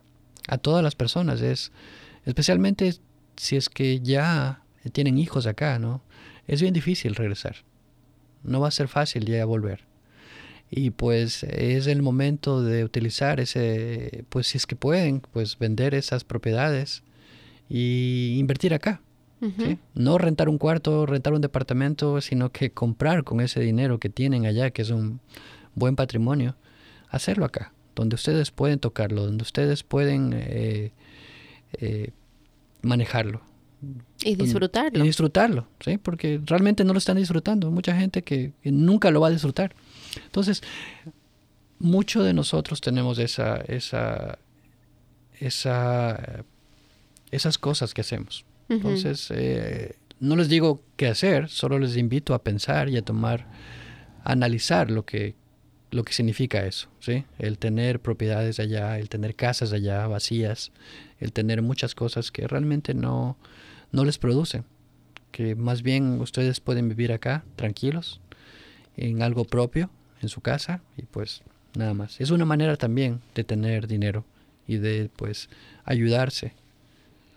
a 0.46 0.58
todas 0.58 0.84
las 0.84 0.94
personas, 0.94 1.40
es 1.40 1.72
especialmente 2.26 2.94
si 3.36 3.56
es 3.56 3.68
que 3.68 4.00
ya 4.00 4.62
tienen 4.92 5.18
hijos 5.18 5.46
acá, 5.46 5.78
¿no? 5.78 6.02
Es 6.46 6.60
bien 6.60 6.74
difícil 6.74 7.14
regresar. 7.14 7.56
No 8.42 8.60
va 8.60 8.68
a 8.68 8.72
ser 8.72 8.88
fácil 8.88 9.24
ya 9.24 9.44
volver. 9.44 9.84
Y 10.70 10.90
pues 10.90 11.44
es 11.44 11.86
el 11.86 12.02
momento 12.02 12.62
de 12.62 12.84
utilizar 12.84 13.40
ese, 13.40 14.24
pues 14.28 14.48
si 14.48 14.58
es 14.58 14.66
que 14.66 14.76
pueden, 14.76 15.20
pues 15.32 15.58
vender 15.58 15.94
esas 15.94 16.24
propiedades 16.24 17.02
y 17.68 18.36
invertir 18.38 18.74
acá. 18.74 19.00
No 19.94 20.18
rentar 20.18 20.48
un 20.48 20.58
cuarto, 20.58 21.06
rentar 21.06 21.34
un 21.34 21.40
departamento, 21.40 22.20
sino 22.20 22.50
que 22.50 22.70
comprar 22.70 23.22
con 23.22 23.40
ese 23.40 23.60
dinero 23.60 24.00
que 24.00 24.08
tienen 24.08 24.44
allá, 24.44 24.70
que 24.70 24.82
es 24.82 24.90
un 24.90 25.20
buen 25.74 25.94
patrimonio, 25.94 26.56
hacerlo 27.10 27.44
acá, 27.44 27.72
donde 27.94 28.16
ustedes 28.16 28.50
pueden 28.50 28.80
tocarlo, 28.80 29.24
donde 29.24 29.42
ustedes 29.42 29.84
pueden 29.84 30.32
eh, 30.34 30.90
eh, 31.74 32.10
manejarlo. 32.82 33.42
Y 34.24 34.34
disfrutarlo. 34.36 35.04
Y 35.04 35.06
disfrutarlo, 35.06 35.68
¿sí? 35.80 35.98
Porque 35.98 36.40
realmente 36.44 36.84
no 36.84 36.92
lo 36.92 36.98
están 36.98 37.16
disfrutando. 37.16 37.70
Mucha 37.70 37.96
gente 37.96 38.22
que, 38.22 38.52
nunca 38.64 39.10
lo 39.10 39.20
va 39.20 39.28
a 39.28 39.30
disfrutar. 39.30 39.74
Entonces, 40.24 40.62
muchos 41.78 42.24
de 42.24 42.32
nosotros 42.32 42.80
tenemos 42.80 43.18
esa, 43.18 43.56
esa, 43.68 44.38
esa, 45.38 46.44
esas 47.30 47.58
cosas 47.58 47.92
que 47.94 48.00
hacemos. 48.00 48.44
Entonces, 48.68 49.30
eh, 49.30 49.96
no 50.18 50.34
les 50.36 50.48
digo 50.48 50.82
qué 50.96 51.06
hacer, 51.06 51.48
solo 51.48 51.78
les 51.78 51.96
invito 51.96 52.34
a 52.34 52.42
pensar 52.42 52.88
y 52.88 52.96
a 52.96 53.02
tomar, 53.02 53.46
a 54.24 54.32
analizar 54.32 54.90
lo 54.90 55.04
que, 55.04 55.36
lo 55.90 56.04
que 56.04 56.12
significa 56.12 56.66
eso, 56.66 56.88
¿sí? 57.00 57.24
El 57.38 57.58
tener 57.58 58.00
propiedades 58.00 58.58
allá, 58.60 58.98
el 58.98 59.08
tener 59.08 59.34
casas 59.34 59.72
allá 59.72 60.06
vacías, 60.06 60.72
el 61.20 61.32
tener 61.32 61.62
muchas 61.62 61.94
cosas 61.94 62.30
que 62.30 62.46
realmente 62.46 62.94
no, 62.94 63.36
no 63.92 64.04
les 64.04 64.18
producen, 64.18 64.64
que 65.30 65.54
más 65.54 65.82
bien 65.82 66.20
ustedes 66.20 66.60
pueden 66.60 66.88
vivir 66.88 67.12
acá 67.12 67.44
tranquilos, 67.56 68.20
en 68.96 69.22
algo 69.22 69.44
propio, 69.44 69.90
en 70.22 70.28
su 70.28 70.40
casa, 70.40 70.80
y 70.96 71.02
pues 71.02 71.42
nada 71.74 71.94
más. 71.94 72.20
Es 72.20 72.30
una 72.30 72.44
manera 72.44 72.76
también 72.76 73.20
de 73.34 73.44
tener 73.44 73.86
dinero 73.86 74.24
y 74.66 74.78
de 74.78 75.10
pues 75.14 75.48
ayudarse 75.84 76.54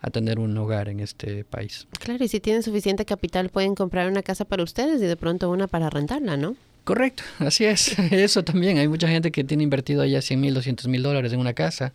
a 0.00 0.10
tener 0.10 0.38
un 0.38 0.56
hogar 0.56 0.88
en 0.88 1.00
este 1.00 1.44
país. 1.44 1.86
Claro, 1.98 2.24
y 2.24 2.28
si 2.28 2.40
tienen 2.40 2.62
suficiente 2.62 3.04
capital 3.04 3.50
pueden 3.50 3.74
comprar 3.74 4.10
una 4.10 4.22
casa 4.22 4.46
para 4.46 4.62
ustedes 4.62 5.02
y 5.02 5.04
de 5.04 5.16
pronto 5.16 5.50
una 5.50 5.66
para 5.66 5.90
rentarla, 5.90 6.36
¿no? 6.36 6.56
Correcto, 6.84 7.22
así 7.38 7.64
es. 7.64 7.98
Eso 8.10 8.44
también. 8.44 8.78
Hay 8.78 8.88
mucha 8.88 9.08
gente 9.08 9.30
que 9.30 9.44
tiene 9.44 9.62
invertido 9.62 10.02
allá 10.02 10.22
100 10.22 10.40
mil, 10.40 10.54
200 10.54 10.88
mil 10.88 11.02
dólares 11.02 11.32
en 11.32 11.40
una 11.40 11.52
casa 11.52 11.92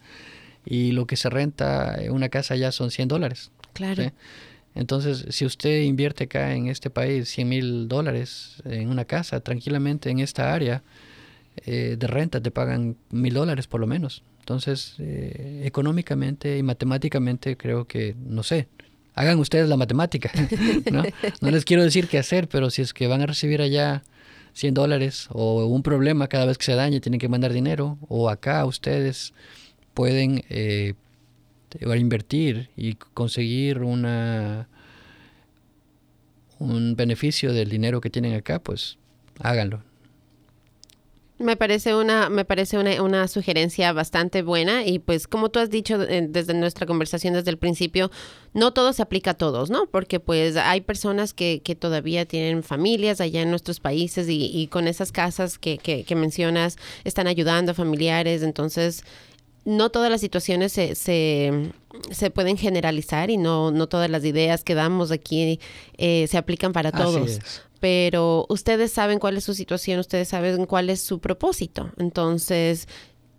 y 0.65 0.91
lo 0.91 1.06
que 1.06 1.15
se 1.15 1.30
renta 1.30 1.95
en 2.02 2.12
una 2.12 2.30
casa 2.30 2.56
ya 2.56 2.71
son 2.71 2.91
100 2.91 3.08
dólares. 3.08 3.52
Claro. 3.74 4.12
Entonces, 4.74 5.26
si 5.30 5.45
usted 5.45 5.84
invierte 5.84 6.26
acá 6.26 6.54
en 6.54 6.67
este 6.67 6.89
país 6.89 7.30
100 7.30 7.50
mil 7.50 7.88
dólares 7.88 8.62
en 8.65 8.89
una 8.89 9.06
casa, 9.06 9.39
tranquilamente 9.39 10.10
en 10.10 10.19
esta 10.19 10.54
área 10.54 10.84
eh, 11.65 11.95
de 11.98 12.08
renta 12.08 12.41
te 12.41 12.52
pagan 12.52 12.98
mil 13.10 13.34
dólares 13.34 13.67
por 13.67 13.80
lo 13.80 13.88
menos. 13.88 14.24
Entonces, 14.39 14.95
eh, 15.00 15.63
económicamente 15.65 16.58
y 16.58 16.63
matemáticamente 16.63 17.58
creo 17.58 17.88
que, 17.88 18.15
no 18.19 18.43
sé, 18.43 18.67
hagan 19.13 19.39
ustedes 19.39 19.69
la 19.69 19.78
matemática. 19.78 20.32
¿no? 20.91 21.04
no 21.41 21.52
les 21.52 21.63
quiero 21.63 21.84
decir 21.84 22.08
qué 22.08 22.17
hacer, 22.17 22.50
pero 22.50 22.69
si 22.69 22.82
es 22.82 22.93
que 22.93 23.08
van 23.08 23.21
a 23.21 23.26
recibir 23.26 23.62
allá 23.62 24.04
100 24.56 24.74
dólares 24.74 25.28
o 25.32 25.65
un 25.65 25.84
problema 25.84 26.28
cada 26.28 26.46
vez 26.46 26.58
que 26.58 26.65
se 26.65 26.76
dañe, 26.76 27.02
tienen 27.02 27.20
que 27.20 27.28
mandar 27.28 27.52
dinero, 27.52 27.98
o 28.08 28.30
acá 28.30 28.65
ustedes 28.65 29.34
pueden 29.94 30.44
eh, 30.50 30.94
invertir 31.98 32.70
y 32.78 32.96
conseguir 32.96 33.84
una 33.84 34.70
un 36.58 36.96
beneficio 36.96 37.52
del 37.52 37.70
dinero 37.70 38.00
que 38.00 38.10
tienen 38.10 38.34
acá, 38.34 38.60
pues 38.60 38.98
háganlo. 39.41 39.84
Me 41.38 41.58
parece 41.58 41.93
una, 41.93 42.30
me 42.30 42.45
parece 42.45 42.78
una, 42.78 43.02
una, 43.04 43.28
sugerencia 43.28 43.91
bastante 43.91 44.41
buena 44.41 44.86
y 44.86 45.00
pues 45.00 45.28
como 45.28 45.50
tú 45.50 45.60
has 45.60 45.69
dicho 45.69 46.02
eh, 46.02 46.28
desde 46.30 46.54
nuestra 46.54 46.86
conversación 46.86 47.34
desde 47.34 47.52
el 47.52 47.58
principio, 47.58 48.10
no 48.54 48.71
todo 48.71 48.93
se 48.93 49.02
aplica 49.02 49.32
a 49.32 49.34
todos, 49.34 49.69
¿no? 49.69 49.86
Porque 49.88 50.21
pues 50.21 50.56
hay 50.56 50.80
personas 50.80 51.34
que, 51.34 51.62
que 51.62 51.76
todavía 51.76 52.26
tienen 52.26 52.63
familias 52.63 53.19
allá 53.19 53.41
en 53.41 53.50
nuestros 53.50 53.82
países 53.82 54.30
y, 54.30 54.45
y 54.45 54.67
con 54.67 54.88
esas 54.88 55.12
casas 55.12 55.58
que, 55.58 55.78
que, 55.78 56.06
que, 56.06 56.15
mencionas 56.15 56.78
están 57.04 57.28
ayudando 57.28 57.74
a 57.74 57.76
familiares, 57.76 58.41
entonces 58.41 59.04
no 59.65 59.89
todas 59.89 60.10
las 60.10 60.21
situaciones 60.21 60.71
se, 60.71 60.95
se, 60.95 61.74
se, 62.12 62.30
pueden 62.30 62.56
generalizar 62.56 63.30
y 63.30 63.36
no, 63.36 63.71
no 63.71 63.88
todas 63.88 64.10
las 64.10 64.24
ideas 64.24 64.63
que 64.63 64.76
damos 64.76 65.12
aquí 65.12 65.60
eh, 65.98 66.28
se 66.30 66.38
aplican 66.38 66.71
para 66.71 66.93
todos 66.93 67.39
pero 67.86 68.48
ustedes 68.50 68.91
saben 68.91 69.19
cuál 69.19 69.38
es 69.38 69.43
su 69.43 69.54
situación, 69.54 70.00
ustedes 70.00 70.30
saben 70.30 70.65
cuál 70.65 70.89
es 70.89 71.02
su 71.02 71.19
propósito. 71.19 71.91
Entonces, 72.00 72.88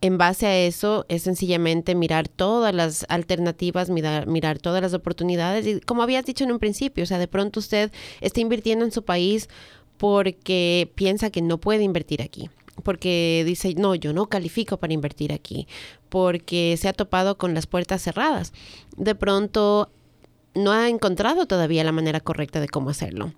en 0.02 0.18
base 0.18 0.46
a 0.46 0.56
eso 0.56 1.04
es 1.08 1.22
sencillamente 1.22 1.96
mirar 1.96 2.28
todas 2.28 2.72
las 2.72 3.06
alternativas, 3.08 3.90
mirar, 3.90 4.58
todas 4.60 4.80
las 4.80 4.94
oportunidades 4.94 5.66
y 5.66 5.80
como 5.80 6.04
habías 6.04 6.26
dicho 6.26 6.44
en 6.44 6.52
un 6.52 6.60
principio, 6.60 7.02
o 7.02 7.06
sea, 7.08 7.18
de 7.18 7.26
pronto 7.26 7.58
usted 7.58 7.90
está 8.20 8.38
invirtiendo 8.40 8.84
en 8.84 8.92
su 8.92 9.04
país 9.04 9.48
porque 9.96 10.92
piensa 10.94 11.30
que 11.30 11.42
no 11.42 11.58
puede 11.58 11.82
invertir 11.82 12.22
aquí 12.22 12.48
porque 12.84 13.42
dice, 13.44 13.74
no, 13.76 13.96
yo 13.96 14.12
no 14.12 14.26
califico 14.26 14.76
para 14.76 14.92
invertir 14.92 15.32
aquí, 15.32 15.66
porque 16.08 16.76
se 16.78 16.86
ha 16.88 16.92
topado 16.92 17.36
con 17.36 17.52
las 17.52 17.66
puertas 17.66 18.00
cerradas. 18.00 18.52
De 18.96 19.16
pronto 19.16 19.90
no 20.54 20.70
ha 20.70 20.88
encontrado 20.88 21.46
todavía 21.46 21.82
la 21.82 21.90
manera 21.90 22.20
correcta 22.20 22.60
de 22.60 22.68
cómo 22.68 22.90
hacerlo. 22.90 23.32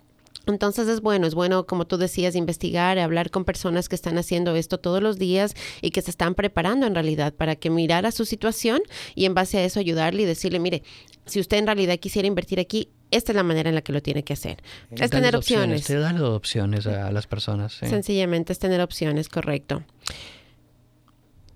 Entonces 0.52 0.88
es 0.88 1.00
bueno, 1.00 1.26
es 1.26 1.34
bueno, 1.34 1.66
como 1.66 1.86
tú 1.86 1.98
decías, 1.98 2.34
investigar, 2.34 2.98
hablar 2.98 3.30
con 3.30 3.44
personas 3.44 3.88
que 3.88 3.94
están 3.94 4.18
haciendo 4.18 4.56
esto 4.56 4.78
todos 4.78 5.02
los 5.02 5.18
días 5.18 5.54
y 5.82 5.90
que 5.90 6.02
se 6.02 6.10
están 6.10 6.34
preparando 6.34 6.86
en 6.86 6.94
realidad 6.94 7.34
para 7.34 7.56
que 7.56 7.70
mirara 7.70 8.10
su 8.12 8.24
situación 8.24 8.80
y 9.14 9.26
en 9.26 9.34
base 9.34 9.58
a 9.58 9.64
eso 9.64 9.78
ayudarle 9.80 10.22
y 10.22 10.26
decirle, 10.26 10.58
mire, 10.58 10.82
si 11.26 11.40
usted 11.40 11.58
en 11.58 11.66
realidad 11.66 11.98
quisiera 11.98 12.26
invertir 12.26 12.60
aquí, 12.60 12.90
esta 13.10 13.32
es 13.32 13.36
la 13.36 13.42
manera 13.42 13.68
en 13.68 13.74
la 13.74 13.82
que 13.82 13.92
lo 13.92 14.02
tiene 14.02 14.22
que 14.22 14.32
hacer. 14.32 14.62
Es, 14.90 15.10
tener 15.10 15.36
opciones. 15.36 15.86
Te 15.86 15.98
dan 15.98 16.20
opciones 16.20 16.86
a, 16.86 17.10
las 17.12 17.26
personas. 17.26 17.74
Sencillamente 17.74 18.52
es 18.52 18.58
tener 18.58 18.80
opciones, 18.80 19.28
correcto. 19.28 19.82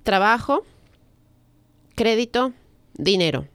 Trabajo, 0.02 0.64
crédito, 1.94 2.52
dinero. 2.94 3.46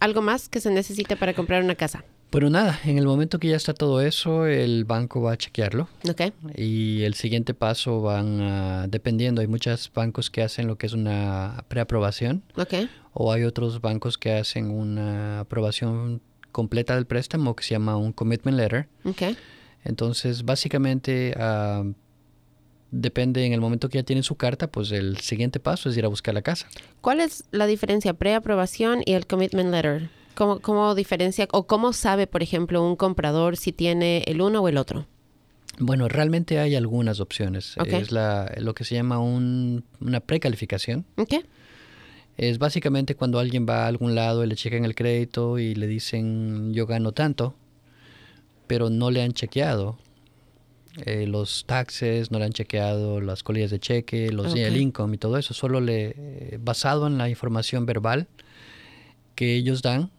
¿Algo 0.00 0.22
más 0.22 0.48
que 0.48 0.60
se 0.60 0.70
necesite 0.70 1.16
para 1.16 1.34
comprar 1.34 1.62
una 1.62 1.74
casa? 1.74 2.04
Pero 2.34 2.50
nada, 2.50 2.80
en 2.84 2.98
el 2.98 3.06
momento 3.06 3.38
que 3.38 3.46
ya 3.46 3.54
está 3.54 3.74
todo 3.74 4.00
eso, 4.00 4.46
el 4.46 4.84
banco 4.84 5.22
va 5.22 5.34
a 5.34 5.36
chequearlo. 5.36 5.88
Ok. 6.10 6.32
Y 6.56 7.02
el 7.02 7.14
siguiente 7.14 7.54
paso 7.54 8.02
van 8.02 8.40
a, 8.40 8.88
dependiendo, 8.88 9.40
hay 9.40 9.46
muchos 9.46 9.88
bancos 9.94 10.30
que 10.30 10.42
hacen 10.42 10.66
lo 10.66 10.76
que 10.76 10.86
es 10.86 10.94
una 10.94 11.64
preaprobación. 11.68 12.42
Ok. 12.56 12.88
O 13.12 13.32
hay 13.32 13.44
otros 13.44 13.80
bancos 13.80 14.18
que 14.18 14.32
hacen 14.32 14.68
una 14.68 15.38
aprobación 15.38 16.22
completa 16.50 16.96
del 16.96 17.06
préstamo 17.06 17.54
que 17.54 17.62
se 17.62 17.70
llama 17.70 17.96
un 17.96 18.12
commitment 18.12 18.56
letter. 18.56 18.88
Ok. 19.04 19.36
Entonces, 19.84 20.44
básicamente, 20.44 21.36
uh, 21.38 21.94
depende 22.90 23.46
en 23.46 23.52
el 23.52 23.60
momento 23.60 23.88
que 23.88 23.98
ya 23.98 24.02
tienen 24.02 24.24
su 24.24 24.34
carta, 24.34 24.66
pues 24.66 24.90
el 24.90 25.18
siguiente 25.18 25.60
paso 25.60 25.88
es 25.88 25.96
ir 25.96 26.04
a 26.04 26.08
buscar 26.08 26.34
la 26.34 26.42
casa. 26.42 26.66
¿Cuál 27.00 27.20
es 27.20 27.44
la 27.52 27.66
diferencia 27.66 28.12
preaprobación 28.12 29.02
y 29.06 29.12
el 29.12 29.28
commitment 29.28 29.70
letter? 29.70 30.10
¿Cómo, 30.34 30.60
¿Cómo 30.60 30.94
diferencia 30.94 31.46
o 31.52 31.66
cómo 31.66 31.92
sabe, 31.92 32.26
por 32.26 32.42
ejemplo, 32.42 32.82
un 32.86 32.96
comprador 32.96 33.56
si 33.56 33.72
tiene 33.72 34.24
el 34.26 34.40
uno 34.40 34.60
o 34.60 34.68
el 34.68 34.76
otro? 34.78 35.06
Bueno, 35.78 36.08
realmente 36.08 36.58
hay 36.60 36.74
algunas 36.76 37.20
opciones. 37.20 37.76
Ok. 37.78 37.88
Es 37.88 38.12
la, 38.12 38.52
lo 38.58 38.74
que 38.74 38.84
se 38.84 38.94
llama 38.94 39.18
un- 39.18 39.84
una 40.00 40.20
precalificación. 40.20 41.04
¿Ok? 41.16 41.34
Es 42.36 42.58
básicamente 42.58 43.14
cuando 43.14 43.38
alguien 43.38 43.66
va 43.68 43.84
a 43.84 43.86
algún 43.88 44.14
lado 44.14 44.42
y 44.44 44.48
le 44.48 44.56
checan 44.56 44.84
el 44.84 44.94
crédito 44.94 45.58
y 45.58 45.74
le 45.74 45.86
dicen 45.86 46.72
yo 46.74 46.86
gano 46.86 47.12
tanto, 47.12 47.54
pero 48.66 48.90
no 48.90 49.10
le 49.10 49.22
han 49.22 49.32
chequeado 49.32 49.98
eh, 51.06 51.26
los 51.26 51.64
taxes, 51.66 52.30
no 52.30 52.38
le 52.38 52.44
han 52.46 52.52
chequeado 52.52 53.20
las 53.20 53.42
colillas 53.42 53.70
de 53.70 53.78
cheque, 53.80 54.32
los 54.32 54.52
Ok. 54.52 54.58
el 54.58 54.76
income 54.76 55.14
y 55.16 55.18
todo 55.18 55.38
eso, 55.38 55.54
solo 55.54 55.80
le 55.80 56.14
eh, 56.16 56.58
basado 56.62 57.06
en 57.08 57.18
la 57.18 57.28
información 57.28 57.84
verbal 57.86 58.26
que 59.34 59.54
ellos 59.56 59.82
dan, 59.82 60.10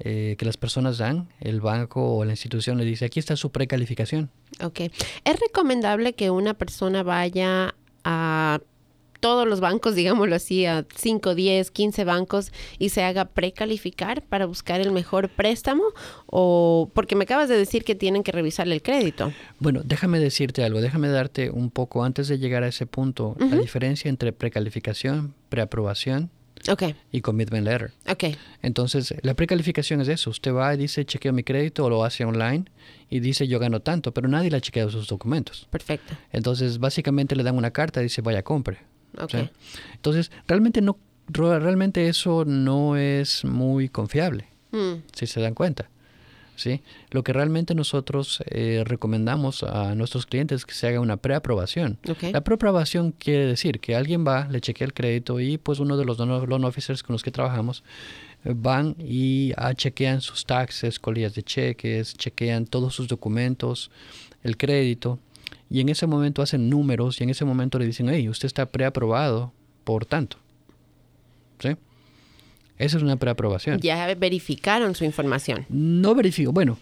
eh, 0.00 0.36
que 0.38 0.44
las 0.44 0.56
personas 0.56 0.98
dan, 0.98 1.28
el 1.40 1.60
banco 1.60 2.16
o 2.16 2.24
la 2.24 2.32
institución 2.32 2.78
le 2.78 2.84
dice 2.84 3.04
aquí 3.04 3.18
está 3.18 3.36
su 3.36 3.50
precalificación. 3.50 4.30
Ok. 4.62 4.80
¿Es 5.24 5.40
recomendable 5.40 6.12
que 6.14 6.30
una 6.30 6.54
persona 6.54 7.02
vaya 7.02 7.74
a 8.04 8.60
todos 9.20 9.48
los 9.48 9.60
bancos, 9.60 9.94
digámoslo 9.94 10.36
así, 10.36 10.66
a 10.66 10.86
5, 10.94 11.34
10, 11.34 11.70
15 11.70 12.04
bancos 12.04 12.52
y 12.78 12.90
se 12.90 13.02
haga 13.02 13.24
precalificar 13.24 14.22
para 14.22 14.46
buscar 14.46 14.80
el 14.80 14.92
mejor 14.92 15.28
préstamo? 15.28 15.84
O 16.26 16.90
porque 16.94 17.16
me 17.16 17.24
acabas 17.24 17.48
de 17.48 17.56
decir 17.56 17.84
que 17.84 17.94
tienen 17.94 18.22
que 18.22 18.32
revisarle 18.32 18.74
el 18.74 18.82
crédito. 18.82 19.32
Bueno, 19.58 19.82
déjame 19.84 20.20
decirte 20.20 20.62
algo, 20.62 20.80
déjame 20.80 21.08
darte 21.08 21.50
un 21.50 21.70
poco 21.70 22.04
antes 22.04 22.28
de 22.28 22.38
llegar 22.38 22.62
a 22.62 22.68
ese 22.68 22.86
punto, 22.86 23.36
la 23.38 23.56
diferencia 23.56 24.08
entre 24.08 24.32
precalificación, 24.32 25.34
preaprobación 25.48 26.30
Ok, 26.70 26.82
y 27.12 27.20
commitment 27.20 27.64
letter. 27.64 27.92
ok, 28.08 28.24
Entonces, 28.62 29.14
la 29.22 29.34
precalificación 29.34 30.00
es 30.00 30.08
eso. 30.08 30.30
Usted 30.30 30.52
va 30.52 30.74
y 30.74 30.76
dice, 30.78 31.04
chequeo 31.04 31.32
mi 31.32 31.42
crédito 31.44 31.84
o 31.84 31.90
lo 31.90 32.04
hace 32.04 32.24
online 32.24 32.64
y 33.10 33.20
dice, 33.20 33.46
yo 33.48 33.58
gano 33.58 33.80
tanto, 33.80 34.12
pero 34.12 34.28
nadie 34.28 34.50
le 34.50 34.56
ha 34.56 34.60
chequeado 34.60 34.90
sus 34.90 35.06
documentos. 35.08 35.66
perfecto. 35.70 36.14
Entonces, 36.32 36.78
básicamente 36.78 37.36
le 37.36 37.42
dan 37.42 37.56
una 37.56 37.70
carta 37.70 38.00
y 38.00 38.04
dice, 38.04 38.20
vaya, 38.22 38.42
compre. 38.42 38.78
Ok. 39.20 39.30
¿sí? 39.30 39.50
Entonces, 39.94 40.30
realmente, 40.46 40.80
no, 40.82 40.98
realmente 41.28 42.08
eso 42.08 42.44
no 42.44 42.96
es 42.96 43.44
muy 43.44 43.88
confiable, 43.88 44.46
Mm, 44.70 45.02
si 45.14 45.26
se 45.26 45.40
dan 45.40 45.54
cuenta. 45.54 45.88
¿Sí? 46.58 46.82
Lo 47.10 47.22
que 47.22 47.32
realmente 47.32 47.74
nosotros 47.74 48.42
eh, 48.46 48.82
recomendamos 48.84 49.62
a 49.62 49.94
nuestros 49.94 50.26
clientes 50.26 50.56
es 50.56 50.66
que 50.66 50.74
se 50.74 50.88
haga 50.88 51.00
una 51.00 51.16
preaprobación. 51.16 51.98
La 52.32 52.42
preaprobación 52.42 53.12
quiere 53.12 53.46
decir 53.46 53.80
que 53.80 53.94
alguien 53.94 54.26
va, 54.26 54.48
le 54.50 54.60
chequea 54.60 54.86
el 54.86 54.92
crédito 54.92 55.40
y 55.40 55.56
pues 55.56 55.78
uno 55.78 55.96
de 55.96 56.04
los 56.04 56.18
loan 56.18 56.48
loan 56.48 56.64
officers 56.64 57.02
con 57.02 57.14
los 57.14 57.22
que 57.22 57.30
trabajamos 57.30 57.84
eh, 58.44 58.52
van 58.56 58.96
y 58.98 59.52
ah, 59.56 59.72
chequean 59.74 60.20
sus 60.20 60.44
taxes, 60.44 60.98
colillas 60.98 61.34
de 61.34 61.42
cheques, 61.42 62.14
chequean 62.14 62.66
todos 62.66 62.94
sus 62.94 63.06
documentos, 63.06 63.90
el 64.42 64.56
crédito 64.56 65.18
y 65.70 65.80
en 65.80 65.88
ese 65.88 66.06
momento 66.06 66.42
hacen 66.42 66.68
números 66.68 67.20
y 67.20 67.24
en 67.24 67.30
ese 67.30 67.44
momento 67.44 67.78
le 67.78 67.86
dicen, 67.86 68.08
hey, 68.08 68.28
usted 68.28 68.46
está 68.46 68.66
preaprobado 68.66 69.52
por 69.84 70.04
tanto. 70.06 70.38
¿Sí? 71.60 71.76
Esa 72.78 72.96
es 72.96 73.02
una 73.02 73.16
preaprobación. 73.16 73.80
Ya 73.80 74.14
verificaron 74.14 74.94
su 74.94 75.04
información. 75.04 75.66
No 75.68 76.14
verifico, 76.14 76.52
bueno, 76.52 76.78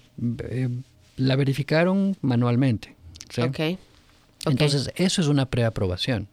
eh, 0.48 0.68
la 1.16 1.36
verificaron 1.36 2.16
manualmente. 2.20 2.94
¿sí? 3.30 3.40
Ok. 3.40 3.48
ok. 3.50 4.50
Entonces, 4.50 4.92
eso 4.96 5.22
es 5.22 5.28
una 5.28 5.46
preaprobación. 5.46 6.28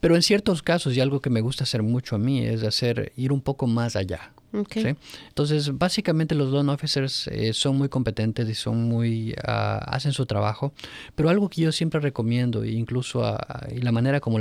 Pero 0.00 0.16
en 0.16 0.22
ciertos 0.22 0.62
casos, 0.62 0.96
y 0.96 1.00
algo 1.00 1.20
que 1.20 1.30
me 1.30 1.40
gusta 1.40 1.64
hacer 1.64 1.82
mucho 1.82 2.16
a 2.16 2.18
mí, 2.18 2.44
es 2.44 2.62
hacer 2.62 3.12
ir 3.16 3.32
un 3.32 3.40
poco 3.40 3.66
más 3.66 3.94
allá. 3.96 4.32
Ok. 4.54 4.72
¿sí? 4.74 4.94
Entonces, 5.28 5.78
básicamente 5.78 6.34
los 6.34 6.50
loan 6.50 6.68
officers 6.68 7.26
eh, 7.28 7.52
son 7.54 7.78
muy 7.78 7.88
competentes 7.88 8.48
y 8.48 8.54
son 8.54 8.84
muy 8.84 9.34
ah, 9.46 9.78
hacen 9.86 10.12
su 10.12 10.26
trabajo. 10.26 10.72
Pero 11.14 11.30
algo 11.30 11.48
que 11.48 11.62
yo 11.62 11.72
siempre 11.72 12.00
recomiendo, 12.00 12.62
e 12.62 12.72
incluso 12.72 13.24
ah, 13.24 13.66
y 13.74 13.80
la 13.80 13.92
manera 13.92 14.20
como 14.20 14.38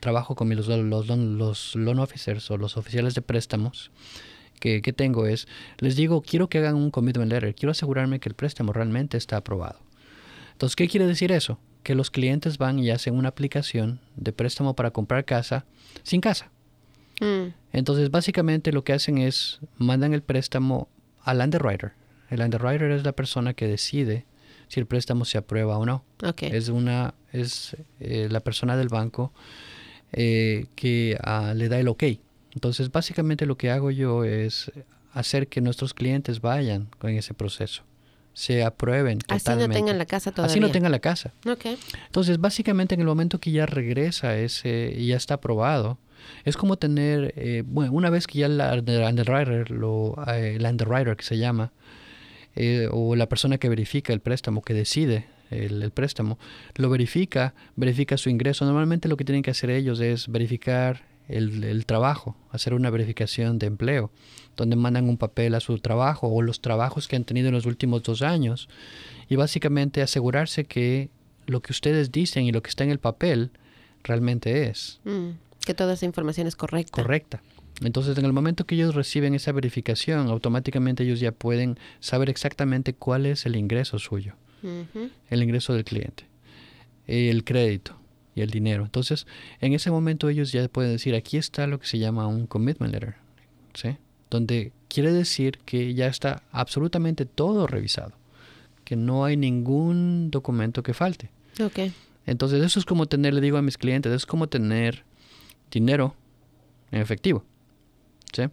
trabajo 0.00 0.34
con 0.34 0.54
los, 0.54 0.68
los, 0.68 1.06
loan- 1.08 1.38
los 1.38 1.74
loan 1.76 1.98
officers 1.98 2.50
o 2.50 2.58
los 2.58 2.76
oficiales 2.76 3.14
de 3.14 3.22
préstamos 3.22 3.90
que, 4.60 4.82
que 4.82 4.92
tengo 4.92 5.26
es, 5.26 5.48
les 5.78 5.96
digo, 5.96 6.20
quiero 6.22 6.48
que 6.48 6.58
hagan 6.58 6.74
un 6.74 6.90
commitment 6.90 7.30
letter, 7.32 7.54
quiero 7.54 7.70
asegurarme 7.70 8.20
que 8.20 8.28
el 8.28 8.34
préstamo 8.34 8.72
realmente 8.72 9.16
está 9.16 9.38
aprobado. 9.38 9.80
Entonces, 10.52 10.76
¿qué 10.76 10.88
quiere 10.88 11.06
decir 11.06 11.32
eso? 11.32 11.58
Que 11.82 11.94
los 11.94 12.10
clientes 12.10 12.58
van 12.58 12.78
y 12.78 12.90
hacen 12.90 13.14
una 13.14 13.28
aplicación 13.30 14.00
de 14.16 14.32
préstamo 14.32 14.74
para 14.76 14.90
comprar 14.90 15.24
casa 15.24 15.64
sin 16.02 16.20
casa. 16.20 16.50
Mm, 17.20 17.52
Entonces, 17.72 18.10
básicamente 18.10 18.72
lo 18.72 18.84
que 18.84 18.92
hacen 18.92 19.18
es 19.18 19.60
mandan 19.78 20.14
el 20.14 20.22
préstamo 20.22 20.88
al 21.22 21.40
underwriter. 21.40 21.92
El 22.30 22.40
underwriter 22.40 22.90
es 22.90 23.04
la 23.04 23.12
persona 23.12 23.54
que 23.54 23.66
decide 23.66 24.24
si 24.68 24.80
el 24.80 24.86
préstamo 24.86 25.24
se 25.24 25.38
aprueba 25.38 25.78
o 25.78 25.86
no. 25.86 26.04
ok. 26.24 26.42
Es 26.44 26.68
una 26.68 27.14
es 27.32 27.76
eh, 28.00 28.28
la 28.30 28.40
persona 28.40 28.76
del 28.76 28.88
banco 28.88 29.32
eh, 30.12 30.66
que 30.74 31.18
ah, 31.22 31.52
le 31.54 31.68
da 31.68 31.78
el 31.78 31.88
ok. 31.88 32.04
Entonces, 32.52 32.90
básicamente 32.90 33.46
lo 33.46 33.56
que 33.56 33.70
hago 33.70 33.90
yo 33.90 34.24
es 34.24 34.70
hacer 35.12 35.48
que 35.48 35.60
nuestros 35.60 35.94
clientes 35.94 36.40
vayan 36.40 36.88
con 36.98 37.10
ese 37.10 37.34
proceso, 37.34 37.82
se 38.32 38.64
aprueben 38.64 39.18
Así 39.28 39.44
totalmente. 39.44 39.68
no 39.68 39.74
tengan 39.74 39.98
la 39.98 40.06
casa 40.06 40.30
todavía. 40.32 40.52
Así 40.52 40.60
no 40.60 40.70
tengan 40.70 40.92
la 40.92 40.98
casa. 41.00 41.32
Ok. 41.48 41.66
Entonces, 42.06 42.40
básicamente 42.40 42.94
en 42.94 43.00
el 43.00 43.06
momento 43.06 43.38
que 43.38 43.50
ya 43.52 43.66
regresa 43.66 44.36
ese 44.36 44.92
y 44.96 45.08
ya 45.08 45.16
está 45.16 45.34
aprobado, 45.34 45.98
es 46.44 46.56
como 46.56 46.76
tener, 46.76 47.32
eh, 47.36 47.62
bueno, 47.66 47.92
una 47.92 48.10
vez 48.10 48.26
que 48.26 48.38
ya 48.40 48.46
el 48.46 48.60
under- 48.60 49.04
underwriter, 49.08 49.70
lo, 49.70 50.14
eh, 50.26 50.56
el 50.56 50.64
underwriter 50.66 51.16
que 51.16 51.24
se 51.24 51.38
llama, 51.38 51.72
eh, 52.56 52.88
o 52.90 53.16
la 53.16 53.28
persona 53.28 53.58
que 53.58 53.68
verifica 53.68 54.12
el 54.12 54.20
préstamo, 54.20 54.62
que 54.62 54.74
decide 54.74 55.26
el, 55.50 55.82
el 55.82 55.90
préstamo, 55.90 56.38
lo 56.76 56.88
verifica, 56.90 57.54
verifica 57.76 58.16
su 58.16 58.30
ingreso. 58.30 58.64
Normalmente 58.64 59.08
lo 59.08 59.16
que 59.16 59.24
tienen 59.24 59.42
que 59.42 59.50
hacer 59.50 59.70
ellos 59.70 60.00
es 60.00 60.28
verificar 60.28 61.02
el, 61.28 61.64
el 61.64 61.86
trabajo, 61.86 62.36
hacer 62.50 62.74
una 62.74 62.90
verificación 62.90 63.58
de 63.58 63.66
empleo, 63.66 64.10
donde 64.56 64.76
mandan 64.76 65.08
un 65.08 65.16
papel 65.16 65.54
a 65.54 65.60
su 65.60 65.78
trabajo 65.78 66.28
o 66.28 66.42
los 66.42 66.60
trabajos 66.60 67.08
que 67.08 67.16
han 67.16 67.24
tenido 67.24 67.48
en 67.48 67.54
los 67.54 67.66
últimos 67.66 68.02
dos 68.02 68.22
años 68.22 68.68
y 69.28 69.36
básicamente 69.36 70.02
asegurarse 70.02 70.64
que 70.64 71.08
lo 71.46 71.60
que 71.60 71.72
ustedes 71.72 72.12
dicen 72.12 72.44
y 72.44 72.52
lo 72.52 72.62
que 72.62 72.68
está 72.70 72.84
en 72.84 72.90
el 72.90 72.98
papel 72.98 73.50
realmente 74.02 74.66
es 74.68 75.00
Mm, 75.04 75.30
que 75.64 75.74
toda 75.74 75.94
esa 75.94 76.06
información 76.06 76.46
es 76.46 76.56
correcta. 76.56 77.02
correcta. 77.02 77.42
Entonces, 77.82 78.16
en 78.16 78.24
el 78.24 78.32
momento 78.32 78.66
que 78.66 78.76
ellos 78.76 78.94
reciben 78.94 79.34
esa 79.34 79.52
verificación, 79.52 80.28
automáticamente 80.28 81.02
ellos 81.02 81.20
ya 81.20 81.32
pueden 81.32 81.78
saber 82.00 82.30
exactamente 82.30 82.94
cuál 82.94 83.26
es 83.26 83.46
el 83.46 83.56
ingreso 83.56 83.98
suyo, 83.98 84.34
el 85.30 85.42
ingreso 85.42 85.74
del 85.74 85.84
cliente, 85.84 86.26
el 87.06 87.42
crédito 87.44 87.98
y 88.34 88.42
el 88.42 88.50
dinero. 88.50 88.84
Entonces, 88.84 89.26
en 89.60 89.72
ese 89.72 89.90
momento 89.90 90.28
ellos 90.28 90.52
ya 90.52 90.66
pueden 90.68 90.92
decir, 90.92 91.14
aquí 91.14 91.36
está 91.36 91.66
lo 91.66 91.80
que 91.80 91.86
se 91.86 91.98
llama 91.98 92.28
un 92.28 92.46
commitment 92.46 92.92
letter, 92.92 93.16
¿sí? 93.74 93.96
Donde 94.30 94.72
quiere 94.88 95.12
decir 95.12 95.58
que 95.64 95.94
ya 95.94 96.06
está 96.06 96.42
absolutamente 96.52 97.26
todo 97.26 97.66
revisado, 97.66 98.12
que 98.84 98.94
no 98.94 99.24
hay 99.24 99.36
ningún 99.36 100.30
documento 100.30 100.84
que 100.84 100.94
falte. 100.94 101.30
Ok. 101.60 101.92
Entonces 102.26 102.62
eso 102.62 102.78
es 102.78 102.86
como 102.86 103.06
tener, 103.06 103.34
le 103.34 103.40
digo 103.40 103.58
a 103.58 103.62
mis 103.62 103.76
clientes, 103.76 104.12
es 104.12 104.26
como 104.26 104.48
tener 104.48 105.04
dinero 105.74 106.14
en 106.90 107.00
efectivo. 107.02 107.44
¿sí? 108.32 108.44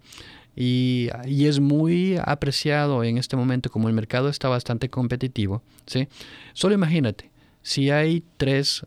Y, 0.55 1.09
y 1.25 1.45
es 1.47 1.59
muy 1.59 2.17
apreciado 2.23 3.03
en 3.03 3.17
este 3.17 3.37
momento 3.37 3.69
como 3.69 3.87
el 3.87 3.93
mercado 3.93 4.27
está 4.29 4.49
bastante 4.49 4.89
competitivo. 4.89 5.61
¿sí? 5.85 6.07
Solo 6.53 6.73
imagínate, 6.75 7.31
si 7.61 7.89
hay 7.89 8.23
tres 8.37 8.85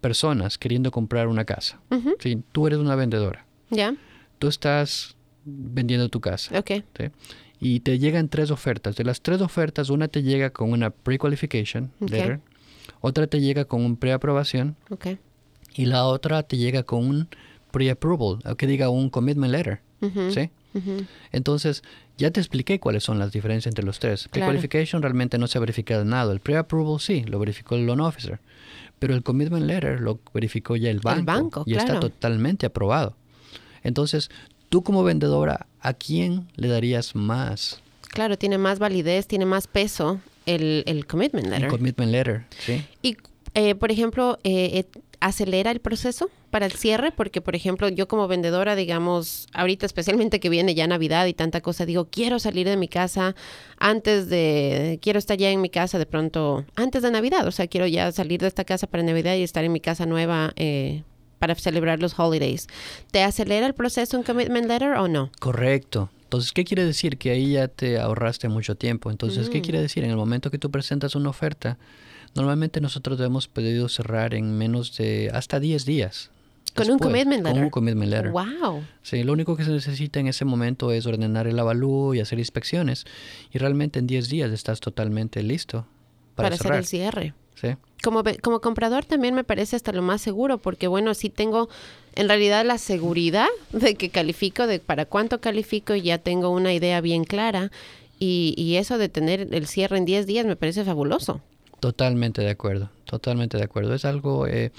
personas 0.00 0.58
queriendo 0.58 0.90
comprar 0.90 1.28
una 1.28 1.44
casa. 1.44 1.80
¿sí? 2.18 2.42
tú 2.52 2.66
eres 2.66 2.78
una 2.78 2.94
vendedora, 2.96 3.46
Ya. 3.70 3.94
tú 4.38 4.48
estás 4.48 5.16
vendiendo 5.44 6.08
tu 6.08 6.20
casa 6.20 6.56
Ok. 6.58 6.70
¿sí? 6.98 7.04
y 7.60 7.80
te 7.80 7.98
llegan 7.98 8.28
tres 8.28 8.50
ofertas. 8.50 8.96
De 8.96 9.04
las 9.04 9.22
tres 9.22 9.40
ofertas, 9.40 9.88
una 9.90 10.08
te 10.08 10.22
llega 10.22 10.50
con 10.50 10.72
una 10.72 10.90
pre-qualification 10.90 11.92
Ok. 12.00 12.10
letter, 12.10 12.40
otra 13.00 13.26
te 13.28 13.40
llega 13.40 13.64
con 13.64 13.84
un 13.84 13.96
preaprobación 13.96 14.76
Ok. 14.90 15.06
y 15.74 15.86
la 15.86 16.04
otra 16.04 16.42
te 16.42 16.56
llega 16.56 16.82
con 16.82 17.06
un 17.06 17.28
pre-approval, 17.72 18.38
que 18.56 18.68
diga 18.68 18.88
un 18.88 19.10
commitment 19.10 19.50
letter. 19.50 19.80
¿sí? 20.30 20.50
Entonces, 21.32 21.82
ya 22.16 22.30
te 22.30 22.40
expliqué 22.40 22.78
cuáles 22.78 23.02
son 23.02 23.18
las 23.18 23.32
diferencias 23.32 23.70
entre 23.70 23.84
los 23.84 23.98
tres. 23.98 24.28
Claro. 24.30 24.46
Pre-qualification 24.46 25.02
realmente 25.02 25.38
no 25.38 25.46
se 25.48 25.58
ha 25.58 25.60
verificado 25.60 26.04
nada. 26.04 26.32
El 26.32 26.40
pre-approval 26.40 27.00
sí, 27.00 27.24
lo 27.24 27.38
verificó 27.38 27.74
el 27.74 27.86
loan 27.86 28.00
officer. 28.00 28.38
Pero 28.98 29.14
el 29.14 29.22
commitment 29.24 29.64
letter 29.66 30.00
lo 30.00 30.20
verificó 30.32 30.76
ya 30.76 30.90
el 30.90 31.00
banco. 31.00 31.24
banco, 31.24 31.62
y 31.66 31.74
está 31.74 31.98
totalmente 31.98 32.66
aprobado. 32.66 33.16
Entonces, 33.82 34.30
tú 34.68 34.84
como 34.84 35.02
vendedora, 35.02 35.66
¿a 35.80 35.92
quién 35.94 36.46
le 36.54 36.68
darías 36.68 37.16
más? 37.16 37.82
Claro, 38.08 38.38
tiene 38.38 38.58
más 38.58 38.78
validez, 38.78 39.26
tiene 39.26 39.44
más 39.44 39.66
peso 39.66 40.20
el, 40.46 40.84
el 40.86 41.06
commitment 41.06 41.46
El 41.46 41.52
letter. 41.52 41.68
commitment 41.68 42.12
letter, 42.12 42.44
¿sí? 42.60 42.84
Y, 43.02 43.16
eh, 43.54 43.74
por 43.74 43.90
ejemplo, 43.90 44.38
eh, 44.44 44.84
eh, 44.94 45.00
acelera 45.22 45.70
el 45.70 45.80
proceso 45.80 46.30
para 46.50 46.66
el 46.66 46.72
cierre, 46.72 47.12
porque 47.12 47.40
por 47.40 47.54
ejemplo 47.54 47.88
yo 47.88 48.08
como 48.08 48.26
vendedora, 48.28 48.74
digamos, 48.74 49.46
ahorita 49.52 49.86
especialmente 49.86 50.40
que 50.40 50.48
viene 50.50 50.74
ya 50.74 50.86
Navidad 50.86 51.26
y 51.26 51.32
tanta 51.32 51.60
cosa, 51.60 51.86
digo, 51.86 52.08
quiero 52.10 52.40
salir 52.40 52.68
de 52.68 52.76
mi 52.76 52.88
casa 52.88 53.34
antes 53.78 54.28
de, 54.28 54.98
quiero 55.00 55.18
estar 55.18 55.38
ya 55.38 55.50
en 55.50 55.60
mi 55.60 55.70
casa 55.70 55.98
de 55.98 56.06
pronto, 56.06 56.64
antes 56.74 57.02
de 57.02 57.10
Navidad, 57.12 57.46
o 57.46 57.52
sea, 57.52 57.68
quiero 57.68 57.86
ya 57.86 58.10
salir 58.10 58.40
de 58.40 58.48
esta 58.48 58.64
casa 58.64 58.88
para 58.88 59.04
Navidad 59.04 59.36
y 59.36 59.42
estar 59.42 59.64
en 59.64 59.72
mi 59.72 59.80
casa 59.80 60.04
nueva. 60.04 60.52
Eh, 60.56 61.04
para 61.38 61.56
celebrar 61.56 61.98
los 61.98 62.16
holidays. 62.16 62.68
¿Te 63.10 63.24
acelera 63.24 63.66
el 63.66 63.74
proceso 63.74 64.16
un 64.16 64.22
commitment 64.22 64.68
letter 64.68 64.92
o 64.92 65.08
no? 65.08 65.32
Correcto. 65.40 66.08
Entonces, 66.22 66.52
¿qué 66.52 66.62
quiere 66.62 66.84
decir? 66.84 67.18
Que 67.18 67.32
ahí 67.32 67.54
ya 67.54 67.66
te 67.66 67.98
ahorraste 67.98 68.48
mucho 68.48 68.76
tiempo. 68.76 69.10
Entonces, 69.10 69.50
¿qué 69.50 69.60
quiere 69.60 69.80
decir? 69.80 70.04
En 70.04 70.10
el 70.10 70.16
momento 70.16 70.52
que 70.52 70.58
tú 70.58 70.70
presentas 70.70 71.16
una 71.16 71.30
oferta, 71.30 71.78
Normalmente 72.34 72.80
nosotros 72.80 73.20
hemos 73.20 73.48
podido 73.48 73.88
cerrar 73.88 74.34
en 74.34 74.56
menos 74.56 74.96
de 74.96 75.30
hasta 75.32 75.60
10 75.60 75.84
días. 75.84 76.30
Con 76.74 76.90
un 76.90 76.98
commitment 76.98 77.42
letter. 77.42 77.52
Con 77.52 77.64
un 77.64 77.70
commitment 77.70 78.10
letter. 78.10 78.30
Wow. 78.30 78.84
Sí, 79.02 79.22
lo 79.24 79.32
único 79.34 79.56
que 79.56 79.64
se 79.64 79.70
necesita 79.70 80.20
en 80.20 80.28
ese 80.28 80.44
momento 80.44 80.90
es 80.92 81.04
ordenar 81.06 81.46
el 81.46 81.58
avalúo 81.58 82.14
y 82.14 82.20
hacer 82.20 82.38
inspecciones. 82.38 83.04
Y 83.52 83.58
realmente 83.58 83.98
en 83.98 84.06
10 84.06 84.28
días 84.28 84.50
estás 84.52 84.80
totalmente 84.80 85.42
listo 85.42 85.86
para, 86.34 86.48
para 86.48 86.54
hacer 86.54 86.72
el 86.72 86.86
cierre. 86.86 87.34
Sí. 87.60 87.76
Como, 88.02 88.22
como 88.40 88.60
comprador 88.60 89.04
también 89.04 89.34
me 89.34 89.44
parece 89.44 89.76
hasta 89.76 89.92
lo 89.92 90.02
más 90.02 90.22
seguro, 90.22 90.58
porque 90.58 90.88
bueno, 90.88 91.12
sí 91.14 91.28
tengo 91.28 91.68
en 92.14 92.28
realidad 92.28 92.64
la 92.64 92.78
seguridad 92.78 93.48
de 93.72 93.94
que 93.94 94.08
califico, 94.08 94.66
de 94.66 94.80
para 94.80 95.04
cuánto 95.04 95.40
califico, 95.40 95.94
y 95.94 96.02
ya 96.02 96.18
tengo 96.18 96.48
una 96.48 96.72
idea 96.72 97.00
bien 97.02 97.24
clara. 97.24 97.70
Y, 98.18 98.54
y 98.56 98.76
eso 98.76 98.98
de 98.98 99.08
tener 99.08 99.48
el 99.52 99.66
cierre 99.66 99.98
en 99.98 100.04
10 100.06 100.26
días 100.26 100.46
me 100.46 100.56
parece 100.56 100.84
fabuloso. 100.84 101.42
Totalmente 101.82 102.42
de 102.42 102.50
acuerdo, 102.50 102.90
totalmente 103.06 103.58
de 103.58 103.64
acuerdo. 103.64 103.92
Es 103.92 104.04
algo, 104.04 104.46
eh, 104.46 104.70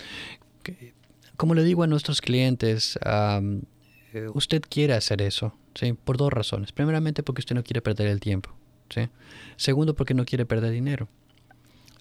que, 0.63 0.93
como 1.35 1.53
le 1.53 1.65
digo 1.65 1.83
a 1.83 1.87
nuestros 1.87 2.21
clientes, 2.21 2.97
eh, 3.03 4.29
usted 4.33 4.61
quiere 4.69 4.93
hacer 4.93 5.21
eso, 5.21 5.53
¿sí? 5.75 5.91
Por 5.91 6.15
dos 6.15 6.31
razones. 6.31 6.71
Primeramente 6.71 7.21
porque 7.21 7.41
usted 7.41 7.55
no 7.55 7.63
quiere 7.65 7.81
perder 7.81 8.07
el 8.07 8.21
tiempo, 8.21 8.55
¿sí? 8.89 9.09
Segundo 9.57 9.95
porque 9.95 10.13
no 10.13 10.23
quiere 10.23 10.45
perder 10.45 10.71
dinero. 10.71 11.09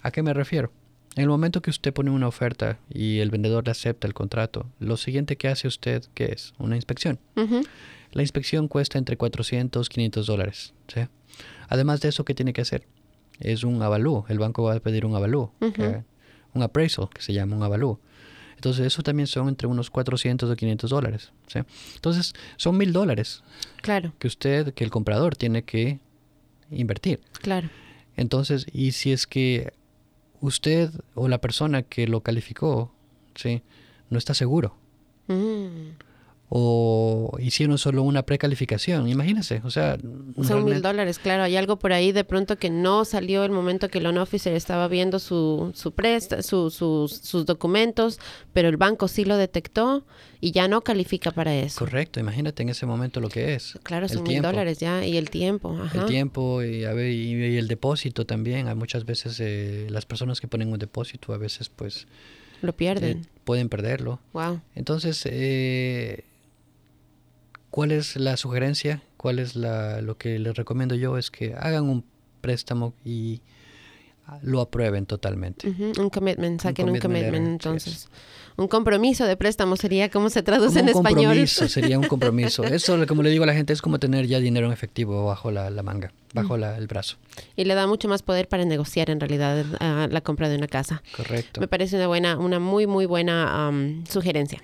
¿A 0.01 0.11
qué 0.11 0.23
me 0.23 0.33
refiero? 0.33 0.71
En 1.17 1.23
el 1.23 1.27
momento 1.27 1.61
que 1.61 1.71
usted 1.71 1.91
pone 1.91 2.09
una 2.09 2.29
oferta 2.29 2.79
y 2.89 3.19
el 3.19 3.29
vendedor 3.29 3.65
le 3.65 3.71
acepta 3.71 4.07
el 4.07 4.13
contrato, 4.13 4.67
lo 4.79 4.95
siguiente 4.95 5.35
que 5.35 5.49
hace 5.49 5.67
usted, 5.67 6.05
¿qué 6.13 6.27
es? 6.31 6.53
Una 6.59 6.77
inspección. 6.77 7.19
La 8.13 8.21
inspección 8.21 8.69
cuesta 8.69 8.99
entre 8.99 9.17
400 9.17 9.85
y 9.85 9.89
500 9.89 10.27
dólares. 10.27 10.73
¿sí? 10.87 11.01
Además 11.67 11.99
de 11.99 12.07
eso, 12.07 12.23
¿qué 12.23 12.33
tiene 12.33 12.53
que 12.53 12.61
hacer? 12.61 12.87
Es 13.43 13.63
un 13.63 13.81
avalúo. 13.81 14.25
El 14.29 14.39
banco 14.39 14.63
va 14.63 14.75
a 14.75 14.79
pedir 14.79 15.05
un 15.05 15.15
avalúo, 15.15 15.53
un 16.53 16.63
appraisal, 16.63 17.09
que 17.13 17.21
se 17.21 17.33
llama 17.33 17.55
un 17.55 17.63
avalúo. 17.63 17.99
Entonces, 18.55 18.87
eso 18.87 19.03
también 19.03 19.27
son 19.27 19.49
entre 19.49 19.67
unos 19.67 19.89
400 19.89 20.49
o 20.49 20.55
500 20.55 20.89
dólares. 20.89 21.31
Entonces, 21.95 22.33
son 22.55 22.77
mil 22.77 22.93
dólares. 22.93 23.43
Claro. 23.81 24.13
Que 24.19 24.27
usted, 24.27 24.73
que 24.73 24.83
el 24.83 24.89
comprador 24.89 25.35
tiene 25.35 25.63
que 25.63 25.99
invertir. 26.71 27.19
Claro. 27.41 27.69
Entonces, 28.15 28.65
y 28.71 28.93
si 28.93 29.11
es 29.11 29.27
que 29.27 29.73
usted 30.39 30.91
o 31.13 31.27
la 31.27 31.39
persona 31.39 31.83
que 31.83 32.07
lo 32.07 32.21
calificó, 32.21 32.93
¿sí? 33.35 33.63
No 34.09 34.17
está 34.17 34.33
seguro. 34.33 34.77
Mm 35.27 35.91
o 36.55 37.35
hicieron 37.39 37.79
solo 37.79 38.03
una 38.03 38.21
precalificación. 38.21 39.09
Imagínense, 39.09 39.61
o 39.63 39.71
sea... 39.71 39.97
Son 40.43 40.63
mil 40.63 40.83
dólares, 40.83 41.17
claro. 41.17 41.41
Hay 41.41 41.55
algo 41.55 41.79
por 41.79 41.93
ahí 41.93 42.11
de 42.11 42.23
pronto 42.23 42.57
que 42.57 42.69
no 42.69 43.05
salió 43.05 43.43
el 43.43 43.49
momento 43.49 43.89
que 43.89 43.97
el 43.97 44.03
loan 44.03 44.19
officer 44.19 44.53
estaba 44.53 44.87
viendo 44.87 45.17
su, 45.17 45.71
su 45.73 45.93
presta, 45.93 46.43
su, 46.43 46.69
sus 46.69 47.45
documentos, 47.47 48.19
pero 48.53 48.69
el 48.69 48.77
banco 48.77 49.07
sí 49.07 49.25
lo 49.25 49.35
detectó 49.35 50.05
y 50.41 50.51
ya 50.51 50.67
no 50.67 50.81
califica 50.81 51.31
para 51.31 51.55
eso. 51.55 51.79
Correcto, 51.79 52.19
imagínate 52.19 52.61
en 52.61 52.69
ese 52.69 52.85
momento 52.85 53.19
lo 53.19 53.29
que 53.29 53.55
es. 53.55 53.79
Claro, 53.81 54.07
son 54.07 54.21
mil 54.21 54.43
dólares 54.43 54.77
ya 54.77 55.03
y 55.03 55.17
el 55.17 55.31
tiempo. 55.31 55.75
El 55.91 56.05
tiempo 56.05 56.61
y, 56.61 56.85
a 56.85 56.93
ver, 56.93 57.09
y, 57.09 57.57
el 57.57 57.67
depósito 57.67 58.27
también. 58.27 58.67
Hay 58.67 58.75
muchas 58.75 59.05
veces 59.05 59.39
eh, 59.39 59.87
las 59.89 60.05
personas 60.05 60.39
que 60.39 60.47
ponen 60.47 60.71
un 60.71 60.77
depósito 60.77 61.33
a 61.33 61.37
veces 61.37 61.69
pues... 61.69 62.05
Lo 62.61 62.73
pierden. 62.73 63.17
Eh, 63.17 63.25
pueden 63.43 63.69
perderlo. 63.69 64.19
Wow. 64.33 64.61
Entonces... 64.75 65.23
Eh, 65.25 66.25
¿Cuál 67.73 67.91
es 67.91 68.17
la 68.17 68.37
sugerencia? 68.37 69.01
¿Cuál 69.17 69.39
es 69.39 69.55
la, 69.55 69.99
lo 70.01 70.15
que 70.15 70.37
les 70.37 70.55
recomiendo 70.55 70.93
yo? 70.93 71.17
Es 71.17 71.31
que 71.31 71.55
hagan 71.55 71.89
un 71.89 72.05
préstamo 72.39 72.93
y 73.03 73.41
lo 74.43 74.61
aprueben 74.61 75.07
totalmente. 75.07 75.73
Un 75.97 76.11
commitment, 76.11 76.61
saquen 76.61 76.91
un 76.91 76.99
commitment, 76.99 77.47
entonces. 77.47 78.09
Un 78.57 78.67
compromiso 78.67 79.25
de 79.25 79.35
préstamo 79.37 79.75
sería, 79.75 80.11
¿cómo 80.11 80.29
se 80.29 80.43
traduce 80.43 80.81
en 80.81 80.89
español? 80.89 81.17
Un 81.17 81.23
compromiso, 81.23 81.67
sería 81.67 81.97
un 81.97 82.05
compromiso. 82.07 82.63
Eso, 82.63 83.07
como 83.07 83.23
le 83.23 83.31
digo 83.31 83.43
a 83.43 83.47
la 83.47 83.55
gente, 83.55 83.73
es 83.73 83.81
como 83.81 83.97
tener 83.97 84.27
ya 84.27 84.39
dinero 84.39 84.67
en 84.67 84.73
efectivo 84.73 85.25
bajo 85.25 85.49
la, 85.49 85.71
manga, 85.81 86.13
bajo 86.35 86.57
el 86.57 86.85
brazo. 86.85 87.17
Y 87.55 87.65
le 87.65 87.73
da 87.73 87.87
mucho 87.87 88.07
más 88.07 88.21
poder 88.21 88.47
para 88.47 88.65
negociar 88.65 89.09
en 89.09 89.19
realidad 89.19 89.65
la 90.11 90.21
compra 90.21 90.47
de 90.47 90.57
una 90.57 90.67
casa. 90.67 91.01
Correcto. 91.17 91.59
Me 91.59 91.67
parece 91.67 91.95
una 91.95 92.05
buena, 92.05 92.37
una 92.37 92.59
muy, 92.59 92.85
muy 92.85 93.07
buena 93.07 93.71
sugerencia. 94.07 94.61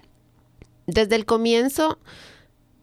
Desde 0.85 1.15
el 1.15 1.25
comienzo 1.25 1.97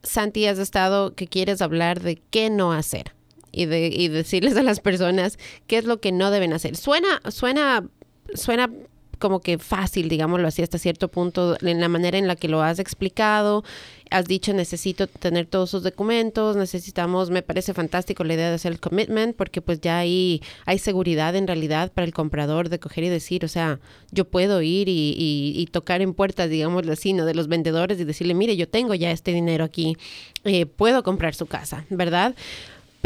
Santi, 0.06 0.46
has 0.46 0.58
estado 0.58 1.14
que 1.14 1.26
quieres 1.26 1.60
hablar 1.60 2.00
de 2.00 2.16
qué 2.30 2.50
no 2.50 2.72
hacer 2.72 3.14
y, 3.52 3.66
de, 3.66 3.88
y 3.88 4.08
decirles 4.08 4.56
a 4.56 4.62
las 4.62 4.80
personas 4.80 5.38
qué 5.66 5.78
es 5.78 5.84
lo 5.84 6.00
que 6.00 6.12
no 6.12 6.30
deben 6.30 6.52
hacer. 6.52 6.76
Suena, 6.76 7.20
suena, 7.30 7.88
suena 8.34 8.70
como 9.18 9.40
que 9.40 9.58
fácil, 9.58 10.08
digámoslo 10.08 10.46
así, 10.48 10.62
hasta 10.62 10.78
cierto 10.78 11.08
punto, 11.08 11.56
en 11.60 11.80
la 11.80 11.88
manera 11.88 12.18
en 12.18 12.26
la 12.26 12.36
que 12.36 12.48
lo 12.48 12.62
has 12.62 12.78
explicado. 12.78 13.64
Has 14.10 14.26
dicho, 14.26 14.52
necesito 14.52 15.08
tener 15.08 15.46
todos 15.46 15.70
sus 15.70 15.82
documentos, 15.82 16.56
necesitamos, 16.56 17.30
me 17.30 17.42
parece 17.42 17.74
fantástico 17.74 18.22
la 18.22 18.34
idea 18.34 18.48
de 18.48 18.54
hacer 18.54 18.72
el 18.72 18.78
commitment, 18.78 19.34
porque 19.36 19.60
pues 19.60 19.80
ya 19.80 19.98
ahí 19.98 20.40
hay 20.64 20.78
seguridad 20.78 21.34
en 21.34 21.46
realidad 21.46 21.90
para 21.92 22.06
el 22.06 22.14
comprador 22.14 22.68
de 22.68 22.78
coger 22.78 23.04
y 23.04 23.08
decir, 23.08 23.44
o 23.44 23.48
sea, 23.48 23.80
yo 24.12 24.24
puedo 24.24 24.62
ir 24.62 24.88
y, 24.88 25.68
tocar 25.72 26.00
en 26.00 26.14
puertas, 26.14 26.48
digámoslo 26.48 26.92
así, 26.92 27.12
¿no? 27.12 27.24
de 27.24 27.34
los 27.34 27.48
vendedores 27.48 27.98
y 28.00 28.04
decirle, 28.04 28.34
mire, 28.34 28.56
yo 28.56 28.68
tengo 28.68 28.94
ya 28.94 29.10
este 29.10 29.32
dinero 29.32 29.64
aquí, 29.64 29.96
eh, 30.44 30.66
puedo 30.66 31.02
comprar 31.02 31.34
su 31.34 31.46
casa, 31.46 31.84
¿verdad? 31.90 32.34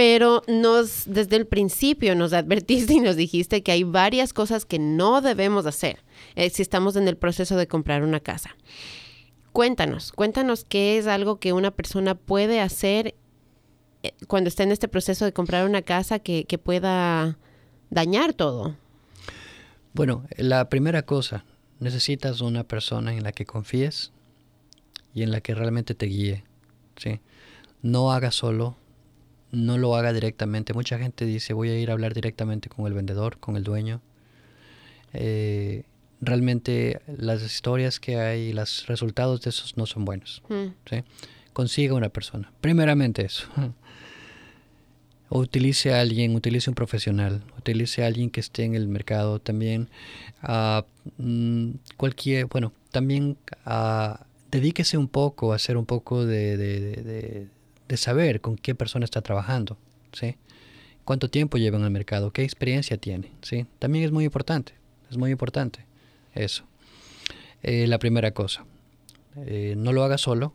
pero 0.00 0.42
nos 0.46 1.02
desde 1.04 1.36
el 1.36 1.46
principio 1.46 2.14
nos 2.14 2.32
advertiste 2.32 2.94
y 2.94 3.00
nos 3.00 3.16
dijiste 3.16 3.62
que 3.62 3.72
hay 3.72 3.84
varias 3.84 4.32
cosas 4.32 4.64
que 4.64 4.78
no 4.78 5.20
debemos 5.20 5.66
hacer 5.66 5.98
eh, 6.36 6.48
si 6.48 6.62
estamos 6.62 6.96
en 6.96 7.06
el 7.06 7.18
proceso 7.18 7.56
de 7.56 7.66
comprar 7.66 8.02
una 8.02 8.18
casa. 8.18 8.56
Cuéntanos, 9.52 10.12
cuéntanos 10.12 10.64
qué 10.64 10.96
es 10.98 11.06
algo 11.06 11.40
que 11.40 11.52
una 11.52 11.72
persona 11.72 12.14
puede 12.14 12.60
hacer 12.60 13.14
eh, 14.02 14.12
cuando 14.28 14.48
está 14.48 14.62
en 14.62 14.70
este 14.70 14.88
proceso 14.88 15.24
de 15.24 15.32
comprar 15.32 15.66
una 15.66 15.82
casa 15.82 16.20
que, 16.20 16.46
pueda 16.62 17.36
dañar 17.90 18.32
todo. 18.32 18.76
Bueno, 19.92 20.24
la 20.36 20.68
primera 20.68 21.02
cosa, 21.02 21.44
necesitas 21.80 22.40
una 22.40 22.64
persona 22.64 23.12
en 23.12 23.24
la 23.24 23.32
que 23.32 23.44
confíes 23.44 24.12
y 25.14 25.22
en 25.22 25.32
la 25.32 25.40
que 25.40 25.54
realmente 25.54 25.94
te 25.94 26.06
guíe. 26.06 26.44
¿sí? 26.96 27.20
No 27.82 28.12
hagas 28.12 28.36
solo, 28.36 28.76
no 29.50 29.78
lo 29.78 29.96
haga 29.96 30.12
directamente. 30.12 30.74
Mucha 30.74 30.98
gente 30.98 31.24
dice 31.24 31.54
voy 31.54 31.70
a 31.70 31.78
ir 31.78 31.90
a 31.90 31.94
hablar 31.94 32.14
directamente 32.14 32.68
con 32.68 32.86
el 32.86 32.94
vendedor, 32.94 33.38
con 33.38 33.56
el 33.56 33.64
dueño. 33.64 34.00
Eh, 35.12 35.82
realmente 36.20 37.00
las 37.16 37.42
historias 37.42 38.00
que 38.00 38.16
hay, 38.16 38.52
los 38.52 38.86
resultados 38.86 39.40
de 39.42 39.50
esos 39.50 39.76
no 39.76 39.86
son 39.86 40.04
buenos. 40.04 40.42
Hmm. 40.48 40.68
Consiga 41.52 41.94
una 41.94 42.08
persona. 42.08 42.52
Primeramente 42.60 43.24
eso. 43.24 43.48
o 45.28 45.38
utilice 45.38 45.92
a 45.92 46.00
alguien, 46.00 46.34
utilice 46.34 46.70
un 46.70 46.74
profesional, 46.74 47.42
utilice 47.58 48.02
a 48.02 48.06
alguien 48.06 48.30
que 48.30 48.40
esté 48.40 48.64
en 48.64 48.74
el 48.74 48.88
mercado 48.88 49.38
también. 49.38 49.88
Uh, 50.42 50.82
cualquier, 51.96 52.46
bueno, 52.46 52.72
también 52.90 53.36
uh, 53.66 54.14
dedíquese 54.50 54.98
un 54.98 55.08
poco 55.08 55.52
a 55.52 55.56
hacer 55.56 55.76
un 55.76 55.86
poco 55.86 56.24
de 56.24 57.48
de 57.90 57.96
saber 57.96 58.40
con 58.40 58.56
qué 58.56 58.76
persona 58.76 59.04
está 59.04 59.20
trabajando, 59.20 59.76
¿sí? 60.12 60.36
Cuánto 61.04 61.28
tiempo 61.28 61.58
lleva 61.58 61.76
en 61.76 61.84
el 61.84 61.90
mercado, 61.90 62.32
qué 62.32 62.44
experiencia 62.44 62.96
tiene, 62.96 63.32
¿sí? 63.42 63.66
También 63.80 64.04
es 64.04 64.12
muy 64.12 64.24
importante, 64.24 64.74
es 65.10 65.16
muy 65.16 65.32
importante 65.32 65.89
eso. 66.34 66.64
Eh, 67.62 67.86
la 67.86 67.98
primera 67.98 68.32
cosa, 68.32 68.64
eh, 69.46 69.74
no 69.76 69.92
lo 69.92 70.04
haga 70.04 70.18
solo 70.18 70.52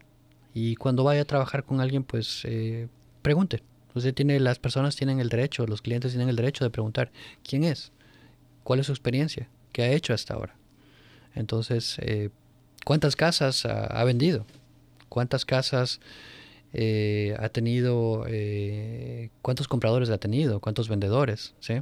y 0.53 0.75
cuando 0.75 1.03
vaya 1.03 1.21
a 1.21 1.25
trabajar 1.25 1.63
con 1.63 1.81
alguien, 1.81 2.03
pues 2.03 2.41
eh, 2.45 2.87
pregunte. 3.21 3.61
Usted 3.93 4.13
tiene, 4.13 4.39
las 4.39 4.59
personas 4.59 4.95
tienen 4.95 5.19
el 5.19 5.29
derecho, 5.29 5.65
los 5.67 5.81
clientes 5.81 6.11
tienen 6.11 6.27
el 6.27 6.35
derecho 6.35 6.65
de 6.65 6.69
preguntar 6.69 7.11
quién 7.47 7.63
es, 7.63 7.93
cuál 8.63 8.79
es 8.81 8.87
su 8.87 8.91
experiencia, 8.91 9.47
qué 9.71 9.83
ha 9.83 9.91
hecho 9.91 10.13
hasta 10.13 10.33
ahora. 10.33 10.55
Entonces, 11.33 11.97
¿cuántas 12.83 13.15
casas 13.15 13.65
ha 13.65 14.03
vendido? 14.03 14.45
¿Cuántas 15.07 15.45
casas 15.45 16.01
eh, 16.77 17.33
ha 17.39 17.47
tenido, 17.47 18.25
eh, 18.27 19.29
cuántos 19.41 19.69
compradores 19.69 20.09
ha 20.09 20.17
tenido, 20.17 20.59
cuántos 20.59 20.89
vendedores, 20.89 21.55
¿sí? 21.61 21.75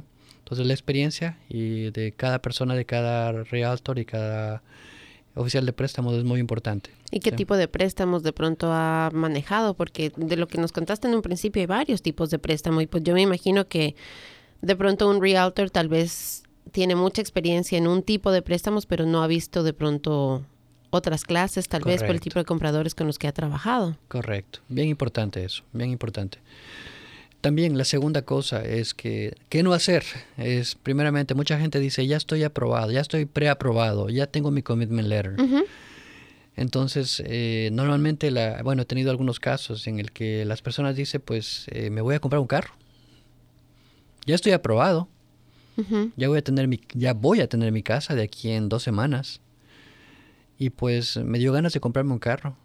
Entonces 0.44 0.66
la 0.66 0.74
experiencia 0.74 1.38
y 1.48 1.90
de 1.90 2.12
cada 2.12 2.40
persona, 2.40 2.74
de 2.74 2.84
cada 2.84 3.32
realtor 3.44 3.98
y 3.98 4.04
cada 4.04 4.62
oficial 5.34 5.64
de 5.64 5.72
préstamos 5.72 6.14
es 6.14 6.22
muy 6.22 6.38
importante. 6.38 6.90
¿Y 7.10 7.20
qué 7.20 7.30
Sí. 7.30 7.36
tipo 7.36 7.56
de 7.56 7.66
préstamos 7.66 8.22
de 8.22 8.34
pronto 8.34 8.68
ha 8.70 9.08
manejado? 9.14 9.72
Porque 9.72 10.12
de 10.14 10.36
lo 10.36 10.46
que 10.46 10.58
nos 10.58 10.70
contaste 10.70 11.08
en 11.08 11.14
un 11.14 11.22
principio 11.22 11.60
hay 11.60 11.66
varios 11.66 12.02
tipos 12.02 12.28
de 12.28 12.38
préstamo 12.38 12.82
y 12.82 12.86
pues 12.86 13.02
yo 13.02 13.14
me 13.14 13.22
imagino 13.22 13.66
que 13.68 13.96
de 14.60 14.76
pronto 14.76 15.08
un 15.08 15.22
realtor 15.22 15.70
tal 15.70 15.88
vez 15.88 16.42
tiene 16.72 16.94
mucha 16.94 17.22
experiencia 17.22 17.78
en 17.78 17.86
un 17.86 18.02
tipo 18.02 18.30
de 18.30 18.42
préstamos, 18.42 18.84
pero 18.84 19.06
no 19.06 19.22
ha 19.22 19.26
visto 19.26 19.62
de 19.62 19.72
pronto 19.72 20.44
otras 20.90 21.24
clases, 21.24 21.68
tal 21.68 21.82
vez 21.84 22.02
por 22.02 22.10
el 22.10 22.20
tipo 22.20 22.38
de 22.38 22.44
compradores 22.44 22.94
con 22.94 23.06
los 23.06 23.18
que 23.18 23.28
ha 23.28 23.32
trabajado. 23.32 23.96
Correcto. 24.08 24.60
Bien 24.68 24.88
importante 24.88 25.42
eso, 25.42 25.62
bien 25.72 25.90
importante. 25.90 26.38
También 27.44 27.76
la 27.76 27.84
segunda 27.84 28.22
cosa 28.22 28.64
es 28.64 28.94
que, 28.94 29.36
¿qué 29.50 29.62
no 29.62 29.74
hacer? 29.74 30.02
Es, 30.38 30.76
primeramente, 30.76 31.34
mucha 31.34 31.58
gente 31.58 31.78
dice, 31.78 32.06
ya 32.06 32.16
estoy 32.16 32.42
aprobado, 32.42 32.90
ya 32.90 33.02
estoy 33.02 33.26
preaprobado, 33.26 34.08
ya 34.08 34.26
tengo 34.26 34.50
mi 34.50 34.62
commitment 34.62 35.06
letter. 35.06 35.38
Ujú. 35.38 35.58
Entonces, 36.56 37.22
eh, 37.26 37.68
normalmente, 37.70 38.30
la, 38.30 38.62
bueno, 38.62 38.80
he 38.80 38.84
tenido 38.86 39.10
algunos 39.10 39.40
casos 39.40 39.86
en 39.86 39.98
el 39.98 40.10
que 40.10 40.46
las 40.46 40.62
personas 40.62 40.96
dicen, 40.96 41.20
pues, 41.22 41.66
eh, 41.68 41.90
me 41.90 42.00
voy 42.00 42.14
a 42.14 42.18
comprar 42.18 42.40
un 42.40 42.46
carro. 42.46 42.72
Ya 44.24 44.36
estoy 44.36 44.52
aprobado, 44.52 45.06
Ujú. 45.76 46.12
ya 46.16 46.28
voy 46.28 46.38
a 46.38 46.42
tener 46.42 46.66
mi, 46.66 46.80
ya 46.94 47.12
voy 47.12 47.42
a 47.42 47.46
tener 47.46 47.72
mi 47.72 47.82
casa 47.82 48.14
de 48.14 48.22
aquí 48.22 48.52
en 48.52 48.70
dos 48.70 48.82
semanas. 48.82 49.42
Y 50.58 50.70
pues 50.70 51.18
me 51.18 51.38
dio 51.38 51.52
ganas 51.52 51.74
de 51.74 51.80
comprarme 51.80 52.14
un 52.14 52.20
carro. 52.20 52.56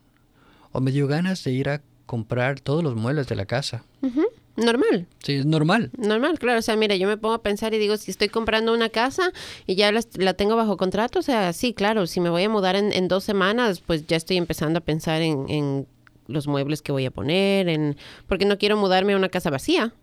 O 0.72 0.80
me 0.80 0.92
dio 0.92 1.06
ganas 1.06 1.44
de 1.44 1.52
ir 1.52 1.68
a 1.68 1.82
comprar 2.06 2.62
todos 2.62 2.82
los 2.82 2.96
muebles 2.96 3.28
de 3.28 3.36
la 3.36 3.46
casa. 3.46 3.84
Ujú. 4.02 4.24
Normal. 4.60 5.08
Sí, 5.24 5.36
es 5.36 5.46
normal. 5.46 5.90
Normal, 5.98 6.40
claro. 6.40 6.60
O 6.60 6.62
sea, 6.62 6.76
mira, 6.76 6.96
yo 6.96 7.08
me 7.08 7.18
pongo 7.18 7.36
a 7.36 7.42
pensar 7.42 7.74
y 7.74 7.78
digo, 7.78 7.98
si 7.98 8.12
estoy 8.12 8.30
comprando 8.30 8.74
una 8.74 8.90
casa 8.90 9.32
y 9.66 9.76
ya 9.76 9.92
la, 9.92 10.02
la 10.16 10.34
tengo 10.34 10.56
bajo 10.56 10.78
contrato, 10.78 11.20
o 11.20 11.24
sea, 11.24 11.54
sí, 11.54 11.74
claro, 11.74 12.08
si 12.08 12.20
me 12.20 12.30
voy 12.30 12.44
a 12.44 12.50
mudar 12.50 12.76
en, 12.76 12.92
en 12.94 13.08
dos 13.08 13.24
semanas, 13.24 13.82
pues 13.86 14.06
ya 14.08 14.18
estoy 14.18 14.38
empezando 14.38 14.80
a 14.80 14.82
pensar 14.82 15.22
en, 15.22 15.46
en 15.50 15.88
los 16.28 16.48
muebles 16.48 16.82
que 16.82 16.92
voy 16.92 17.06
a 17.06 17.12
poner, 17.12 17.68
en 17.70 17.98
porque 18.28 18.46
no 18.46 18.58
quiero 18.58 18.78
mudarme 18.78 19.14
a 19.14 19.18
una 19.18 19.30
casa 19.30 19.50
vacía. 19.50 19.94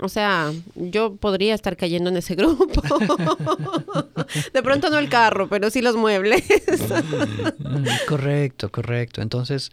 O 0.00 0.08
sea, 0.08 0.52
yo 0.74 1.14
podría 1.14 1.54
estar 1.54 1.76
cayendo 1.76 2.10
en 2.10 2.16
ese 2.16 2.34
grupo. 2.34 2.66
De 4.52 4.62
pronto 4.62 4.90
no 4.90 4.98
el 4.98 5.08
carro, 5.08 5.48
pero 5.48 5.70
sí 5.70 5.80
los 5.80 5.96
muebles. 5.96 6.42
Correcto, 8.08 8.70
correcto. 8.70 9.22
Entonces, 9.22 9.70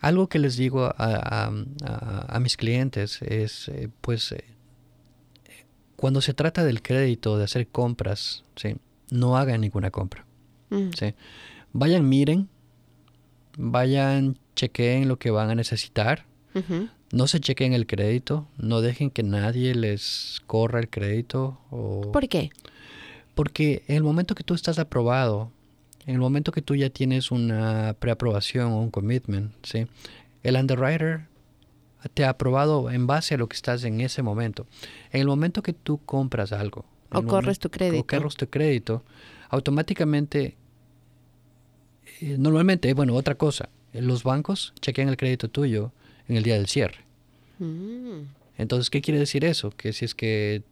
algo 0.00 0.28
que 0.28 0.38
les 0.38 0.56
digo 0.56 0.84
a, 0.84 0.94
a- 0.98 1.52
a- 1.84 2.26
a 2.36 2.40
mis 2.40 2.56
clientes 2.56 3.20
es, 3.22 3.68
eh, 3.68 3.88
pues, 4.00 4.32
eh, 4.32 4.44
cuando 5.96 6.20
se 6.20 6.32
trata 6.34 6.64
del 6.64 6.80
crédito, 6.82 7.36
de 7.36 7.44
hacer 7.44 7.66
compras, 7.68 8.44
¿sí? 8.56 8.76
no 9.10 9.36
hagan 9.36 9.60
ninguna 9.60 9.90
compra. 9.90 10.24
Mm, 10.70 10.90
¿sí? 10.98 11.14
Vayan, 11.72 12.08
miren, 12.08 12.48
vayan, 13.56 14.38
chequeen 14.56 15.08
lo 15.08 15.18
que 15.18 15.30
van 15.30 15.50
a 15.50 15.54
necesitar. 15.54 16.24
No 17.12 17.26
se 17.26 17.40
chequen 17.40 17.72
el 17.72 17.86
crédito, 17.86 18.46
no 18.56 18.80
dejen 18.80 19.10
que 19.10 19.22
nadie 19.22 19.74
les 19.74 20.42
corra 20.46 20.78
el 20.80 20.88
crédito. 20.88 21.58
O... 21.70 22.02
¿Por 22.12 22.28
qué? 22.28 22.50
Porque 23.34 23.82
en 23.88 23.96
el 23.96 24.02
momento 24.02 24.34
que 24.34 24.44
tú 24.44 24.54
estás 24.54 24.78
aprobado, 24.78 25.50
en 26.06 26.14
el 26.14 26.20
momento 26.20 26.52
que 26.52 26.62
tú 26.62 26.74
ya 26.74 26.90
tienes 26.90 27.30
una 27.30 27.94
preaprobación 27.98 28.72
o 28.72 28.80
un 28.80 28.90
commitment, 28.90 29.52
¿sí? 29.64 29.86
el 30.42 30.56
underwriter 30.56 31.26
te 32.14 32.24
ha 32.24 32.30
aprobado 32.30 32.90
en 32.90 33.06
base 33.06 33.34
a 33.34 33.38
lo 33.38 33.48
que 33.48 33.56
estás 33.56 33.84
en 33.84 34.00
ese 34.00 34.22
momento. 34.22 34.66
En 35.12 35.20
el 35.20 35.26
momento 35.26 35.62
que 35.62 35.72
tú 35.74 35.98
compras 36.04 36.52
algo, 36.52 36.86
O 37.12 37.22
corres 37.24 37.58
tu 37.58 37.70
crédito. 37.70 38.02
O 38.02 38.06
corres 38.06 38.36
tu 38.36 38.48
crédito, 38.48 39.02
automáticamente, 39.50 40.56
eh, 42.20 42.36
normalmente, 42.38 42.92
bueno, 42.94 43.14
otra 43.14 43.34
cosa, 43.34 43.68
eh, 43.92 44.00
los 44.00 44.22
bancos 44.22 44.72
chequean 44.80 45.08
el 45.08 45.16
crédito 45.16 45.48
tuyo 45.48 45.92
en 46.28 46.36
el 46.36 46.42
día 46.42 46.54
del 46.54 46.68
cierre. 46.68 47.04
Mm, 47.58 48.22
Entonces, 48.56 48.90
¿qué 48.90 49.00
quiere 49.02 49.18
decir 49.18 49.44
eso? 49.44 49.70
Que 49.70 49.92
si 49.92 50.04
es 50.04 50.14
que 50.14 50.62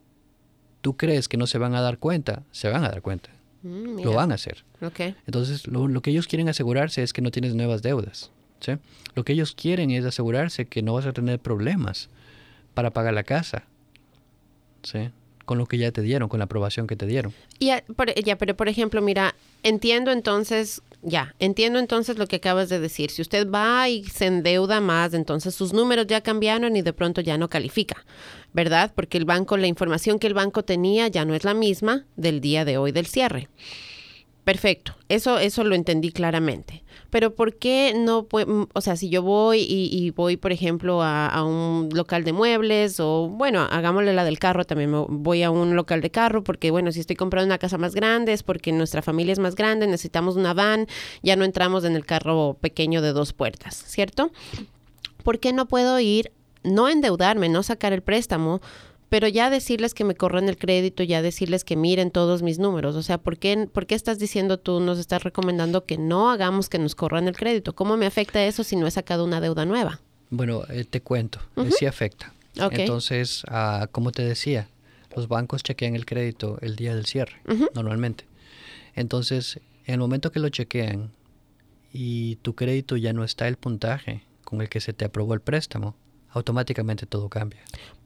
tú 0.81 0.97
crees 0.97 1.29
que 1.29 1.37
no 1.37 1.47
se 1.47 1.59
van 1.59 1.74
a 1.74 1.81
dar 1.81 1.99
cuenta, 1.99 2.45
se 2.53 2.68
van 2.68 2.85
a 2.85 2.89
dar 2.89 3.03
cuenta. 3.03 3.31
Mm, 3.62 4.02
Lo 4.04 4.12
van 4.12 4.32
a 4.32 4.36
hacer. 4.36 4.64
Ok. 4.80 5.00
Entonces, 5.26 5.66
lo, 5.66 5.88
lo 5.88 6.00
que 6.02 6.11
ellos 6.11 6.26
quieren 6.26 6.48
asegurarse 6.48 7.02
es 7.02 7.12
que 7.12 7.22
no 7.22 7.30
tienes 7.30 7.54
nuevas 7.54 7.82
deudas. 7.82 8.30
¿sí? 8.61 8.72
Lo 9.14 9.24
que 9.24 9.32
ellos 9.32 9.54
quieren 9.54 9.90
es 9.90 10.04
asegurarse 10.04 10.66
que 10.66 10.82
no 10.82 10.94
vas 10.94 11.06
a 11.06 11.12
tener 11.12 11.38
problemas 11.38 12.09
para 12.74 12.90
pagar 12.90 13.14
la 13.14 13.22
casa. 13.24 13.64
¿sí? 14.82 15.11
Con 15.44 15.59
lo 15.59 15.66
que 15.66 15.78
ya 15.78 15.90
te 15.92 16.02
dieron, 16.02 16.28
con 16.28 16.38
la 16.38 16.44
aprobación 16.44 16.86
que 16.86 16.96
te 16.96 17.06
dieron. 17.06 17.32
Y 17.59 17.70
a- 17.70 17.82
por- 17.96 18.14
ya, 18.14 18.36
pero 18.36 18.54
por 18.56 18.68
ejemplo, 18.68 19.00
mira, 19.00 19.34
entiendo 19.62 20.12
entonces, 20.12 20.82
ya, 21.02 21.34
entiendo 21.38 21.78
entonces 21.78 22.18
lo 22.18 22.26
que 22.26 22.36
acabas 22.36 22.68
de 22.68 22.78
decir. 22.80 23.11
Si 23.11 23.22
usted 23.22 23.48
va 23.50 23.88
y 23.88 24.04
se 24.04 24.26
endeuda 24.26 24.80
más, 24.80 25.14
entonces 25.14 25.54
sus 25.54 25.72
números 25.72 26.06
ya 26.06 26.20
cambiaron 26.20 26.76
y 26.76 26.82
de 26.82 26.92
pronto 26.92 27.20
ya 27.22 27.38
no 27.38 27.48
califica, 27.48 28.04
¿verdad? 28.53 28.92
Porque 28.94 29.18
el 29.18 29.24
banco, 29.24 29.57
la 29.57 29.66
información 29.66 30.18
que 30.18 30.26
el 30.26 30.34
banco 30.34 30.64
tenía 30.64 31.09
ya 31.09 31.24
no 31.24 31.34
es 31.34 31.44
la 31.44 31.55
misma 31.55 32.07
del 32.16 32.40
día 32.40 32.64
de 32.64 32.78
hoy 32.78 32.92
del 32.92 33.07
cierre. 33.07 33.49
Perfecto, 34.49 34.94
eso, 35.11 35.38
eso 35.38 35.62
lo 35.62 35.74
entendí 35.74 36.11
claramente. 36.11 36.82
Pero 37.11 37.34
¿por 37.34 37.57
qué 37.57 37.92
no 37.94 38.24
puede, 38.24 38.46
o 38.72 38.80
sea, 38.80 38.96
si 38.96 39.11
yo 39.11 39.22
voy 39.22 39.61
y, 39.61 40.11
voy, 40.12 40.38
por 40.38 40.53
ejemplo, 40.53 41.03
a, 41.03 41.26
a 41.26 41.44
un 41.44 41.90
local 41.92 42.24
de 42.24 42.32
muebles 42.32 42.99
o, 42.99 43.28
bueno, 43.28 43.61
hagámosle 43.61 44.14
la 44.14 44.24
del 44.24 44.38
carro, 44.38 44.64
también 44.64 44.90
voy 45.09 45.42
a 45.42 45.51
un 45.51 45.76
local 45.76 46.01
de 46.01 46.11
carro 46.11 46.44
porque, 46.44 46.70
bueno, 46.70 46.92
si 46.92 47.01
estoy 47.01 47.14
comprando 47.14 47.44
una 47.44 47.59
casa 47.59 47.76
más 47.76 47.94
grande 47.94 48.32
es 48.32 48.42
porque 48.42 48.72
nuestra 48.72 49.03
familia 49.03 49.34
es 49.34 49.38
más 49.38 49.55
grande, 49.55 49.86
necesitamos 49.86 50.36
una 50.36 50.55
van, 50.55 50.86
ya 51.22 51.36
no 51.36 51.44
entramos 51.44 51.84
en 51.84 51.94
el 51.94 52.07
carro 52.07 52.57
pequeño 52.59 53.03
de 53.03 53.12
dos 53.12 53.34
puertas, 53.34 53.74
¿cierto? 53.86 54.30
¿Por 55.24 55.40
qué 55.40 55.53
no 55.53 55.68
puedo 55.68 56.01
ir, 56.01 56.32
no 56.62 56.88
endeudarme, 56.88 57.48
no 57.48 57.62
sacar 57.62 57.92
el 57.92 58.02
préstamo, 58.02 58.61
pero 59.09 59.26
ya 59.26 59.50
decirles 59.50 59.94
que 59.94 60.04
me 60.04 60.14
corran 60.14 60.48
el 60.48 60.59
crédito, 60.59 61.02
ya 61.02 61.22
decirles 61.22 61.64
que 61.64 61.76
miren 61.76 62.11
todos 62.11 62.42
mis 62.42 62.59
números. 62.59 62.94
O 62.96 63.02
sea, 63.02 63.18
¿por 63.18 63.38
qué, 63.38 63.68
¿por 63.72 63.86
qué 63.86 63.94
estás 63.94 64.18
diciendo 64.18 64.59
tú, 64.59 64.80
nos 64.80 64.98
estás 64.98 65.22
recomendando 65.22 65.84
que 65.84 65.96
no 65.96 66.30
hagamos 66.30 66.68
que 66.68 66.78
nos 66.78 66.94
corran 66.94 67.28
el 67.28 67.36
crédito? 67.36 67.74
¿Cómo 67.74 67.96
me 67.96 68.06
afecta 68.06 68.44
eso 68.44 68.64
si 68.64 68.76
no 68.76 68.86
he 68.86 68.90
sacado 68.90 69.24
una 69.24 69.40
deuda 69.40 69.64
nueva? 69.64 70.00
Bueno, 70.30 70.62
eh, 70.68 70.84
te 70.84 71.00
cuento, 71.00 71.40
eh, 71.56 71.70
sí 71.76 71.86
afecta. 71.86 72.32
Entonces, 72.54 73.44
ah, 73.48 73.88
como 73.92 74.12
te 74.12 74.22
decía, 74.22 74.68
los 75.14 75.28
bancos 75.28 75.62
chequean 75.62 75.94
el 75.94 76.04
crédito 76.04 76.59
el 76.61 76.76
día 76.76 76.94
del 76.94 77.06
cierre, 77.06 77.40
normalmente. 77.74 78.24
Entonces, 78.94 79.61
en 79.86 79.94
el 79.94 80.00
momento 80.00 80.32
que 80.32 80.40
lo 80.40 80.48
chequean 80.48 81.12
y 81.92 82.36
tu 82.36 82.54
crédito 82.54 82.96
ya 82.96 83.12
no 83.12 83.24
está 83.24 83.48
el 83.48 83.56
puntaje 83.56 84.22
con 84.44 84.61
el 84.61 84.68
que 84.68 84.80
se 84.80 84.92
te 84.92 85.04
aprobó 85.04 85.34
el 85.34 85.40
préstamo, 85.40 85.94
automáticamente 86.31 87.07
todo 87.07 87.29
cambia. 87.29 87.61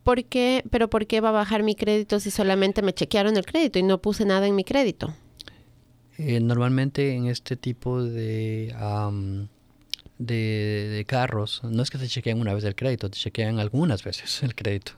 ¿Por 0.05 0.25
qué? 0.25 0.64
¿Pero 0.70 0.89
por 0.91 1.07
qué 1.07 1.20
va 1.20 1.29
a 1.31 1.33
bajar 1.33 1.62
mi 1.62 1.75
crédito 1.75 2.18
si 2.20 2.31
solamente 2.31 2.83
me 2.83 2.93
chequearon 2.93 3.37
el 3.37 3.45
crédito 3.47 3.79
y 3.79 3.83
no 3.83 3.99
puse 3.99 4.25
nada 4.25 4.47
en 4.47 4.55
mi 4.57 4.64
crédito? 4.64 5.14
Eh, 6.18 6.41
normalmente 6.41 7.14
en 7.14 7.27
este 7.27 7.57
tipo 7.57 8.03
de, 8.03 8.75
am, 8.79 9.49
de, 10.18 10.89
de 10.95 11.05
carros, 11.07 11.62
no 11.64 11.83
es 11.83 11.91
que 11.91 11.99
te 11.99 12.07
chequean 12.09 12.41
una 12.41 12.53
vez 12.55 12.64
el 12.64 12.75
crédito, 12.75 13.09
te 13.11 13.18
chequean 13.18 13.59
algunas 13.59 14.05
veces 14.05 14.43
el 14.43 14.55
crédito 14.55 14.93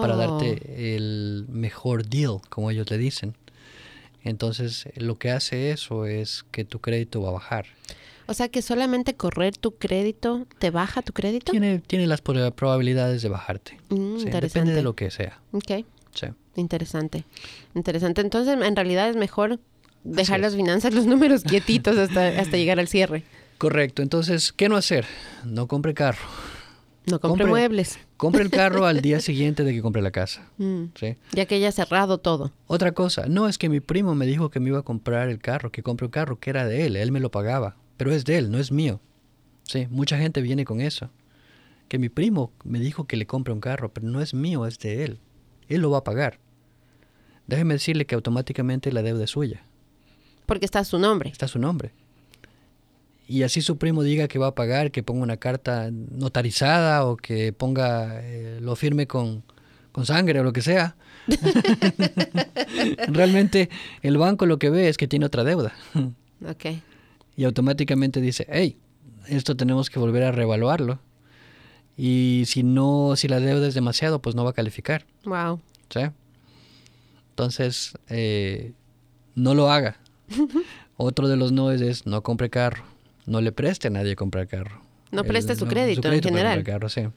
para 0.00 0.14
Oh. 0.14 0.16
darte 0.16 0.94
el 0.96 1.44
mejor 1.48 2.06
deal, 2.06 2.38
como 2.48 2.70
ellos 2.70 2.90
le 2.90 2.98
dicen. 2.98 3.36
Entonces, 4.22 4.86
lo 4.96 5.18
que 5.18 5.30
hace 5.30 5.70
eso 5.70 6.06
es 6.06 6.44
que 6.50 6.64
tu 6.64 6.78
crédito 6.80 7.22
va 7.22 7.30
a 7.30 7.32
bajar. 7.32 7.66
O 8.30 8.34
sea 8.34 8.48
que 8.48 8.62
solamente 8.62 9.14
correr 9.14 9.56
tu 9.56 9.72
crédito 9.76 10.46
te 10.60 10.70
baja 10.70 11.02
tu 11.02 11.12
crédito. 11.12 11.50
Tiene, 11.50 11.80
tiene 11.80 12.06
las 12.06 12.22
proba- 12.22 12.52
probabilidades 12.52 13.22
de 13.22 13.28
bajarte. 13.28 13.76
Mm, 13.88 14.18
Sí, 14.18 14.22
interesante. 14.26 14.40
depende 14.60 14.72
de 14.74 14.82
lo 14.82 14.94
que 14.94 15.10
sea. 15.10 15.40
Ok, 15.52 15.84
Sí. 16.14 16.26
interesante. 16.54 17.24
Interesante. 17.74 18.20
Entonces, 18.20 18.56
en 18.62 18.76
realidad 18.76 19.10
es 19.10 19.16
mejor 19.16 19.58
dejar 20.04 20.38
las 20.40 20.54
finanzas, 20.54 20.94
los 20.94 21.06
números 21.06 21.42
quietitos 21.42 21.98
hasta, 21.98 22.28
hasta 22.40 22.56
llegar 22.56 22.78
al 22.78 22.86
cierre. 22.88 23.24
Correcto. 23.58 24.00
Entonces, 24.02 24.52
¿qué 24.52 24.68
no 24.68 24.76
hacer? 24.76 25.04
No 25.44 25.66
compre 25.66 25.92
carro. 25.92 26.22
No 27.06 27.18
compre, 27.20 27.44
Compre- 27.44 27.48
muebles. 27.48 27.98
Compre 28.16 28.42
el 28.42 28.50
carro 28.50 28.86
al 28.86 29.00
día 29.00 29.18
siguiente 29.20 29.64
de 29.64 29.72
que 29.72 29.82
compre 29.82 30.02
la 30.02 30.10
casa. 30.12 30.46
Mm, 30.58 30.84
¿sí? 30.94 31.16
Ya 31.32 31.46
que 31.46 31.58
ya 31.58 31.68
ha 31.68 31.72
cerrado 31.72 32.18
todo. 32.18 32.52
Otra 32.68 32.92
cosa, 32.92 33.26
no 33.26 33.48
es 33.48 33.58
que 33.58 33.68
mi 33.68 33.80
primo 33.80 34.14
me 34.14 34.26
dijo 34.26 34.50
que 34.50 34.60
me 34.60 34.68
iba 34.68 34.78
a 34.78 34.82
comprar 34.82 35.28
el 35.28 35.38
carro, 35.40 35.72
que 35.72 35.82
compre 35.82 36.06
un 36.06 36.12
carro 36.12 36.38
que 36.38 36.50
era 36.50 36.64
de 36.64 36.86
él, 36.86 36.96
él 36.96 37.10
me 37.12 37.18
lo 37.20 37.30
pagaba, 37.30 37.76
pero 38.00 38.14
es 38.14 38.24
de 38.24 38.38
él, 38.38 38.50
no 38.50 38.58
es 38.58 38.72
mío. 38.72 38.98
Sí, 39.64 39.86
mucha 39.90 40.16
gente 40.16 40.40
viene 40.40 40.64
con 40.64 40.80
eso. 40.80 41.10
Que 41.86 41.98
mi 41.98 42.08
primo 42.08 42.50
me 42.64 42.80
dijo 42.80 43.06
que 43.06 43.18
le 43.18 43.26
compre 43.26 43.52
un 43.52 43.60
carro, 43.60 43.92
pero 43.92 44.08
no 44.08 44.22
es 44.22 44.32
mío, 44.32 44.64
es 44.64 44.78
de 44.78 45.04
él. 45.04 45.18
Él 45.68 45.82
lo 45.82 45.90
va 45.90 45.98
a 45.98 46.04
pagar. 46.04 46.38
Déjeme 47.46 47.74
decirle 47.74 48.06
que 48.06 48.14
automáticamente 48.14 48.90
la 48.90 49.02
deuda 49.02 49.24
es 49.24 49.30
suya, 49.32 49.66
Porque 50.46 50.64
está 50.64 50.82
su 50.84 50.98
nombre. 50.98 51.28
está 51.28 51.46
su 51.46 51.58
nombre. 51.58 51.92
Y 53.28 53.42
así 53.42 53.60
su 53.60 53.76
primo 53.76 54.02
diga 54.02 54.28
que 54.28 54.38
va 54.38 54.46
a 54.46 54.54
pagar, 54.54 54.92
que 54.92 55.02
ponga 55.02 55.22
una 55.22 55.36
carta 55.36 55.90
notarizada 55.90 57.04
o 57.04 57.18
que 57.18 57.52
ponga, 57.52 58.22
eh, 58.22 58.60
lo 58.62 58.76
firme 58.76 59.06
con, 59.08 59.44
con 59.92 60.06
sangre 60.06 60.40
o 60.40 60.42
lo 60.42 60.54
que 60.54 60.62
sea. 60.62 60.96
Realmente 63.08 63.68
el 64.00 64.16
banco 64.16 64.46
lo 64.46 64.58
que 64.58 64.70
ve 64.70 64.88
es 64.88 64.96
que 64.96 65.06
tiene 65.06 65.26
otra 65.26 65.44
deuda. 65.44 65.74
Ok. 66.48 66.64
Y 67.40 67.44
automáticamente 67.44 68.20
dice, 68.20 68.46
hey, 68.50 68.76
esto 69.26 69.56
tenemos 69.56 69.88
que 69.88 69.98
volver 69.98 70.24
a 70.24 70.30
reevaluarlo. 70.30 70.98
Y 71.96 72.42
si 72.44 72.62
no, 72.62 73.14
si 73.16 73.28
la 73.28 73.40
deuda 73.40 73.66
es 73.66 73.72
demasiado, 73.72 74.20
pues 74.20 74.36
no 74.36 74.44
va 74.44 74.50
a 74.50 74.52
calificar. 74.52 75.06
Wow. 75.24 75.58
¿Sí? 75.88 76.00
Entonces, 77.30 77.94
eh, 78.10 78.74
no 79.36 79.54
lo 79.54 79.70
haga. 79.70 79.96
Otro 80.98 81.28
de 81.28 81.38
los 81.38 81.50
no 81.50 81.70
es, 81.70 82.04
no 82.04 82.22
compre 82.22 82.50
carro. 82.50 82.84
No 83.24 83.40
le 83.40 83.52
preste 83.52 83.88
a 83.88 83.90
nadie 83.90 84.16
comprar 84.16 84.46
carro. 84.46 84.82
No 85.10 85.24
preste 85.24 85.56
su, 85.56 85.66
crédito, 85.66 86.12
en 86.12 86.22
general. 86.22 86.62
Carro, 86.62 86.90
sí. 86.90 87.08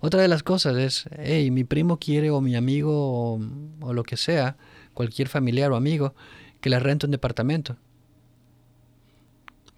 Otra 0.00 0.20
de 0.20 0.26
las 0.26 0.42
cosas 0.42 0.76
es, 0.78 1.04
hey, 1.16 1.52
mi 1.52 1.62
primo 1.62 2.00
quiere 2.00 2.28
o 2.30 2.40
mi 2.40 2.56
amigo 2.56 3.38
o, 3.80 3.92
lo 3.92 4.02
que 4.02 4.16
sea, 4.16 4.56
cualquier 4.94 5.28
familiar 5.28 5.70
o 5.70 5.76
amigo, 5.76 6.12
que 6.60 6.70
le 6.70 6.80
rente 6.80 7.06
un 7.06 7.12
departamento. 7.12 7.76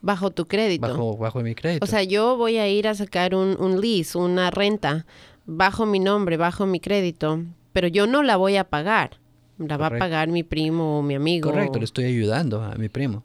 Bajo 0.00 0.30
tu 0.30 0.46
crédito. 0.46 0.86
Bajo, 0.86 1.16
bajo 1.16 1.40
mi 1.40 1.54
crédito. 1.54 1.84
O 1.84 1.88
sea, 1.88 2.02
yo 2.02 2.36
voy 2.36 2.58
a 2.58 2.68
ir 2.68 2.86
a 2.86 2.94
sacar 2.94 3.34
un, 3.34 3.56
un 3.58 3.80
lease, 3.80 4.16
una 4.18 4.50
renta, 4.50 5.06
bajo 5.46 5.86
mi 5.86 5.98
nombre, 5.98 6.36
bajo 6.36 6.66
mi 6.66 6.80
crédito, 6.80 7.42
pero 7.72 7.88
yo 7.88 8.06
no 8.06 8.22
la 8.22 8.36
voy 8.36 8.56
a 8.56 8.64
pagar. 8.64 9.18
La 9.58 9.78
va 9.78 9.86
a 9.86 9.98
pagar 9.98 10.28
mi 10.28 10.42
primo 10.42 10.98
o 10.98 11.02
mi 11.02 11.14
amigo. 11.14 11.50
Correcto, 11.50 11.78
le 11.78 11.86
estoy 11.86 12.04
ayudando 12.04 12.62
a 12.62 12.74
mi 12.74 12.90
primo. 12.90 13.24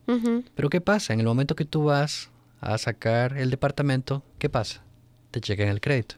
Pero 0.55 0.69
¿qué 0.69 0.79
pasa? 0.79 1.13
En 1.13 1.19
el 1.19 1.25
momento 1.25 1.55
que 1.55 1.65
tú 1.65 1.85
vas 1.85 2.29
a 2.61 2.77
sacar 2.77 3.37
el 3.37 3.49
departamento, 3.49 4.23
¿qué 4.39 4.49
pasa? 4.49 4.81
Te 5.31 5.41
chequen 5.41 5.67
el 5.67 5.81
crédito. 5.81 6.15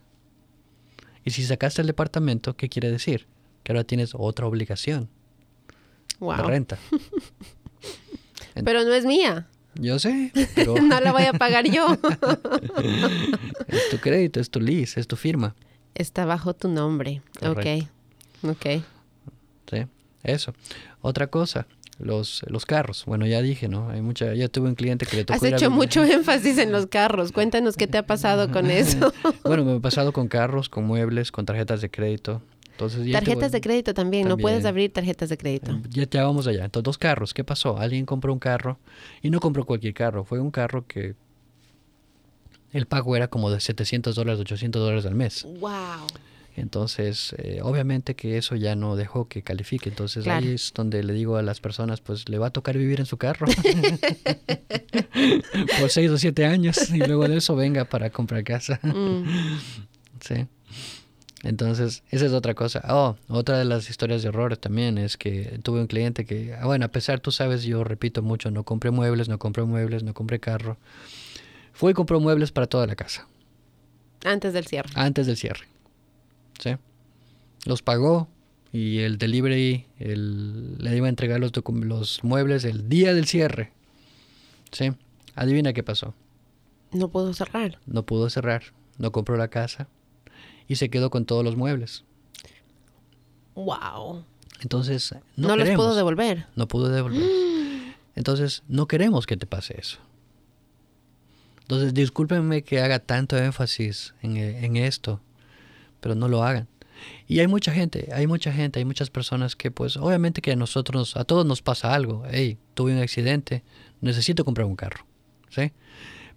Y 1.25 1.31
si 1.31 1.43
sacaste 1.43 1.81
el 1.81 1.87
departamento, 1.87 2.55
¿qué 2.55 2.69
quiere 2.69 2.91
decir? 2.91 3.25
Que 3.63 3.71
ahora 3.71 3.85
tienes 3.85 4.13
otra 4.13 4.45
obligación. 4.45 5.09
Wow. 6.19 6.37
De 6.37 6.43
renta. 6.43 6.77
pero 8.63 8.83
no 8.83 8.93
es 8.93 9.05
mía. 9.05 9.47
Yo 9.75 9.99
sé, 9.99 10.31
pero... 10.55 10.75
no 10.81 10.99
la 10.99 11.11
voy 11.11 11.23
a 11.23 11.33
pagar 11.33 11.65
yo. 11.65 11.87
es 13.67 13.89
tu 13.89 13.97
crédito, 13.97 14.39
es 14.39 14.49
tu 14.49 14.59
lease, 14.59 14.99
es 14.99 15.07
tu 15.07 15.15
firma. 15.15 15.55
Está 15.95 16.25
bajo 16.25 16.53
tu 16.53 16.67
nombre. 16.67 17.21
Ok. 17.41 17.87
Ok. 18.43 18.65
Sí, 19.69 19.85
eso. 20.23 20.53
Otra 21.01 21.27
cosa, 21.27 21.67
los, 21.99 22.43
los 22.47 22.65
carros. 22.65 23.05
Bueno, 23.05 23.25
ya 23.25 23.41
dije, 23.41 23.67
¿no? 23.67 23.89
Hay 23.89 24.01
mucha, 24.01 24.33
ya 24.33 24.47
tuve 24.47 24.69
un 24.69 24.75
cliente 24.75 25.05
que 25.05 25.17
le 25.17 25.25
tocó. 25.25 25.37
Has 25.37 25.43
hecho 25.43 25.69
mucho 25.69 26.03
énfasis 26.03 26.57
en 26.57 26.71
los 26.71 26.87
carros. 26.87 27.31
Cuéntanos 27.31 27.75
qué 27.75 27.87
te 27.87 27.97
ha 27.97 28.05
pasado 28.05 28.51
con 28.51 28.69
eso. 28.71 29.13
bueno, 29.43 29.63
me 29.65 29.73
ha 29.73 29.79
pasado 29.79 30.13
con 30.13 30.27
carros, 30.27 30.69
con 30.69 30.85
muebles, 30.85 31.31
con 31.31 31.45
tarjetas 31.45 31.81
de 31.81 31.89
crédito. 31.89 32.41
Entonces, 32.73 33.11
tarjetas 33.11 33.51
de 33.51 33.61
crédito 33.61 33.93
también. 33.93 34.27
no 34.27 34.37
puedes 34.37 34.65
abrir 34.65 34.91
tarjetas 34.91 35.29
de 35.29 35.37
crédito. 35.37 35.71
Eh, 35.71 35.81
ya, 35.89 36.09
ya 36.09 36.23
vamos 36.23 36.47
allá. 36.47 36.65
Entonces, 36.65 36.83
dos 36.83 36.97
carros. 36.97 37.33
¿Qué 37.33 37.43
pasó? 37.43 37.77
Alguien 37.77 38.05
compró 38.05 38.33
un 38.33 38.39
carro 38.39 38.79
y 39.21 39.29
no 39.29 39.39
compró 39.39 39.65
cualquier 39.65 39.93
carro. 39.93 40.25
Fue 40.25 40.39
un 40.39 40.51
carro 40.51 40.85
que 40.87 41.15
el 42.71 42.87
pago 42.87 43.15
era 43.15 43.27
como 43.27 43.51
de 43.51 43.59
700 43.59 44.15
dólares, 44.15 44.41
800 44.41 44.81
dólares 44.81 45.05
al 45.05 45.15
mes. 45.15 45.43
¡Wow! 45.43 46.07
Entonces, 46.55 47.35
eh, 47.39 47.61
obviamente 47.63 48.15
que 48.15 48.37
eso 48.37 48.55
ya 48.55 48.75
no 48.75 48.95
dejó 48.95 49.27
que 49.27 49.41
califique. 49.41 49.89
Entonces 49.89 50.27
ahí 50.27 50.53
es 50.53 50.71
donde 50.73 51.03
le 51.03 51.13
digo 51.13 51.37
a 51.37 51.41
las 51.41 51.59
personas, 51.59 52.01
pues 52.01 52.29
le 52.29 52.37
va 52.37 52.47
a 52.47 52.49
tocar 52.51 52.77
vivir 52.77 52.99
en 52.99 53.05
su 53.05 53.17
carro 53.17 53.47
por 55.79 55.89
seis 55.89 56.11
o 56.11 56.17
siete 56.17 56.45
años 56.45 56.91
y 56.91 56.97
luego 56.97 57.27
de 57.27 57.37
eso 57.37 57.55
venga 57.55 57.85
para 57.85 58.11
comprar 58.11 58.43
casa. 58.43 58.79
Mm. 58.83 59.23
Sí. 60.19 60.47
Entonces, 61.43 62.03
esa 62.09 62.25
es 62.25 62.31
otra 62.31 62.53
cosa. 62.53 62.81
Oh, 62.87 63.17
otra 63.27 63.57
de 63.57 63.65
las 63.65 63.89
historias 63.89 64.23
de 64.23 64.29
errores 64.29 64.59
también 64.59 64.97
es 64.97 65.17
que 65.17 65.59
tuve 65.61 65.81
un 65.81 65.87
cliente 65.87 66.25
que, 66.25 66.55
ah, 66.55 66.65
bueno, 66.65 66.85
a 66.85 66.87
pesar, 66.87 67.19
tú 67.19 67.31
sabes, 67.31 67.63
yo 67.63 67.83
repito 67.83 68.21
mucho, 68.21 68.49
no 68.49 68.63
compré 68.63 68.91
muebles, 68.91 69.27
no 69.27 69.37
compré 69.37 69.63
muebles, 69.65 70.03
no 70.03 70.13
compré 70.13 70.39
carro. 70.39 70.77
Fue 71.73 71.91
y 71.91 71.93
compró 71.93 72.21
muebles 72.21 72.53
para 72.53 72.67
toda 72.67 72.87
la 72.87 72.95
casa. 72.95 73.27
Antes 74.23 74.53
del 74.53 74.65
cierre. 74.67 74.89
Antes 74.95 75.27
del 75.27 75.35
cierre. 75.35 75.67
¿sí? 76.59 76.77
Los 77.65 77.81
pagó 77.81 78.29
y 78.71 78.99
el 78.99 79.17
delivery 79.17 79.85
le 79.99 80.95
iba 80.95 81.07
a 81.07 81.09
entregar 81.09 81.41
los, 81.41 81.51
los 81.83 82.23
muebles 82.23 82.63
el 82.63 82.87
día 82.87 83.13
del 83.13 83.25
cierre. 83.25 83.73
¿Sí? 84.71 84.93
Adivina 85.35 85.73
qué 85.73 85.83
pasó. 85.83 86.13
No 86.93 87.09
pudo 87.09 87.33
cerrar. 87.33 87.79
No 87.85 88.03
pudo 88.03 88.29
cerrar. 88.29 88.63
No 88.97 89.11
compró 89.11 89.35
la 89.35 89.49
casa 89.49 89.89
y 90.67 90.75
se 90.75 90.89
quedó 90.89 91.09
con 91.09 91.25
todos 91.25 91.43
los 91.43 91.55
muebles. 91.55 92.03
Wow. 93.55 94.23
Entonces, 94.61 95.15
no, 95.35 95.49
no 95.49 95.55
los 95.57 95.69
pudo 95.69 95.95
devolver. 95.95 96.47
No 96.55 96.67
pudo 96.67 96.89
devolver. 96.89 97.23
Entonces, 98.15 98.63
no 98.67 98.87
queremos 98.87 99.25
que 99.25 99.37
te 99.37 99.45
pase 99.45 99.79
eso. 99.79 99.99
Entonces, 101.61 101.93
discúlpenme 101.93 102.63
que 102.63 102.81
haga 102.81 102.99
tanto 102.99 103.37
énfasis 103.37 104.13
en, 104.21 104.37
en 104.37 104.75
esto, 104.77 105.21
pero 105.99 106.15
no 106.15 106.27
lo 106.27 106.43
hagan. 106.43 106.67
Y 107.27 107.39
hay 107.39 107.47
mucha 107.47 107.71
gente, 107.71 108.09
hay 108.13 108.27
mucha 108.27 108.51
gente, 108.51 108.79
hay 108.79 108.85
muchas 108.85 109.09
personas 109.09 109.55
que 109.55 109.71
pues 109.71 109.97
obviamente 109.97 110.41
que 110.41 110.51
a 110.51 110.55
nosotros, 110.55 111.17
a 111.17 111.23
todos 111.23 111.45
nos 111.45 111.61
pasa 111.61 111.93
algo. 111.93 112.23
Hey, 112.29 112.57
tuve 112.73 112.93
un 112.93 112.99
accidente, 112.99 113.63
necesito 114.01 114.45
comprar 114.45 114.67
un 114.67 114.75
carro. 114.75 115.05
¿Sí? 115.49 115.71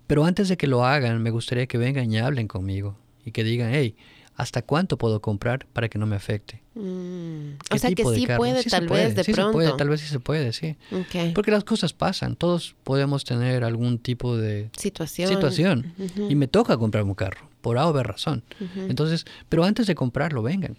Pero 0.07 0.25
antes 0.25 0.49
de 0.49 0.57
que 0.57 0.67
lo 0.67 0.85
hagan, 0.85 1.23
me 1.23 1.31
gustaría 1.31 1.67
que 1.67 1.79
vengan 1.79 2.11
y 2.13 2.19
hablen 2.19 2.49
conmigo 2.49 2.97
y 3.25 3.33
que 3.33 3.45
digan, 3.45 3.71
hey, 3.73 3.97
¿hasta 4.37 4.63
cuánto 4.63 4.99
puedo 4.99 5.21
comprar 5.21 5.67
para 5.73 5.89
que 5.89 5.99
no 5.99 6.07
me 6.07 6.17
afecte? 6.17 6.63
Mm. 6.75 7.55
O 7.71 7.79
sea 7.79 7.91
que 7.93 8.05
sí 8.05 8.27
puede, 8.37 8.63
tal 8.65 8.89
vez, 8.89 9.15
de 9.15 9.25
sí 9.25 9.33
pronto. 9.33 9.51
Se 9.51 9.53
puede, 9.53 9.77
tal 9.77 9.89
vez 9.89 10.01
sí 10.01 10.09
se 10.09 10.21
puede, 10.21 10.53
sí. 10.53 10.77
Porque 11.35 11.51
las 11.51 11.65
cosas 11.65 11.93
pasan, 11.93 12.37
todos 12.37 12.77
podemos 12.85 13.25
tener 13.25 13.65
algún 13.65 13.99
tipo 13.99 14.37
de 14.37 14.71
situación. 14.77 15.29
situación. 15.29 15.95
Y 16.29 16.35
me 16.35 16.49
toca 16.49 16.77
comprar 16.77 17.05
un 17.05 17.15
carro 17.15 17.49
por 17.61 17.79
A 17.79 17.89
o 17.89 17.93
B 17.93 18.03
razón. 18.03 18.45
Entonces, 18.77 19.25
pero 19.49 19.65
antes 19.65 19.87
de 19.87 19.95
comprarlo, 19.95 20.43
vengan. 20.43 20.77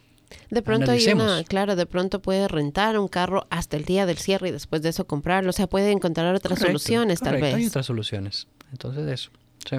De 0.49 0.61
pronto 0.61 0.91
hay 0.91 1.07
una, 1.07 1.43
claro, 1.43 1.75
de 1.75 1.85
pronto 1.85 2.21
puede 2.21 2.47
rentar 2.47 2.99
un 2.99 3.07
carro 3.07 3.47
hasta 3.49 3.77
el 3.77 3.85
día 3.85 4.05
del 4.05 4.17
cierre 4.17 4.49
y 4.49 4.51
después 4.51 4.81
de 4.81 4.89
eso 4.89 5.07
comprarlo. 5.07 5.49
O 5.49 5.53
sea, 5.53 5.67
puede 5.67 5.91
encontrar 5.91 6.35
otras 6.35 6.59
soluciones 6.59 7.19
tal 7.21 7.41
vez. 7.41 7.55
Hay 7.55 7.65
otras 7.65 7.85
soluciones. 7.85 8.47
Entonces, 8.71 9.07
eso. 9.07 9.31
Sí. 9.69 9.77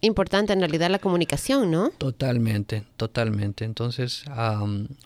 Importante 0.00 0.52
en 0.52 0.60
realidad 0.60 0.90
la 0.90 1.00
comunicación, 1.00 1.70
¿no? 1.70 1.90
Totalmente, 1.90 2.84
totalmente. 2.96 3.64
Entonces, 3.64 4.24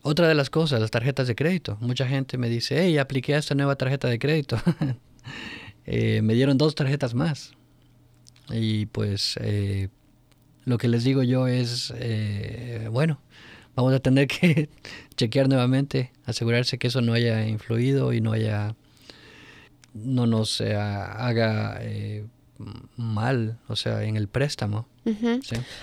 otra 0.02 0.28
de 0.28 0.34
las 0.34 0.50
cosas, 0.50 0.80
las 0.80 0.90
tarjetas 0.90 1.26
de 1.26 1.34
crédito. 1.34 1.78
Mucha 1.80 2.06
gente 2.06 2.36
me 2.36 2.50
dice, 2.50 2.82
hey, 2.82 2.98
apliqué 2.98 3.34
a 3.34 3.38
esta 3.38 3.54
nueva 3.54 3.76
tarjeta 3.76 4.08
de 4.08 4.18
crédito. 4.18 4.58
Eh, 5.84 6.22
me 6.22 6.34
dieron 6.34 6.58
dos 6.58 6.76
tarjetas 6.76 7.12
más. 7.12 7.54
Y 8.50 8.86
pues 8.86 9.36
eh, 9.40 9.88
lo 10.64 10.78
que 10.78 10.88
les 10.88 11.04
digo 11.04 11.22
yo 11.22 11.46
es, 11.46 11.92
eh, 11.96 12.88
bueno, 12.90 13.20
vamos 13.74 13.92
a 13.94 14.00
tener 14.00 14.28
que 14.28 14.68
chequear 15.16 15.48
nuevamente, 15.48 16.12
asegurarse 16.24 16.78
que 16.78 16.88
eso 16.88 17.00
no 17.00 17.14
haya 17.14 17.46
influido 17.46 18.12
y 18.12 18.20
no 18.20 18.32
haya, 18.32 18.76
no 19.94 20.26
nos 20.26 20.60
eh, 20.60 20.74
haga 20.74 21.80
mal, 22.96 23.58
o 23.68 23.76
sea, 23.76 24.02
en 24.04 24.16
el 24.16 24.28
préstamo. 24.28 24.86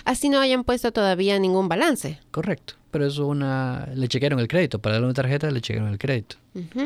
Así 0.05 0.29
no 0.29 0.39
hayan 0.39 0.63
puesto 0.63 0.91
todavía 0.91 1.37
ningún 1.39 1.67
balance. 1.67 2.19
Correcto, 2.31 2.75
pero 2.91 3.05
es 3.05 3.17
una, 3.17 3.89
le 3.93 4.07
chequearon 4.07 4.39
el 4.39 4.47
crédito, 4.47 4.79
para 4.79 4.93
darle 4.93 5.07
una 5.07 5.13
tarjeta 5.13 5.51
le 5.51 5.61
chequearon 5.61 5.91
el 5.91 5.97
crédito. 5.97 6.37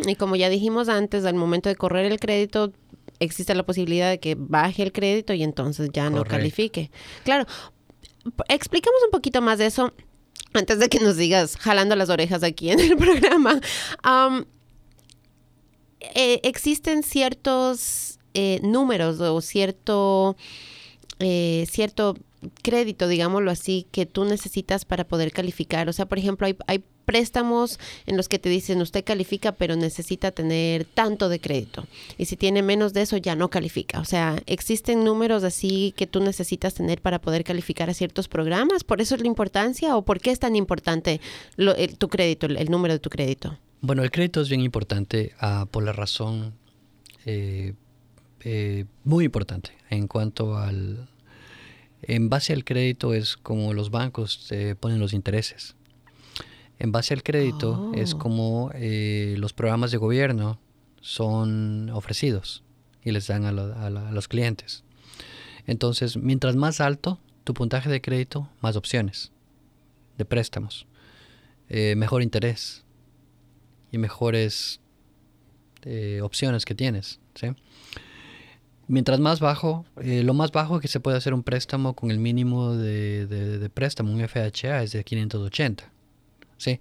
Y 0.08 0.16
como 0.16 0.36
ya 0.36 0.50
dijimos 0.50 0.90
antes, 0.90 1.26
al 1.26 1.36
momento 1.36 1.70
de 1.70 1.76
correr 1.76 2.12
el 2.12 2.20
crédito, 2.20 2.74
existe 3.20 3.56
la 3.56 3.64
posibilidad 3.64 4.10
de 4.10 4.20
que 4.20 4.36
baje 4.38 4.84
el 4.84 4.92
crédito 4.92 5.34
y 5.34 5.44
entonces 5.44 5.90
ya 5.94 6.10
no 6.10 6.24
califique. 6.24 6.92
Claro, 7.24 7.46
explícame 8.50 8.96
un 9.06 9.12
poquito 9.12 9.42
más 9.42 9.60
de 9.60 9.68
eso 9.68 9.94
antes 10.54 10.80
de 10.80 10.90
que 10.90 11.00
nos 11.00 11.18
digas 11.18 11.58
jalando 11.58 11.96
las 11.96 12.10
orejas 12.10 12.44
aquí 12.44 12.70
en 12.70 12.80
el 12.80 12.98
programa. 12.98 13.60
Eh, 16.16 16.42
existen 16.44 17.02
ciertos 17.02 18.20
eh, 18.34 18.60
números 18.64 19.20
o 19.20 19.42
cierto, 19.42 20.36
eh, 21.20 21.66
cierto 21.70 22.16
crédito, 22.62 23.08
digámoslo 23.08 23.52
así, 23.52 23.88
que 23.92 24.06
tú 24.06 24.26
necesitas 24.26 24.86
para 24.86 25.06
poder 25.06 25.32
calificar. 25.32 25.90
O 25.90 25.94
sea, 25.94 26.06
por 26.06 26.18
ejemplo, 26.18 26.48
hay, 26.48 26.58
hay 26.68 26.84
préstamos 27.06 27.80
en 28.06 28.18
los 28.18 28.30
que 28.30 28.40
te 28.40 28.50
dicen 28.50 28.82
usted 28.82 29.04
califica 29.04 29.52
pero 29.52 29.76
necesita 29.76 30.32
tener 30.32 30.86
tanto 30.86 31.30
de 31.30 31.40
crédito 31.40 31.86
y 32.18 32.26
si 32.26 32.38
tiene 32.38 32.62
menos 32.62 32.94
de 32.94 33.02
eso 33.02 33.18
ya 33.18 33.36
no 33.36 33.50
califica. 33.50 34.00
O 34.00 34.06
sea, 34.06 34.42
existen 34.46 35.04
números 35.04 35.44
así 35.44 35.94
que 35.96 36.08
tú 36.08 36.20
necesitas 36.22 36.74
tener 36.74 37.02
para 37.02 37.20
poder 37.20 37.44
calificar 37.44 37.90
a 37.90 37.94
ciertos 37.94 38.28
programas. 38.28 38.84
¿Por 38.84 39.02
eso 39.02 39.16
es 39.16 39.22
la 39.22 39.28
importancia 39.28 39.96
o 39.96 40.04
por 40.04 40.20
qué 40.20 40.32
es 40.32 40.40
tan 40.40 40.56
importante 40.56 41.20
tu 41.98 42.08
crédito, 42.08 42.48
el, 42.48 42.72
número 42.72 42.94
de 42.94 43.00
tu 43.00 43.10
crédito? 43.10 43.58
Bueno, 43.82 44.04
el 44.04 44.12
crédito 44.12 44.42
es 44.42 44.50
bien 44.50 44.62
importante 44.62 45.34
ah, 45.40 45.68
por 45.70 45.84
la 45.84 45.92
razón 45.92 46.54
eh, 47.26 47.74
eh, 48.44 48.86
muy 49.04 49.26
importante 49.26 49.72
en 49.90 50.08
cuanto 50.08 50.58
al... 50.58 51.10
En 52.02 52.30
base 52.30 52.52
al 52.52 52.66
crédito 52.66 53.14
es 53.14 53.38
como 53.38 53.74
los 53.74 53.90
bancos 53.90 54.52
ponen 54.82 55.00
los 55.00 55.14
intereses. 55.14 55.78
En 56.84 56.92
base 56.92 57.14
al 57.14 57.24
crédito 57.24 57.92
es 57.96 58.14
oh. 58.14 58.20
como 58.20 58.72
eh, 58.74 59.36
los 59.38 59.54
programas 59.54 59.92
de 59.92 59.98
gobierno 59.98 60.60
son 61.00 61.90
ofrecidos. 61.92 62.64
y 63.06 63.12
les 63.12 63.28
dan 63.28 63.46
a, 63.46 63.52
los 63.52 64.28
clientes. 64.28 64.84
Entonces, 65.66 66.18
mientras 66.18 66.56
más 66.56 66.82
alto 66.82 67.20
tu 67.44 67.54
puntaje 67.54 67.90
de 67.90 68.02
crédito, 68.02 68.50
más 68.62 68.76
opciones 68.76 69.32
de 70.18 70.26
préstamos, 70.26 70.88
eh, 71.70 71.96
mejor 71.96 72.22
interés 72.22 72.84
y 73.92 73.98
mejores 73.98 74.80
eh, 75.84 76.22
opciones 76.22 76.64
que 76.66 76.76
tienes. 76.76 77.20
Mientras 78.88 79.20
más 79.20 79.40
bajo, 79.40 79.86
eh, 80.02 80.24
lo 80.24 80.34
más 80.34 80.52
bajo 80.52 80.80
que 80.80 80.88
se 80.88 81.00
puede 81.00 81.18
hacer 81.18 81.34
un 81.34 81.44
préstamo 81.44 81.94
con 81.96 82.12
el 82.12 82.20
mínimo 82.20 82.76
de, 82.76 83.70
préstamo, 83.74 84.12
un 84.12 84.28
FHA, 84.28 84.84
es 84.84 84.92
de 84.92 85.04
580. 85.04 85.90
¿sí? 86.58 86.80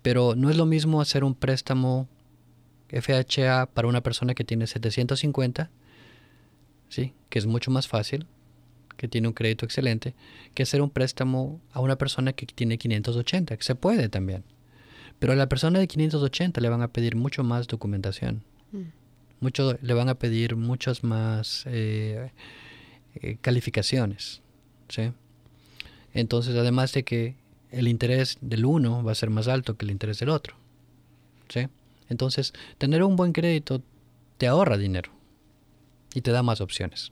Pero 0.00 0.34
no 0.34 0.50
es 0.50 0.56
lo 0.56 0.64
mismo 0.64 1.00
hacer 1.00 1.24
un 1.24 1.34
préstamo 1.34 2.08
FHA 2.88 3.66
para 3.66 3.88
una 3.88 4.02
persona 4.02 4.34
que 4.34 4.44
tiene 4.44 4.66
750, 4.66 5.70
¿sí? 6.88 7.12
que 7.28 7.38
es 7.38 7.46
mucho 7.46 7.70
más 7.70 7.86
fácil, 7.86 8.26
que 8.96 9.08
tiene 9.08 9.28
un 9.28 9.34
crédito 9.34 9.66
excelente, 9.66 10.14
que 10.54 10.62
hacer 10.62 10.80
un 10.80 10.90
préstamo 10.90 11.60
a 11.72 11.80
una 11.80 11.96
persona 11.96 12.32
que 12.32 12.46
tiene 12.46 12.78
580, 12.78 13.56
que 13.56 13.62
se 13.62 13.74
puede 13.74 14.08
también. 14.08 14.44
Pero 15.18 15.34
a 15.34 15.36
la 15.36 15.48
persona 15.48 15.78
de 15.78 15.86
580 15.86 16.60
le 16.60 16.68
van 16.68 16.82
a 16.82 16.88
pedir 16.88 17.14
mucho 17.14 17.44
más 17.44 17.66
documentación. 17.68 18.42
Mm. 18.72 19.01
Mucho, 19.42 19.76
le 19.82 19.92
van 19.92 20.08
a 20.08 20.14
pedir 20.14 20.56
muchas 20.56 21.02
más 21.02 21.64
eh, 21.66 22.30
eh, 23.16 23.36
calificaciones. 23.40 24.40
¿sí? 24.88 25.12
Entonces, 26.14 26.56
además 26.56 26.92
de 26.92 27.02
que 27.02 27.34
el 27.70 27.88
interés 27.88 28.38
del 28.40 28.64
uno 28.64 29.02
va 29.02 29.12
a 29.12 29.16
ser 29.16 29.30
más 29.30 29.48
alto 29.48 29.76
que 29.76 29.84
el 29.84 29.90
interés 29.90 30.20
del 30.20 30.28
otro. 30.28 30.54
¿sí? 31.48 31.66
Entonces, 32.08 32.52
tener 32.78 33.02
un 33.02 33.16
buen 33.16 33.32
crédito 33.32 33.82
te 34.38 34.46
ahorra 34.46 34.78
dinero 34.78 35.10
y 36.14 36.20
te 36.20 36.30
da 36.30 36.42
más 36.42 36.60
opciones. 36.60 37.10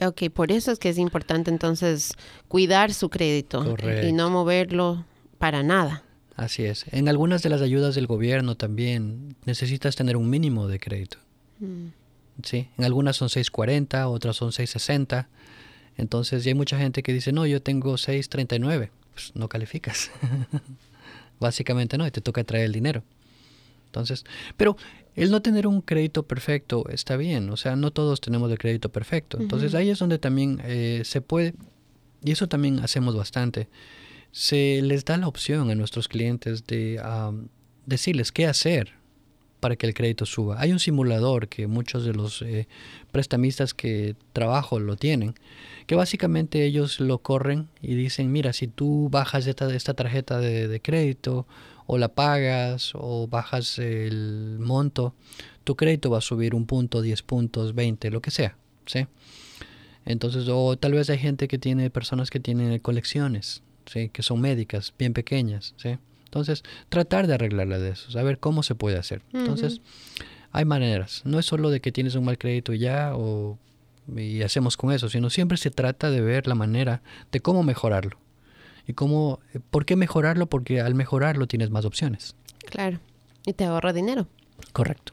Ok, 0.00 0.30
por 0.34 0.52
eso 0.52 0.72
es 0.72 0.78
que 0.78 0.88
es 0.88 0.98
importante 0.98 1.50
entonces 1.50 2.12
cuidar 2.48 2.92
su 2.92 3.08
crédito 3.08 3.76
y 4.04 4.12
no 4.12 4.30
moverlo 4.30 5.04
para 5.38 5.62
nada. 5.62 6.02
Así 6.36 6.64
es. 6.64 6.86
En 6.92 7.08
algunas 7.08 7.42
de 7.42 7.50
las 7.50 7.62
ayudas 7.62 7.94
del 7.94 8.06
gobierno 8.06 8.56
también 8.56 9.36
necesitas 9.44 9.96
tener 9.96 10.16
un 10.16 10.30
mínimo 10.30 10.68
de 10.68 10.78
crédito. 10.78 11.18
Mm. 11.60 11.88
Sí, 12.42 12.68
en 12.78 12.84
algunas 12.84 13.16
son 13.16 13.28
640, 13.28 14.08
otras 14.08 14.36
son 14.36 14.52
660. 14.52 15.28
Entonces, 15.96 16.44
ya 16.44 16.50
hay 16.50 16.54
mucha 16.54 16.78
gente 16.78 17.02
que 17.02 17.12
dice, 17.12 17.32
no, 17.32 17.46
yo 17.46 17.60
tengo 17.60 17.98
639. 17.98 18.90
Pues 19.12 19.32
no 19.34 19.48
calificas. 19.48 20.10
Básicamente 21.40 21.98
no, 21.98 22.06
y 22.06 22.10
te 22.10 22.20
toca 22.20 22.44
traer 22.44 22.66
el 22.66 22.72
dinero. 22.72 23.02
Entonces, 23.86 24.24
pero 24.56 24.76
el 25.16 25.30
no 25.30 25.42
tener 25.42 25.66
un 25.66 25.80
crédito 25.80 26.22
perfecto 26.22 26.84
está 26.90 27.16
bien, 27.16 27.50
o 27.50 27.56
sea, 27.56 27.74
no 27.74 27.90
todos 27.90 28.20
tenemos 28.20 28.50
el 28.52 28.58
crédito 28.58 28.90
perfecto. 28.90 29.40
Entonces 29.40 29.74
ahí 29.74 29.88
es 29.88 29.98
donde 29.98 30.18
también 30.18 30.60
eh, 30.64 31.02
se 31.04 31.20
puede, 31.20 31.54
y 32.22 32.32
eso 32.32 32.48
también 32.48 32.80
hacemos 32.80 33.16
bastante, 33.16 33.68
se 34.30 34.80
les 34.82 35.04
da 35.04 35.16
la 35.16 35.26
opción 35.26 35.70
a 35.70 35.74
nuestros 35.74 36.06
clientes 36.06 36.66
de 36.66 37.02
decirles 37.86 38.30
qué 38.30 38.46
hacer 38.46 38.97
para 39.60 39.76
que 39.76 39.86
el 39.86 39.94
crédito 39.94 40.26
suba. 40.26 40.60
Hay 40.60 40.72
un 40.72 40.78
simulador 40.78 41.48
que 41.48 41.66
muchos 41.66 42.04
de 42.04 42.12
los 42.12 42.42
eh, 42.42 42.68
prestamistas 43.10 43.74
que 43.74 44.16
trabajo 44.32 44.78
lo 44.78 44.96
tienen, 44.96 45.34
que 45.86 45.94
básicamente 45.94 46.64
ellos 46.64 47.00
lo 47.00 47.18
corren 47.18 47.68
y 47.80 47.94
dicen, 47.94 48.30
mira, 48.30 48.52
si 48.52 48.68
tú 48.68 49.08
bajas 49.10 49.46
esta, 49.46 49.74
esta 49.74 49.94
tarjeta 49.94 50.38
de, 50.38 50.68
de 50.68 50.80
crédito 50.80 51.46
o 51.86 51.98
la 51.98 52.08
pagas 52.08 52.92
o 52.94 53.26
bajas 53.26 53.78
el 53.78 54.58
monto, 54.60 55.14
tu 55.64 55.76
crédito 55.76 56.10
va 56.10 56.18
a 56.18 56.22
subir 56.22 56.54
un 56.54 56.66
punto, 56.66 57.02
10 57.02 57.22
puntos, 57.22 57.74
20, 57.74 58.10
lo 58.10 58.22
que 58.22 58.30
sea, 58.30 58.56
¿sí? 58.86 59.06
Entonces, 60.04 60.48
o 60.48 60.78
tal 60.78 60.92
vez 60.92 61.10
hay 61.10 61.18
gente 61.18 61.48
que 61.48 61.58
tiene, 61.58 61.90
personas 61.90 62.30
que 62.30 62.40
tienen 62.40 62.78
colecciones, 62.78 63.62
¿sí? 63.84 64.08
Que 64.08 64.22
son 64.22 64.40
médicas, 64.40 64.94
bien 64.98 65.12
pequeñas, 65.12 65.74
¿sí? 65.76 65.98
Entonces, 66.28 66.62
tratar 66.90 67.26
de 67.26 67.34
arreglarla 67.34 67.78
de 67.78 67.90
eso, 67.90 68.10
saber 68.10 68.38
cómo 68.38 68.62
se 68.62 68.74
puede 68.74 68.98
hacer. 68.98 69.22
Entonces, 69.32 69.80
hay 70.52 70.66
maneras. 70.66 71.22
No 71.24 71.38
es 71.38 71.46
solo 71.46 71.70
de 71.70 71.80
que 71.80 71.90
tienes 71.90 72.16
un 72.16 72.26
mal 72.26 72.36
crédito 72.36 72.74
y 72.74 72.80
ya, 72.80 73.12
o 73.14 73.58
y 74.14 74.42
hacemos 74.42 74.76
con 74.76 74.92
eso, 74.92 75.08
sino 75.08 75.30
siempre 75.30 75.58
se 75.58 75.70
trata 75.70 76.10
de 76.10 76.20
ver 76.20 76.46
la 76.46 76.54
manera 76.54 77.02
de 77.32 77.40
cómo 77.40 77.62
mejorarlo. 77.62 78.18
¿Y 78.86 78.92
cómo, 78.92 79.40
por 79.70 79.84
qué 79.84 79.96
mejorarlo? 79.96 80.46
Porque 80.46 80.80
al 80.80 80.94
mejorarlo 80.94 81.46
tienes 81.46 81.70
más 81.70 81.84
opciones. 81.84 82.34
Claro, 82.70 83.00
y 83.46 83.54
te 83.54 83.64
ahorra 83.64 83.92
dinero. 83.92 84.26
Correcto. 84.72 85.12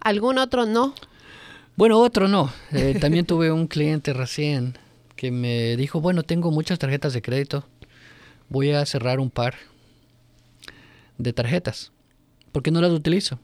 ¿Algún 0.00 0.38
otro 0.38 0.66
no? 0.66 0.94
Bueno, 1.76 1.98
otro 1.98 2.28
no. 2.28 2.52
Eh, 2.72 2.98
también 3.00 3.26
tuve 3.26 3.50
un 3.50 3.66
cliente 3.66 4.12
recién 4.12 4.78
que 5.16 5.30
me 5.30 5.76
dijo, 5.76 6.00
bueno, 6.00 6.22
tengo 6.22 6.50
muchas 6.50 6.78
tarjetas 6.78 7.12
de 7.12 7.22
crédito, 7.22 7.64
voy 8.48 8.70
a 8.72 8.84
cerrar 8.86 9.20
un 9.20 9.30
par 9.30 9.54
de 11.18 11.32
tarjetas, 11.32 11.92
porque 12.52 12.70
no 12.70 12.80
las 12.80 12.92
utilizo. 12.92 13.38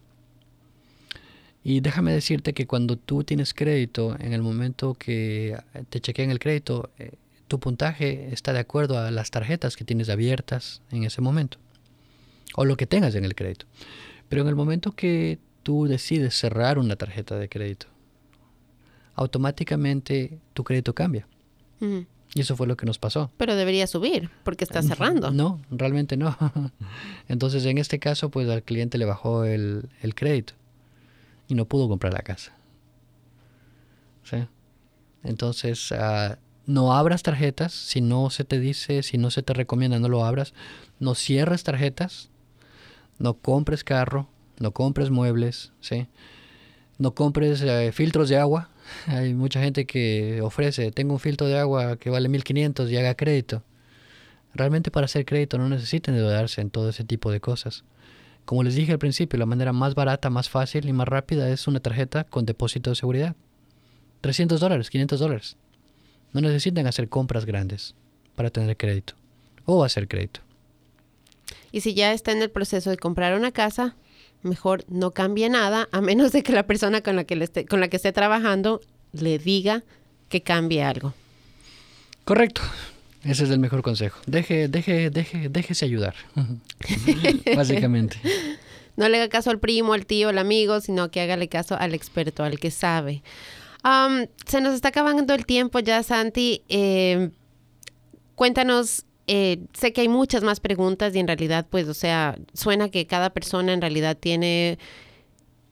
Y 1.62 1.80
déjame 1.80 2.12
decirte 2.12 2.54
que 2.54 2.66
cuando 2.66 2.96
tú 2.96 3.22
tienes 3.22 3.52
crédito, 3.52 4.16
en 4.18 4.32
el 4.32 4.42
momento 4.42 4.94
que 4.94 5.58
te 5.90 6.00
chequean 6.00 6.30
el 6.30 6.38
crédito, 6.38 6.90
eh, 6.98 7.12
tu 7.48 7.60
puntaje 7.60 8.32
está 8.32 8.52
de 8.52 8.60
acuerdo 8.60 8.98
a 8.98 9.10
las 9.10 9.30
tarjetas 9.30 9.76
que 9.76 9.84
tienes 9.84 10.08
abiertas 10.08 10.82
en 10.90 11.04
ese 11.04 11.20
momento 11.20 11.58
o 12.54 12.64
lo 12.64 12.76
que 12.76 12.86
tengas 12.86 13.14
en 13.14 13.24
el 13.24 13.34
crédito. 13.34 13.66
Pero 14.28 14.42
en 14.42 14.48
el 14.48 14.54
momento 14.54 14.92
que 14.92 15.38
tú 15.62 15.86
decides 15.86 16.34
cerrar 16.34 16.78
una 16.78 16.96
tarjeta 16.96 17.36
de 17.36 17.48
crédito, 17.48 17.86
automáticamente 19.14 20.38
tu 20.54 20.64
crédito 20.64 20.94
cambia. 20.94 21.26
Y 22.34 22.42
eso 22.42 22.56
fue 22.56 22.66
lo 22.66 22.76
que 22.76 22.86
nos 22.86 22.98
pasó. 22.98 23.30
Pero 23.36 23.56
debería 23.56 23.86
subir 23.86 24.30
porque 24.44 24.64
está 24.64 24.82
cerrando. 24.82 25.30
No, 25.32 25.60
realmente 25.70 26.16
no. 26.16 26.36
Entonces 27.28 27.64
en 27.66 27.78
este 27.78 27.98
caso 27.98 28.30
pues 28.30 28.48
al 28.48 28.62
cliente 28.62 28.98
le 28.98 29.04
bajó 29.04 29.44
el, 29.44 29.88
crédito 30.14 30.54
y 31.48 31.54
no 31.54 31.64
pudo 31.64 31.88
comprar 31.88 32.12
la 32.12 32.22
casa. 32.22 32.56
¿Sí? 34.22 34.46
Entonces 35.24 35.90
uh, 35.90 36.36
no 36.66 36.92
abras 36.92 37.24
tarjetas, 37.24 37.72
si 37.72 38.00
no 38.00 38.30
se 38.30 38.44
te 38.44 38.60
dice, 38.60 39.02
si 39.02 39.18
no 39.18 39.30
se 39.30 39.42
te 39.42 39.52
recomienda, 39.52 39.98
no 39.98 40.08
lo 40.08 40.24
abras. 40.24 40.54
No 41.00 41.16
cierres 41.16 41.64
tarjetas, 41.64 42.30
no 43.18 43.34
compres 43.34 43.82
carro, 43.82 44.28
no 44.60 44.72
compres 44.72 45.10
muebles, 45.10 45.72
¿sí? 45.80 46.06
No 47.00 47.14
compres 47.14 47.62
eh, 47.62 47.92
filtros 47.92 48.28
de 48.28 48.36
agua. 48.36 48.68
Hay 49.06 49.32
mucha 49.32 49.62
gente 49.62 49.86
que 49.86 50.42
ofrece, 50.42 50.92
tengo 50.92 51.14
un 51.14 51.18
filtro 51.18 51.46
de 51.46 51.58
agua 51.58 51.96
que 51.96 52.10
vale 52.10 52.28
1500 52.28 52.90
y 52.90 52.96
haga 52.98 53.14
crédito. 53.14 53.62
Realmente 54.52 54.90
para 54.90 55.06
hacer 55.06 55.24
crédito 55.24 55.56
no 55.56 55.66
necesitan 55.70 56.14
endeudarse 56.14 56.60
en 56.60 56.68
todo 56.68 56.90
ese 56.90 57.04
tipo 57.04 57.32
de 57.32 57.40
cosas. 57.40 57.84
Como 58.44 58.62
les 58.64 58.74
dije 58.74 58.92
al 58.92 58.98
principio, 58.98 59.38
la 59.38 59.46
manera 59.46 59.72
más 59.72 59.94
barata, 59.94 60.28
más 60.28 60.50
fácil 60.50 60.86
y 60.88 60.92
más 60.92 61.08
rápida 61.08 61.48
es 61.48 61.66
una 61.66 61.80
tarjeta 61.80 62.24
con 62.24 62.44
depósito 62.44 62.90
de 62.90 62.96
seguridad. 62.96 63.34
300 64.20 64.60
dólares, 64.60 64.90
500 64.90 65.20
dólares. 65.20 65.56
No 66.34 66.42
necesitan 66.42 66.86
hacer 66.86 67.08
compras 67.08 67.46
grandes 67.46 67.94
para 68.36 68.50
tener 68.50 68.76
crédito 68.76 69.14
o 69.64 69.84
hacer 69.84 70.06
crédito. 70.06 70.40
Y 71.72 71.80
si 71.80 71.94
ya 71.94 72.12
está 72.12 72.32
en 72.32 72.42
el 72.42 72.50
proceso 72.50 72.90
de 72.90 72.98
comprar 72.98 73.38
una 73.38 73.52
casa, 73.52 73.96
mejor 74.42 74.84
no 74.88 75.10
cambie 75.12 75.48
nada 75.48 75.88
a 75.92 76.00
menos 76.00 76.32
de 76.32 76.42
que 76.42 76.52
la 76.52 76.64
persona 76.64 77.02
con 77.02 77.16
la 77.16 77.24
que, 77.24 77.36
le 77.36 77.44
esté, 77.44 77.66
con 77.66 77.80
la 77.80 77.88
que 77.88 77.96
esté 77.96 78.12
trabajando 78.12 78.80
le 79.12 79.38
diga 79.38 79.82
que 80.28 80.42
cambie 80.42 80.82
algo. 80.82 81.14
Correcto. 82.24 82.62
Ese 83.22 83.44
es 83.44 83.50
el 83.50 83.58
mejor 83.58 83.82
consejo. 83.82 84.18
Deje, 84.26 84.68
deje, 84.68 85.10
deje, 85.10 85.48
déjese 85.50 85.84
ayudar. 85.84 86.14
Básicamente. 87.56 88.18
No 88.96 89.08
le 89.08 89.18
haga 89.18 89.28
caso 89.28 89.50
al 89.50 89.58
primo, 89.58 89.92
al 89.92 90.06
tío, 90.06 90.30
al 90.30 90.38
amigo, 90.38 90.80
sino 90.80 91.10
que 91.10 91.20
hágale 91.20 91.48
caso 91.48 91.76
al 91.78 91.94
experto, 91.94 92.44
al 92.44 92.58
que 92.58 92.70
sabe 92.70 93.22
se 94.46 94.60
nos 94.60 94.74
está 94.74 94.88
acabando 94.88 95.34
el 95.34 95.46
tiempo 95.46 95.78
ya, 95.78 96.02
Santi. 96.02 96.62
Eh, 96.68 97.30
cuéntanos, 98.34 99.04
eh, 99.32 99.60
sé 99.74 99.92
que 99.92 100.00
hay 100.00 100.08
muchas 100.08 100.42
más 100.42 100.58
preguntas 100.58 101.14
y 101.14 101.20
en 101.20 101.28
realidad, 101.28 101.64
pues, 101.70 101.86
o 101.86 101.94
sea, 101.94 102.36
suena 102.52 102.88
que 102.88 103.06
cada 103.06 103.30
persona 103.30 103.72
en 103.72 103.80
realidad 103.80 104.18
tiene 104.18 104.76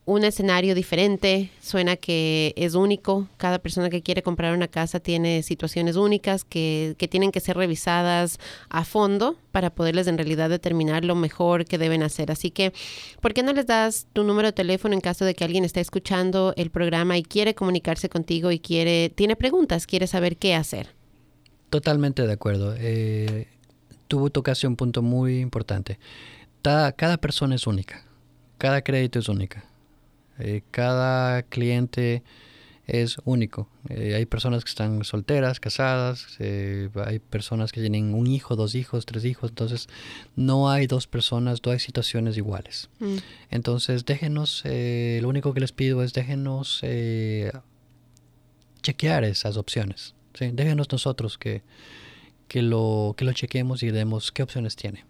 un 0.04 0.22
escenario 0.22 0.76
diferente, 0.76 1.50
suena 1.60 1.96
que 1.96 2.54
es 2.56 2.76
único, 2.76 3.26
cada 3.36 3.58
persona 3.58 3.90
que 3.90 4.00
quiere 4.00 4.22
comprar 4.22 4.54
una 4.54 4.68
casa 4.68 5.00
tiene 5.00 5.42
situaciones 5.42 5.96
únicas 5.96 6.44
que, 6.44 6.94
que, 6.98 7.08
tienen 7.08 7.32
que 7.32 7.40
ser 7.40 7.56
revisadas 7.56 8.38
a 8.68 8.84
fondo 8.84 9.36
para 9.50 9.70
poderles 9.70 10.06
en 10.06 10.18
realidad 10.18 10.50
determinar 10.50 11.04
lo 11.04 11.16
mejor 11.16 11.64
que 11.64 11.78
deben 11.78 12.04
hacer. 12.04 12.30
Así 12.30 12.52
que, 12.52 12.72
¿por 13.20 13.34
qué 13.34 13.42
no 13.42 13.52
les 13.52 13.66
das 13.66 14.06
tu 14.12 14.22
número 14.22 14.46
de 14.46 14.52
teléfono 14.52 14.94
en 14.94 15.00
caso 15.00 15.24
de 15.24 15.34
que 15.34 15.42
alguien 15.42 15.64
esté 15.64 15.80
escuchando 15.80 16.54
el 16.56 16.70
programa 16.70 17.18
y 17.18 17.24
quiere 17.24 17.56
comunicarse 17.56 18.08
contigo 18.08 18.52
y 18.52 18.60
quiere, 18.60 19.10
tiene 19.10 19.34
preguntas, 19.34 19.84
quiere 19.88 20.06
saber 20.06 20.36
qué 20.36 20.54
hacer? 20.54 20.97
Totalmente 21.70 22.26
de 22.26 22.32
acuerdo. 22.32 22.74
Eh, 22.78 23.48
tú 24.08 24.30
tocaste 24.30 24.66
un 24.66 24.76
punto 24.76 25.02
muy 25.02 25.40
importante. 25.40 25.98
cada 26.62 27.16
persona 27.18 27.54
es 27.54 27.66
única, 27.66 28.04
cada 28.58 28.82
crédito 28.82 29.18
es 29.18 29.28
única 29.28 29.64
eh, 30.38 30.62
cada 30.70 31.42
cliente 31.42 32.22
es 32.86 33.18
único. 33.24 33.68
Eh, 33.90 34.14
hay 34.14 34.24
personas 34.24 34.64
que 34.64 34.70
están 34.70 35.04
solteras, 35.04 35.60
casadas, 35.60 36.26
eh, 36.38 36.88
hay 37.04 37.18
personas 37.18 37.70
que 37.70 37.80
tienen 37.80 38.14
un 38.14 38.26
hijo, 38.26 38.56
dos 38.56 38.74
hijos, 38.74 39.04
tres 39.04 39.26
hijos, 39.26 39.50
entonces 39.50 39.88
no 40.36 40.70
hay 40.70 40.86
dos 40.86 41.06
personas, 41.06 41.60
no 41.64 41.72
hay 41.72 41.80
situaciones 41.80 42.38
iguales. 42.38 42.88
Mm. 42.98 43.16
Entonces 43.50 44.06
déjenos, 44.06 44.62
eh, 44.64 45.18
lo 45.20 45.28
único 45.28 45.52
que 45.52 45.60
les 45.60 45.72
pido 45.72 46.02
es 46.02 46.14
déjenos 46.14 46.80
chequear 48.80 49.24
esas 49.24 49.58
opciones. 49.58 50.14
¿Sí? 50.38 50.50
Déjenos 50.52 50.90
nosotros 50.90 51.38
que, 51.38 51.62
que, 52.46 52.62
lo, 52.62 53.14
que 53.16 53.24
lo 53.24 53.32
chequemos 53.32 53.82
y 53.82 53.90
demos 53.90 54.32
qué 54.32 54.42
opciones 54.42 54.76
tiene. 54.76 55.04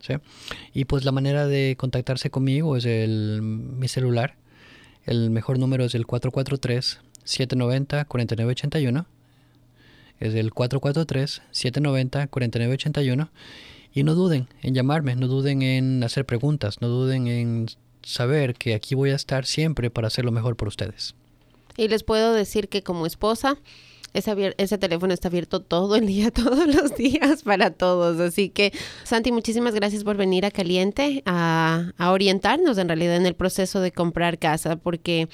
¿sí? 0.00 0.14
Y 0.72 0.84
pues 0.84 1.04
la 1.04 1.12
manera 1.12 1.46
de 1.46 1.76
contactarse 1.78 2.30
conmigo 2.30 2.76
es 2.76 2.84
el, 2.84 3.40
mi 3.42 3.88
celular. 3.88 4.36
El 5.04 5.30
mejor 5.30 5.58
número 5.58 5.84
es 5.84 5.94
el 5.94 6.06
443 6.06 7.00
790-4981. 7.28 9.06
Es 10.20 10.34
el 10.34 10.52
443-790-4981. 10.52 13.28
Y 13.94 14.02
no 14.02 14.14
duden 14.14 14.48
en 14.62 14.74
llamarme, 14.74 15.16
no 15.16 15.28
duden 15.28 15.62
en 15.62 16.04
hacer 16.04 16.26
preguntas, 16.26 16.80
no 16.80 16.88
duden 16.88 17.26
en 17.26 17.66
saber 18.02 18.54
que 18.54 18.74
aquí 18.74 18.94
voy 18.94 19.10
a 19.10 19.16
estar 19.16 19.44
siempre 19.46 19.90
para 19.90 20.06
hacer 20.08 20.24
lo 20.24 20.32
mejor 20.32 20.56
por 20.56 20.68
ustedes. 20.68 21.14
Y 21.76 21.88
les 21.88 22.02
puedo 22.02 22.32
decir 22.32 22.68
que 22.68 22.82
como 22.82 23.04
esposa, 23.06 23.58
ese, 24.18 24.54
ese, 24.58 24.78
teléfono 24.78 25.14
está 25.14 25.28
abierto 25.28 25.60
todo 25.60 25.96
el 25.96 26.06
día, 26.06 26.30
todos 26.32 26.66
los 26.66 26.94
días 26.94 27.42
para 27.42 27.70
todos. 27.70 28.20
Así 28.20 28.50
que, 28.50 28.72
Santi, 29.04 29.32
muchísimas 29.32 29.74
gracias 29.74 30.04
por 30.04 30.16
venir 30.16 30.44
a 30.44 30.50
Caliente 30.50 31.22
a, 31.26 31.92
a 31.96 32.12
orientarnos 32.12 32.78
en 32.78 32.88
realidad 32.88 33.16
en 33.16 33.26
el 33.26 33.34
proceso 33.34 33.80
de 33.80 33.92
comprar 33.92 34.38
casa, 34.38 34.76
porque 34.76 35.28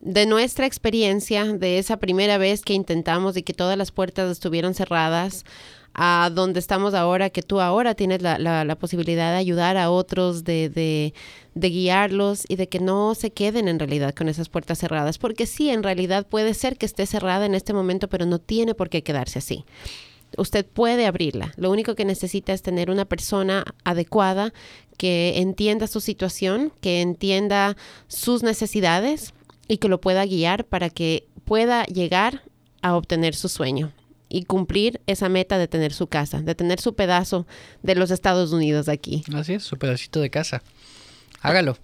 de 0.00 0.26
nuestra 0.26 0.66
experiencia, 0.66 1.44
de 1.44 1.78
esa 1.78 1.96
primera 1.96 2.36
vez 2.36 2.62
que 2.62 2.74
intentamos 2.74 3.36
y 3.38 3.42
que 3.42 3.54
todas 3.54 3.78
las 3.78 3.90
puertas 3.90 4.30
estuvieron 4.30 4.74
cerradas, 4.74 5.44
a 5.94 6.30
donde 6.34 6.58
estamos 6.58 6.92
ahora, 6.92 7.30
que 7.30 7.42
tú 7.42 7.60
ahora 7.60 7.94
tienes 7.94 8.20
la, 8.20 8.38
la, 8.38 8.74
posibilidad 8.76 9.32
de 9.32 9.38
ayudar 9.38 9.76
a 9.76 9.90
otros, 9.90 10.42
de, 10.42 10.68
de, 10.68 11.14
de, 11.54 11.70
guiarlos 11.70 12.44
y 12.48 12.56
de 12.56 12.68
que 12.68 12.80
no 12.80 13.14
se 13.14 13.30
queden 13.30 13.68
en 13.68 13.78
realidad 13.78 14.12
con 14.12 14.28
esas 14.28 14.48
puertas 14.48 14.78
cerradas, 14.78 15.18
porque 15.18 15.46
sí, 15.46 15.70
en 15.70 15.84
realidad 15.84 16.26
puede 16.26 16.52
ser 16.54 16.76
que 16.76 16.86
esté 16.86 17.06
cerrada 17.06 17.46
en 17.46 17.54
este 17.54 17.72
momento, 17.72 18.08
pero 18.08 18.26
no 18.26 18.40
tiene 18.40 18.74
por 18.74 18.90
qué 18.90 19.02
quedarse 19.02 19.38
así. 19.38 19.64
Usted 20.36 20.66
puede 20.66 21.06
abrirla. 21.06 21.52
Lo 21.56 21.70
único 21.70 21.94
que 21.94 22.04
necesita 22.04 22.52
es 22.52 22.62
tener 22.62 22.90
una 22.90 23.04
persona 23.04 23.64
adecuada 23.84 24.52
que 24.98 25.34
entienda 25.36 25.86
su 25.86 26.00
situación, 26.00 26.72
que 26.80 27.02
entienda 27.02 27.76
sus 28.08 28.42
necesidades 28.42 29.32
y 29.68 29.76
que 29.76 29.88
lo 29.88 30.00
pueda 30.00 30.26
guiar 30.26 30.64
para 30.64 30.90
que 30.90 31.28
pueda 31.44 31.84
llegar 31.84 32.42
a 32.82 32.96
obtener 32.96 33.36
su 33.36 33.48
sueño 33.48 33.92
y 34.28 34.44
cumplir 34.44 35.00
esa 35.06 35.28
meta 35.28 35.58
de 35.58 35.68
tener 35.68 35.92
su 35.92 36.06
casa, 36.06 36.40
de 36.40 36.54
tener 36.54 36.80
su 36.80 36.94
pedazo 36.94 37.46
de 37.82 37.94
los 37.94 38.10
Estados 38.10 38.52
Unidos 38.52 38.88
aquí. 38.88 39.22
Así 39.34 39.54
es, 39.54 39.62
su 39.62 39.76
pedacito 39.76 40.20
de 40.20 40.30
casa. 40.30 40.62
Hágalo. 41.40 41.76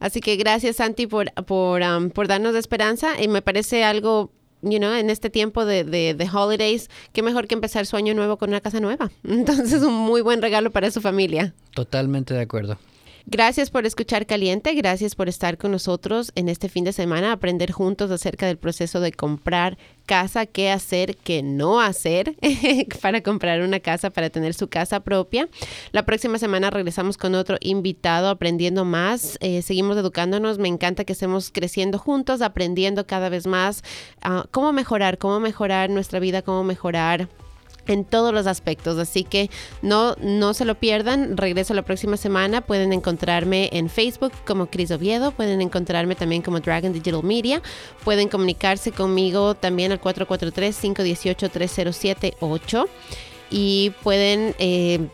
Así 0.00 0.20
que 0.20 0.36
gracias, 0.36 0.76
Santi, 0.76 1.06
por, 1.06 1.32
por, 1.44 1.82
um, 1.82 2.10
por 2.10 2.28
darnos 2.28 2.54
esperanza. 2.54 3.20
Y 3.20 3.28
me 3.28 3.42
parece 3.42 3.84
algo, 3.84 4.30
you 4.62 4.78
know, 4.78 4.92
en 4.92 5.10
este 5.10 5.30
tiempo 5.30 5.64
de, 5.64 5.84
de, 5.84 6.14
de, 6.14 6.30
holidays, 6.32 6.88
qué 7.12 7.22
mejor 7.22 7.48
que 7.48 7.54
empezar 7.54 7.86
su 7.86 7.96
año 7.96 8.14
nuevo 8.14 8.36
con 8.36 8.50
una 8.50 8.60
casa 8.60 8.80
nueva. 8.80 9.10
Entonces, 9.24 9.82
un 9.82 9.94
muy 9.94 10.20
buen 10.20 10.40
regalo 10.40 10.70
para 10.70 10.90
su 10.90 11.00
familia. 11.00 11.54
Totalmente 11.74 12.34
de 12.34 12.42
acuerdo. 12.42 12.78
Gracias 13.30 13.68
por 13.68 13.84
escuchar 13.84 14.24
Caliente, 14.24 14.72
gracias 14.72 15.14
por 15.14 15.28
estar 15.28 15.58
con 15.58 15.70
nosotros 15.70 16.32
en 16.34 16.48
este 16.48 16.70
fin 16.70 16.84
de 16.84 16.94
semana, 16.94 17.30
aprender 17.30 17.72
juntos 17.72 18.10
acerca 18.10 18.46
del 18.46 18.56
proceso 18.56 19.00
de 19.00 19.12
comprar 19.12 19.76
casa, 20.06 20.46
qué 20.46 20.70
hacer, 20.70 21.14
qué 21.18 21.42
no 21.42 21.78
hacer 21.78 22.36
para 23.02 23.20
comprar 23.20 23.60
una 23.60 23.80
casa, 23.80 24.08
para 24.08 24.30
tener 24.30 24.54
su 24.54 24.68
casa 24.68 25.00
propia. 25.00 25.46
La 25.92 26.06
próxima 26.06 26.38
semana 26.38 26.70
regresamos 26.70 27.18
con 27.18 27.34
otro 27.34 27.58
invitado 27.60 28.30
aprendiendo 28.30 28.86
más, 28.86 29.36
eh, 29.42 29.60
seguimos 29.60 29.98
educándonos, 29.98 30.56
me 30.56 30.68
encanta 30.68 31.04
que 31.04 31.12
estemos 31.12 31.50
creciendo 31.52 31.98
juntos, 31.98 32.40
aprendiendo 32.40 33.06
cada 33.06 33.28
vez 33.28 33.46
más 33.46 33.82
uh, 34.24 34.48
cómo 34.50 34.72
mejorar, 34.72 35.18
cómo 35.18 35.38
mejorar 35.38 35.90
nuestra 35.90 36.18
vida, 36.18 36.40
cómo 36.40 36.64
mejorar 36.64 37.28
en 37.88 38.04
todos 38.04 38.32
los 38.32 38.46
aspectos. 38.46 38.96
Así 38.98 39.24
que 39.24 39.50
no, 39.82 40.14
no 40.20 40.54
se 40.54 40.64
lo 40.64 40.76
pierdan. 40.76 41.36
Regreso 41.36 41.74
la 41.74 41.82
próxima 41.82 42.16
semana. 42.16 42.60
Pueden 42.60 42.92
encontrarme 42.92 43.68
en 43.72 43.90
Facebook 43.90 44.30
como 44.46 44.66
Cris 44.66 44.92
Oviedo. 44.92 45.32
Pueden 45.32 45.60
encontrarme 45.60 46.14
también 46.14 46.42
como 46.42 46.60
Dragon 46.60 46.92
Digital 46.92 47.24
Media. 47.24 47.60
Pueden 48.04 48.28
comunicarse 48.28 48.92
conmigo 48.92 49.54
también 49.54 49.90
al 49.90 50.00
443-518-3078. 50.00 52.86
Y 53.50 53.90
pueden... 54.02 54.54
Eh, 54.58 55.08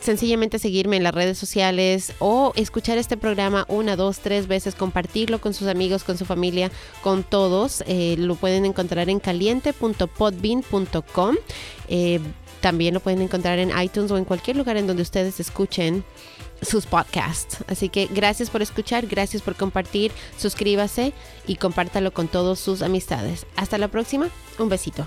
sencillamente 0.00 0.58
seguirme 0.58 0.96
en 0.96 1.02
las 1.02 1.14
redes 1.14 1.38
sociales 1.38 2.12
o 2.18 2.52
escuchar 2.56 2.98
este 2.98 3.16
programa 3.16 3.64
una, 3.68 3.96
dos, 3.96 4.20
tres 4.20 4.46
veces, 4.46 4.74
compartirlo 4.74 5.40
con 5.40 5.54
sus 5.54 5.68
amigos, 5.68 6.04
con 6.04 6.18
su 6.18 6.24
familia, 6.24 6.70
con 7.02 7.22
todos. 7.22 7.84
Eh, 7.86 8.16
lo 8.18 8.34
pueden 8.36 8.64
encontrar 8.64 9.08
en 9.08 9.20
caliente.podbean.com. 9.20 11.36
Eh, 11.88 12.20
también 12.60 12.94
lo 12.94 13.00
pueden 13.00 13.22
encontrar 13.22 13.58
en 13.58 13.70
iTunes 13.78 14.10
o 14.10 14.16
en 14.16 14.24
cualquier 14.24 14.56
lugar 14.56 14.76
en 14.76 14.86
donde 14.86 15.02
ustedes 15.02 15.40
escuchen 15.40 16.04
sus 16.62 16.86
podcasts. 16.86 17.58
Así 17.68 17.88
que 17.88 18.06
gracias 18.06 18.50
por 18.50 18.62
escuchar, 18.62 19.06
gracias 19.06 19.42
por 19.42 19.56
compartir, 19.56 20.12
suscríbase 20.38 21.12
y 21.46 21.56
compártalo 21.56 22.12
con 22.12 22.28
todos 22.28 22.58
sus 22.58 22.82
amistades. 22.82 23.46
Hasta 23.56 23.78
la 23.78 23.88
próxima, 23.88 24.30
un 24.58 24.68
besito. 24.68 25.06